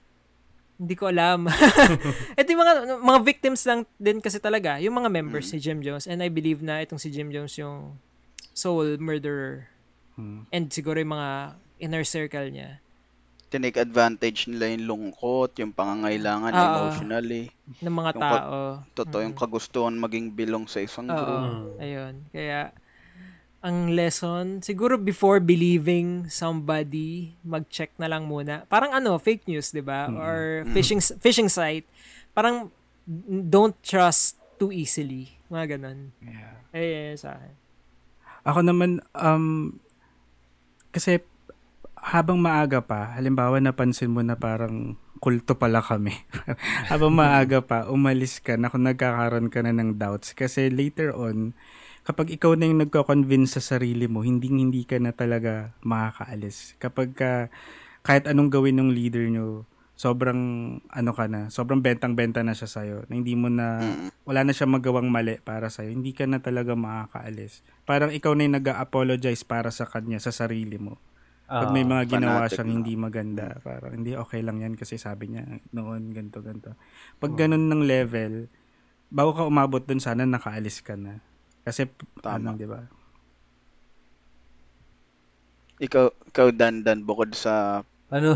hindi 0.75 0.95
ko 0.95 1.07
alam. 1.07 1.45
ito 2.39 2.47
yung 2.49 2.61
mga 2.63 2.73
mga 2.99 3.19
victims 3.21 3.61
lang 3.63 3.85
din 3.95 4.17
kasi 4.17 4.41
talaga, 4.41 4.81
yung 4.81 4.97
mga 4.97 5.13
members 5.13 5.53
ni 5.53 5.61
Jim 5.61 5.79
Jones 5.79 6.09
and 6.09 6.19
I 6.19 6.27
believe 6.27 6.59
na 6.59 6.81
itong 6.81 6.97
si 6.97 7.07
Jim 7.07 7.29
Jones 7.29 7.53
yung 7.55 8.01
sole 8.51 8.97
murderer 8.97 9.69
Mm. 10.21 10.41
and 10.53 10.65
siguro 10.69 11.01
yung 11.01 11.17
mga 11.17 11.57
inner 11.81 12.05
circle 12.05 12.45
niya 12.53 12.77
Tinake 13.51 13.83
advantage 13.83 14.47
nila 14.47 14.71
yung 14.71 14.87
lungkot, 14.87 15.59
yung 15.59 15.75
pangangailangan 15.75 16.55
Oo. 16.55 16.63
emotionally. 16.63 17.51
ng 17.83 17.91
mga 17.99 18.11
Yung 18.15 18.23
tao. 18.23 18.59
Totoo 18.95 19.19
yung 19.27 19.35
kagustuhan 19.35 19.91
maging 19.99 20.31
bilong 20.31 20.71
sa 20.71 20.79
isang 20.79 21.11
Oo. 21.11 21.19
group. 21.19 21.43
Mm. 21.43 21.67
Ayun. 21.83 22.13
Kaya, 22.31 22.71
ang 23.59 23.91
lesson, 23.91 24.63
siguro 24.63 24.95
before 24.95 25.43
believing 25.43 26.31
somebody, 26.31 27.35
mag-check 27.43 27.91
na 27.99 28.07
lang 28.07 28.23
muna. 28.23 28.63
Parang 28.71 28.95
ano, 28.95 29.19
fake 29.19 29.43
news, 29.51 29.75
di 29.75 29.83
ba? 29.83 30.07
Or 30.07 30.63
phishing 30.71 31.03
phishing 31.19 31.51
site. 31.51 31.85
Parang 32.31 32.71
don't 33.27 33.75
trust 33.83 34.39
too 34.55 34.71
easily. 34.71 35.27
Mga 35.51 35.75
ganun. 35.75 36.15
Yeah. 36.23 36.55
Eh, 36.71 37.13
sa 37.19 37.35
akin. 37.35 37.53
Ako 38.47 38.59
naman, 38.63 39.03
um, 39.13 39.75
kasi 40.91 41.23
habang 42.01 42.41
maaga 42.41 42.81
pa, 42.81 43.15
halimbawa 43.15 43.61
napansin 43.61 44.09
mo 44.09 44.25
na 44.25 44.35
parang 44.35 44.97
kulto 45.21 45.53
pala 45.53 45.85
kami. 45.85 46.17
habang 46.91 47.13
maaga 47.13 47.61
pa, 47.61 47.85
umalis 47.87 48.41
ka 48.41 48.57
na 48.57 48.73
kung 48.73 48.89
nagkakaroon 48.89 49.53
ka 49.53 49.61
na 49.61 49.71
ng 49.71 50.01
doubts. 50.01 50.33
Kasi 50.33 50.73
later 50.73 51.13
on, 51.13 51.53
kapag 52.01 52.33
ikaw 52.33 52.57
na 52.57 52.65
yung 52.65 52.81
nagko-convince 52.81 53.61
sa 53.61 53.77
sarili 53.77 54.09
mo, 54.09 54.25
hindi 54.25 54.49
hindi 54.49 54.81
ka 54.81 54.97
na 54.97 55.13
talaga 55.13 55.77
makakaalis. 55.85 56.73
Kapag 56.81 57.13
ka, 57.13 57.31
kahit 58.01 58.25
anong 58.25 58.49
gawin 58.49 58.81
ng 58.81 58.89
leader 58.89 59.29
nyo, 59.29 59.69
sobrang 60.01 60.41
ano 60.89 61.11
ka 61.13 61.25
na, 61.29 61.41
sobrang 61.53 61.81
bentang-benta 61.85 62.41
na 62.41 62.57
siya 62.57 62.69
sa'yo. 62.75 62.97
Na 63.05 63.13
hindi 63.19 63.37
mo 63.37 63.53
na, 63.53 63.67
wala 64.25 64.41
na 64.41 64.53
siya 64.57 64.65
magawang 64.65 65.13
mali 65.13 65.37
para 65.49 65.69
sa'yo. 65.69 65.93
Hindi 65.93 66.11
ka 66.17 66.25
na 66.25 66.41
talaga 66.41 66.73
makakaalis. 66.73 67.61
Parang 67.85 68.09
ikaw 68.09 68.33
na 68.33 68.49
yung 68.49 68.57
nag-apologize 68.57 69.45
para 69.45 69.69
sa 69.69 69.85
kanya, 69.85 70.17
sa 70.17 70.33
sarili 70.33 70.81
mo. 70.81 70.97
Pag 71.53 71.69
may 71.69 71.83
Ah, 71.83 71.93
mga 71.93 72.03
ginawa 72.09 72.47
fanatic 72.47 72.53
siyang 72.53 72.71
na. 72.71 72.81
hindi 72.81 72.93
maganda, 72.97 73.61
parang 73.61 73.93
hindi 73.93 74.17
okay 74.17 74.41
lang 74.41 74.57
yan 74.63 74.73
kasi 74.73 74.97
sabi 74.97 75.29
niya 75.29 75.43
noon 75.75 76.09
ganto 76.17 76.41
ganto. 76.41 76.73
Pag 77.21 77.37
ganun 77.37 77.69
ng 77.69 77.83
level, 77.85 78.33
bago 79.13 79.31
ka 79.37 79.43
umabot 79.45 79.83
dun 79.83 80.01
sana 80.01 80.25
nakaalis 80.25 80.81
ka 80.81 80.95
na. 80.97 81.21
Kasi 81.61 81.85
Tama. 82.23 82.37
ano, 82.39 82.49
'di 82.57 82.65
ba? 82.65 82.81
Ikaw, 85.81 86.05
ikaw 86.29 86.47
dandan 86.53 87.01
bukod 87.03 87.33
sa 87.33 87.81
Ano? 88.11 88.35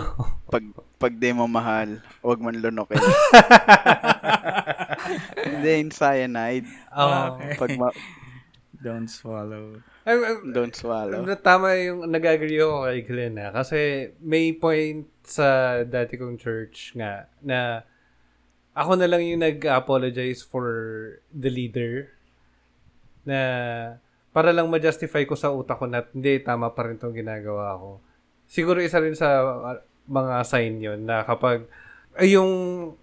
pag 0.52 0.64
pag 0.96 1.14
di 1.20 1.36
mo 1.36 1.52
mahal, 1.52 2.00
huwag 2.24 2.40
man 2.40 2.56
lunokin. 2.56 2.96
Hindi, 5.46 5.70
yung 5.84 5.92
cyanide. 5.92 6.68
Oh. 6.96 7.36
Okay. 7.36 7.54
Pag 7.60 7.72
ma- 7.76 8.00
Don't 8.86 9.10
swallow. 9.10 9.82
I'm, 10.06 10.22
I'm, 10.22 10.40
don't 10.54 10.76
swallow. 10.78 11.26
Ano, 11.26 11.34
Tama 11.42 11.74
yung 11.82 12.06
nag-agree 12.06 12.62
ako 12.62 12.86
kay 12.86 13.02
Glenn 13.02 13.42
ha. 13.42 13.50
Kasi 13.50 14.14
may 14.22 14.54
point 14.54 15.10
sa 15.26 15.82
dati 15.82 16.22
kong 16.22 16.38
church 16.38 16.94
nga 16.94 17.26
na 17.42 17.82
ako 18.78 19.02
na 19.02 19.10
lang 19.10 19.26
yung 19.26 19.42
nag-apologize 19.42 20.46
for 20.46 20.68
the 21.34 21.50
leader 21.50 22.14
na 23.26 23.40
para 24.30 24.54
lang 24.54 24.70
ma-justify 24.70 25.26
ko 25.26 25.34
sa 25.34 25.50
utak 25.50 25.82
ko 25.82 25.90
na 25.90 26.06
hindi, 26.14 26.38
tama 26.46 26.70
pa 26.70 26.86
rin 26.86 27.02
itong 27.02 27.16
ginagawa 27.16 27.74
ko. 27.82 27.90
Siguro 28.46 28.80
isa 28.80 29.02
rin 29.02 29.18
sa 29.18 29.42
uh, 29.42 29.80
mga 30.06 30.36
sign 30.46 30.74
yon 30.82 31.02
na 31.06 31.26
kapag 31.26 31.66
ay 32.16 32.38
yung 32.40 32.52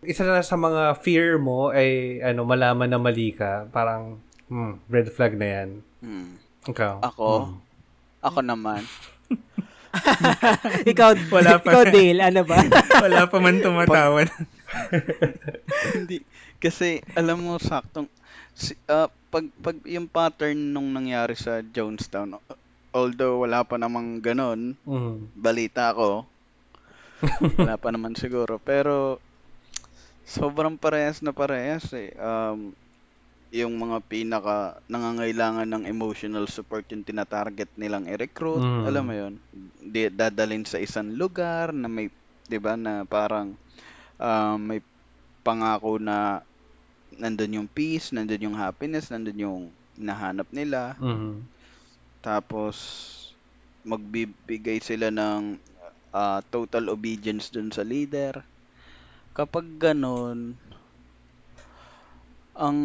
isa 0.01 0.25
na 0.25 0.41
sa 0.41 0.57
mga 0.57 0.97
fear 1.05 1.37
mo 1.37 1.69
ay 1.69 2.23
ano 2.25 2.49
malaman 2.49 2.89
na 2.89 2.97
mali 2.97 3.37
ka, 3.37 3.69
parang 3.69 4.17
hmm, 4.49 4.89
red 4.89 5.13
flag 5.13 5.37
na 5.37 5.49
yan. 5.49 5.71
Hmm. 6.01 6.41
Ikaw. 6.63 7.03
Ako, 7.03 7.59
ako 8.23 8.39
naman. 8.41 8.87
ikaw, 10.93 11.13
Wala 11.29 11.61
pa. 11.61 11.69
ikaw 11.69 11.83
Dale, 11.91 12.21
ano 12.23 12.41
ba? 12.47 12.59
Wala 13.05 13.27
pa 13.29 13.37
man 13.43 13.61
tumatawan. 13.61 14.29
Hindi. 15.97 16.25
Kasi, 16.63 17.03
alam 17.19 17.43
mo, 17.43 17.59
saktong, 17.59 18.07
si, 18.55 18.79
ah, 18.89 19.11
pag, 19.29 19.45
pag 19.61 19.77
yung 19.85 20.07
pattern 20.07 20.73
nung 20.73 20.95
nangyari 20.95 21.35
sa 21.35 21.61
Jonestown, 21.61 22.39
although 22.93 23.45
wala 23.45 23.65
pa 23.65 23.77
namang 23.81 24.21
ganon, 24.21 24.77
Mm. 24.85 25.33
balita 25.37 25.93
ko, 25.97 26.25
wala 27.59 27.77
pa 27.81 27.89
naman 27.93 28.15
siguro, 28.17 28.61
pero, 28.63 29.19
sobrang 30.23 30.79
parehas 30.79 31.21
na 31.21 31.35
parehas 31.35 31.91
eh. 31.93 32.15
Um, 32.17 32.73
yung 33.53 33.77
mga 33.77 34.01
pinaka 34.09 34.81
nangangailangan 34.89 35.69
ng 35.69 35.85
emotional 35.85 36.49
support 36.49 36.89
yung 36.89 37.05
tinatarget 37.05 37.69
nilang 37.77 38.09
i-recruit. 38.09 38.65
Mm. 38.65 38.85
Alam 38.89 39.05
mo 39.05 39.15
yun? 39.15 39.35
Di, 39.77 40.09
dadalhin 40.09 40.65
sa 40.65 40.81
isang 40.81 41.13
lugar 41.21 41.77
na 41.77 41.85
may, 41.85 42.09
di 42.49 42.57
ba, 42.57 42.81
na 42.81 43.05
parang 43.05 43.53
ah, 44.17 44.57
may 44.57 44.81
pangako 45.45 46.01
na 46.01 46.41
nandun 47.13 47.61
yung 47.61 47.69
peace, 47.69 48.17
nandun 48.17 48.49
yung 48.49 48.57
happiness, 48.57 49.13
nandun 49.13 49.37
yung 49.37 49.63
nahanap 50.01 50.49
nila. 50.49 50.97
Mhm. 50.97 51.52
Tapos, 52.23 52.77
magbibigay 53.91 54.79
sila 54.89 55.09
ng 55.13 55.43
ah, 56.15 56.41
total 56.55 56.85
obedience 56.95 57.47
dun 57.55 57.71
sa 57.77 57.83
leader. 57.93 58.35
Kapag 59.37 59.67
ganon, 59.83 60.39
ang 62.55 62.79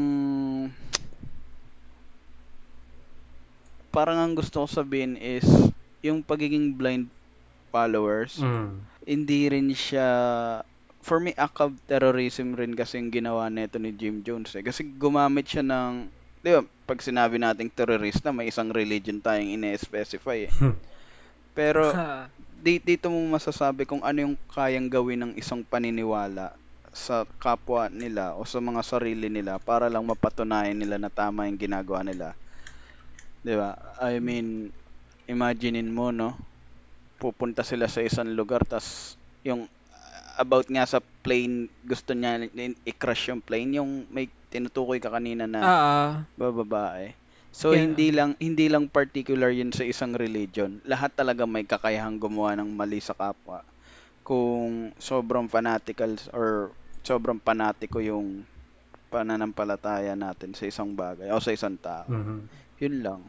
parang 3.94 4.20
ang 4.22 4.34
gusto 4.38 4.64
ko 4.64 4.68
sabihin 4.70 5.16
is 5.20 5.46
yung 6.06 6.22
pagiging 6.24 6.78
blind 6.80 7.10
followers, 7.74 8.34
Mhm. 8.38 8.88
hindi 9.06 9.48
rin 9.52 9.70
siya 9.74 10.10
for 11.04 11.20
me 11.24 11.32
act 11.38 11.60
of 11.64 11.78
terrorism 11.90 12.54
rin 12.58 12.74
kasi 12.76 13.00
yung 13.00 13.12
ginawa 13.14 13.48
nito 13.50 13.78
ni 13.80 13.92
Jim 13.96 14.22
Jones 14.26 14.52
eh. 14.58 14.64
Kasi 14.66 14.82
gumamit 14.98 15.48
siya 15.48 15.64
ng 15.66 15.94
di 16.44 16.50
ba, 16.54 16.62
pag 16.88 17.00
sinabi 17.04 17.38
nating 17.42 17.74
terrorista, 17.74 18.32
may 18.32 18.50
isang 18.50 18.72
religion 18.72 19.20
tayong 19.20 19.56
ine-specify 19.60 20.48
eh. 20.48 20.52
Pero 21.58 21.92
Ha. 21.92 22.30
di, 22.62 22.78
dito 22.82 23.10
mo 23.10 23.18
masasabi 23.34 23.86
kung 23.90 24.02
ano 24.06 24.30
yung 24.30 24.36
kayang 24.54 24.90
gawin 24.90 25.22
ng 25.26 25.34
isang 25.38 25.66
paniniwala 25.66 26.54
sa 26.94 27.26
kapwa 27.38 27.90
nila 27.94 28.34
o 28.34 28.46
sa 28.46 28.58
mga 28.58 28.82
sarili 28.82 29.30
nila 29.30 29.62
para 29.62 29.86
lang 29.86 30.06
mapatunayan 30.06 30.78
nila 30.78 30.98
na 30.98 31.14
tama 31.14 31.46
yung 31.46 31.60
ginagawa 31.62 32.02
nila. 32.02 32.34
'Di 33.46 33.54
ba? 33.54 33.78
I 34.02 34.18
mean, 34.18 34.74
imaginein 35.30 35.90
mo 35.94 36.10
no, 36.10 36.34
pupunta 37.22 37.62
sila 37.62 37.86
sa 37.90 38.02
isang 38.02 38.34
lugar 38.34 38.66
tas 38.66 39.18
yung 39.46 39.70
about 40.38 40.70
nga 40.70 40.86
sa 40.86 41.02
plane, 41.26 41.66
gusto 41.82 42.14
niya 42.14 42.46
i-crash 42.86 43.34
yung 43.34 43.42
plane, 43.42 43.82
yung 43.82 44.06
may 44.14 44.30
tinutukoy 44.50 45.00
ka 45.04 45.12
kanina 45.12 45.45
na 45.45 45.62
Oo. 45.64 46.00
bababae. 46.39 47.14
So 47.52 47.74
Yeah. 47.74 47.89
hindi 47.89 48.14
lang 48.14 48.38
hindi 48.38 48.70
lang 48.70 48.91
particular 48.91 49.50
'yun 49.50 49.74
sa 49.74 49.82
isang 49.88 50.14
religion. 50.14 50.78
Lahat 50.86 51.10
talaga 51.16 51.48
may 51.50 51.66
kakayahang 51.66 52.22
gumawa 52.22 52.54
ng 52.60 52.70
mali 52.70 53.02
sa 53.02 53.18
kapwa. 53.18 53.66
Kung 54.22 54.91
sobrang 55.02 55.48
fanatical 55.48 56.20
or 56.36 56.70
sobrang 57.02 57.39
panatiko 57.39 58.04
yung 58.04 58.43
pananampalataya 59.08 60.14
natin 60.20 60.52
sa 60.52 60.68
isang 60.68 60.91
bagay 60.91 61.32
o 61.32 61.39
sa 61.39 61.56
isang 61.56 61.80
tao. 61.80 62.06
Mhm. 62.12 62.39
Yun 62.84 62.95
lang. 63.02 63.22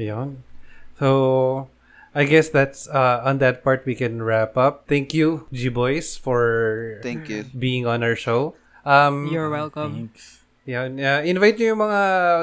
Ayun. 0.00 0.40
So, 0.96 1.68
I 2.16 2.24
guess 2.24 2.48
that's 2.48 2.88
uh, 2.88 3.20
on 3.28 3.36
that 3.44 3.60
part 3.60 3.84
we 3.84 3.92
can 3.92 4.24
wrap 4.24 4.56
up. 4.56 4.88
Thank 4.88 5.12
you, 5.12 5.44
G 5.52 5.68
Boys, 5.68 6.16
for 6.16 6.96
Thank 7.04 7.28
you. 7.28 7.44
being 7.52 7.84
on 7.84 8.00
our 8.00 8.16
show. 8.16 8.56
Um, 8.88 9.28
You're 9.28 9.52
welcome. 9.52 10.08
Thanks. 10.08 10.35
Yan, 10.66 10.98
uh, 10.98 11.22
invite 11.22 11.56
nyo 11.56 11.66
yung 11.72 11.82
mga 11.82 12.00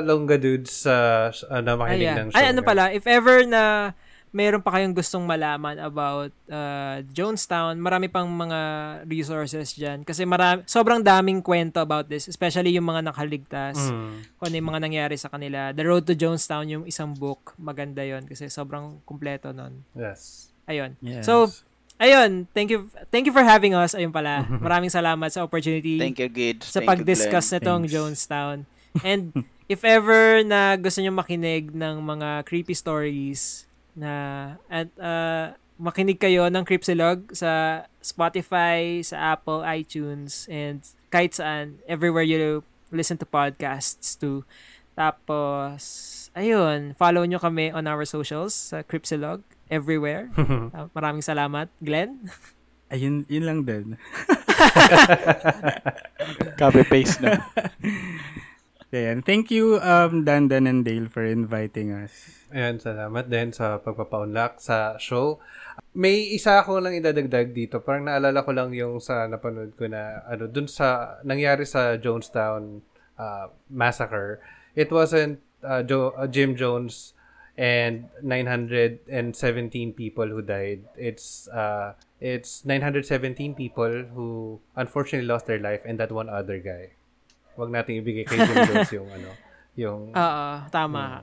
longga 0.08 0.38
dudes 0.40 0.88
sa 0.88 1.28
uh, 1.30 1.60
na 1.60 1.76
makinig 1.76 2.08
Ayan. 2.08 2.18
ng 2.18 2.28
show. 2.32 2.38
Ay, 2.40 2.46
ano 2.50 2.60
guys. 2.64 2.70
pala, 2.72 2.84
if 2.90 3.04
ever 3.04 3.44
na 3.44 3.92
mayroon 4.34 4.66
pa 4.66 4.74
kayong 4.74 4.98
gustong 4.98 5.30
malaman 5.30 5.78
about 5.78 6.34
uh, 6.50 7.06
Jonestown, 7.14 7.78
marami 7.78 8.10
pang 8.10 8.26
mga 8.26 8.60
resources 9.06 9.78
dyan. 9.78 10.02
Kasi 10.02 10.26
marami, 10.26 10.66
sobrang 10.66 11.06
daming 11.06 11.38
kwento 11.38 11.78
about 11.78 12.10
this, 12.10 12.26
especially 12.26 12.74
yung 12.74 12.90
mga 12.90 13.14
nakaligtas, 13.14 13.78
Mm. 13.94 14.26
kung 14.34 14.46
ano 14.50 14.56
yung 14.58 14.70
mga 14.74 14.82
nangyari 14.82 15.16
sa 15.22 15.30
kanila. 15.30 15.70
The 15.70 15.86
Road 15.86 16.10
to 16.10 16.18
Jonestown, 16.18 16.66
yung 16.66 16.84
isang 16.90 17.14
book, 17.14 17.54
maganda 17.62 18.02
yon 18.02 18.26
kasi 18.26 18.50
sobrang 18.50 19.06
kumpleto 19.06 19.54
nun. 19.54 19.86
Yes. 19.94 20.50
Ayun. 20.66 20.98
Yes. 20.98 21.30
So, 21.30 21.54
ayun, 22.00 22.48
thank 22.54 22.70
you 22.74 22.90
thank 23.10 23.26
you 23.26 23.34
for 23.34 23.46
having 23.46 23.74
us. 23.74 23.94
Ayun 23.94 24.14
pala. 24.14 24.46
Maraming 24.66 24.90
salamat 24.90 25.30
sa 25.30 25.46
opportunity 25.46 26.00
Thank 26.00 26.22
you, 26.22 26.30
Gids. 26.30 26.70
sa 26.70 26.82
Thank 26.82 26.90
pag-discuss 26.90 27.54
nitong. 27.58 27.90
Jonestown. 27.90 28.66
And 29.08 29.34
if 29.66 29.82
ever 29.82 30.46
na 30.46 30.78
gusto 30.78 31.02
niyo 31.02 31.14
makinig 31.14 31.74
ng 31.74 32.02
mga 32.04 32.46
creepy 32.46 32.78
stories 32.78 33.66
na 33.98 34.14
at 34.70 34.90
uh, 34.98 35.58
makinig 35.82 36.22
kayo 36.22 36.50
ng 36.50 36.64
Cripsilog 36.66 37.34
sa 37.34 37.84
Spotify, 38.00 39.02
sa 39.02 39.34
Apple, 39.34 39.66
iTunes, 39.66 40.46
and 40.50 40.86
kahit 41.10 41.38
saan, 41.38 41.82
everywhere 41.90 42.26
you 42.26 42.62
listen 42.94 43.18
to 43.18 43.26
podcasts 43.26 44.14
too. 44.14 44.46
Tapos, 44.94 45.82
ayun, 46.38 46.94
follow 46.94 47.26
nyo 47.26 47.42
kami 47.42 47.74
on 47.74 47.90
our 47.90 48.06
socials 48.06 48.54
sa 48.54 48.86
Cripsilog, 48.86 49.42
everywhere. 49.74 50.30
Uh, 50.38 50.86
maraming 50.98 51.26
salamat, 51.26 51.74
Glenn. 51.82 52.30
Ayun, 52.94 53.26
yun 53.26 53.46
lang 53.50 53.60
din. 53.66 53.98
Copy-paste 56.62 57.26
na. 57.26 57.42
Ayan. 58.94 59.26
Thank 59.26 59.50
you, 59.50 59.82
um, 59.82 60.22
Dandan 60.22 60.70
and 60.70 60.86
Dale 60.86 61.10
for 61.10 61.26
inviting 61.26 61.90
us. 61.90 62.46
Ayan, 62.54 62.78
salamat 62.78 63.26
din 63.26 63.50
sa 63.50 63.82
pagpapaunlak 63.82 64.62
sa 64.62 65.02
show. 65.02 65.42
May 65.98 66.38
isa 66.38 66.62
ako 66.62 66.78
lang 66.78 66.94
idadagdag 66.94 67.50
dito. 67.58 67.82
Parang 67.82 68.06
naalala 68.06 68.46
ko 68.46 68.54
lang 68.54 68.70
yung 68.78 69.02
sa 69.02 69.26
napanood 69.26 69.74
ko 69.74 69.90
na 69.90 70.22
ano 70.30 70.46
dun 70.46 70.70
sa 70.70 71.18
nangyari 71.26 71.66
sa 71.66 71.98
Jonestown 71.98 72.86
uh, 73.18 73.50
massacre. 73.74 74.38
It 74.78 74.94
wasn't 74.94 75.42
uh, 75.66 75.82
jo- 75.82 76.14
uh, 76.14 76.30
Jim 76.30 76.54
Jones 76.54 77.18
and 77.58 78.10
917 78.22 79.94
people 79.94 80.28
who 80.28 80.42
died. 80.42 80.82
It's 80.98 81.48
uh 81.50 81.94
it's 82.20 82.66
917 82.66 83.56
people 83.56 84.10
who 84.14 84.60
unfortunately 84.76 85.28
lost 85.28 85.46
their 85.46 85.60
life 85.60 85.82
and 85.86 86.00
that 86.00 86.12
one 86.12 86.30
other 86.30 86.58
guy. 86.60 86.98
Wag 87.58 87.70
nating 87.70 88.02
ibigay 88.02 88.26
kay 88.26 88.40
Jim 88.42 88.58
Jones 88.66 88.92
yung 88.92 89.10
ano, 89.14 89.30
yung 89.78 90.02
Oo, 90.18 90.46
tama. 90.74 91.22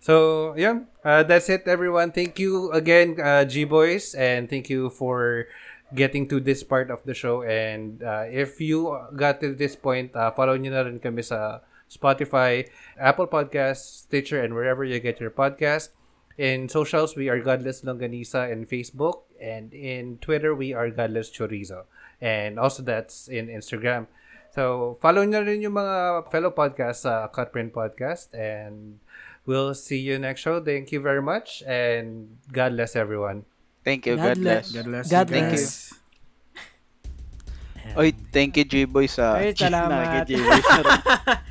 So, 0.00 0.56
yeah, 0.56 0.88
uh, 1.04 1.28
that's 1.28 1.52
it, 1.52 1.68
everyone. 1.68 2.08
Thank 2.08 2.40
you 2.40 2.72
again, 2.72 3.20
uh, 3.20 3.44
G 3.44 3.68
Boys, 3.68 4.16
and 4.16 4.48
thank 4.48 4.72
you 4.72 4.88
for 4.88 5.44
getting 5.92 6.24
to 6.32 6.40
this 6.40 6.64
part 6.64 6.88
of 6.88 7.04
the 7.04 7.12
show. 7.12 7.44
And 7.44 8.00
uh, 8.00 8.24
if 8.24 8.64
you 8.64 8.96
got 9.12 9.44
to 9.44 9.52
this 9.52 9.76
point, 9.76 10.16
uh, 10.16 10.32
follow 10.32 10.56
nyo 10.56 10.72
na 10.72 10.88
rin 10.88 11.04
kami 11.04 11.20
sa 11.20 11.60
Spotify, 11.90 12.70
Apple 12.98 13.26
Podcasts, 13.26 14.06
Stitcher, 14.06 14.40
and 14.40 14.54
wherever 14.54 14.84
you 14.84 15.00
get 15.00 15.18
your 15.20 15.30
podcast. 15.30 15.90
In 16.38 16.70
socials, 16.70 17.16
we 17.16 17.28
are 17.28 17.42
Godless 17.42 17.82
Longanisa 17.82 18.48
in 18.50 18.64
Facebook, 18.64 19.28
and 19.42 19.74
in 19.74 20.16
Twitter, 20.22 20.54
we 20.54 20.72
are 20.72 20.88
Godless 20.88 21.28
Chorizo. 21.28 21.84
And 22.22 22.56
also, 22.58 22.82
that's 22.82 23.28
in 23.28 23.48
Instagram. 23.48 24.06
So, 24.54 24.96
follow 25.02 25.22
nyo 25.22 25.44
rin 25.44 25.60
yung 25.60 25.76
mga 25.76 26.30
fellow 26.32 26.50
podcasts 26.50 27.04
sa 27.04 27.28
Cutprint 27.28 27.76
Podcast, 27.76 28.32
and 28.32 28.98
we'll 29.44 29.74
see 29.74 29.98
you 30.00 30.16
next 30.18 30.40
show. 30.40 30.62
Thank 30.62 30.90
you 30.96 31.02
very 31.02 31.20
much, 31.20 31.62
and 31.66 32.38
God 32.48 32.72
bless 32.72 32.96
everyone. 32.96 33.44
Thank 33.84 34.06
you. 34.06 34.16
God 34.16 34.36
God 34.36 34.38
bless. 34.40 34.72
bless. 34.72 34.82
God 34.82 34.86
bless 34.88 35.06
God 35.10 35.26
you 35.28 35.34
Thank 35.34 35.50
you. 35.52 35.60
guys. 35.60 35.94
Oy, 37.98 38.14
thank 38.30 38.56
you, 38.56 38.64
J-Boy, 38.64 39.10
sa... 39.10 39.34
Ay, 39.34 39.50
salamat. 39.50 40.22
J-Boy 40.22 40.46
na 40.46 40.78
rin. 40.86 41.49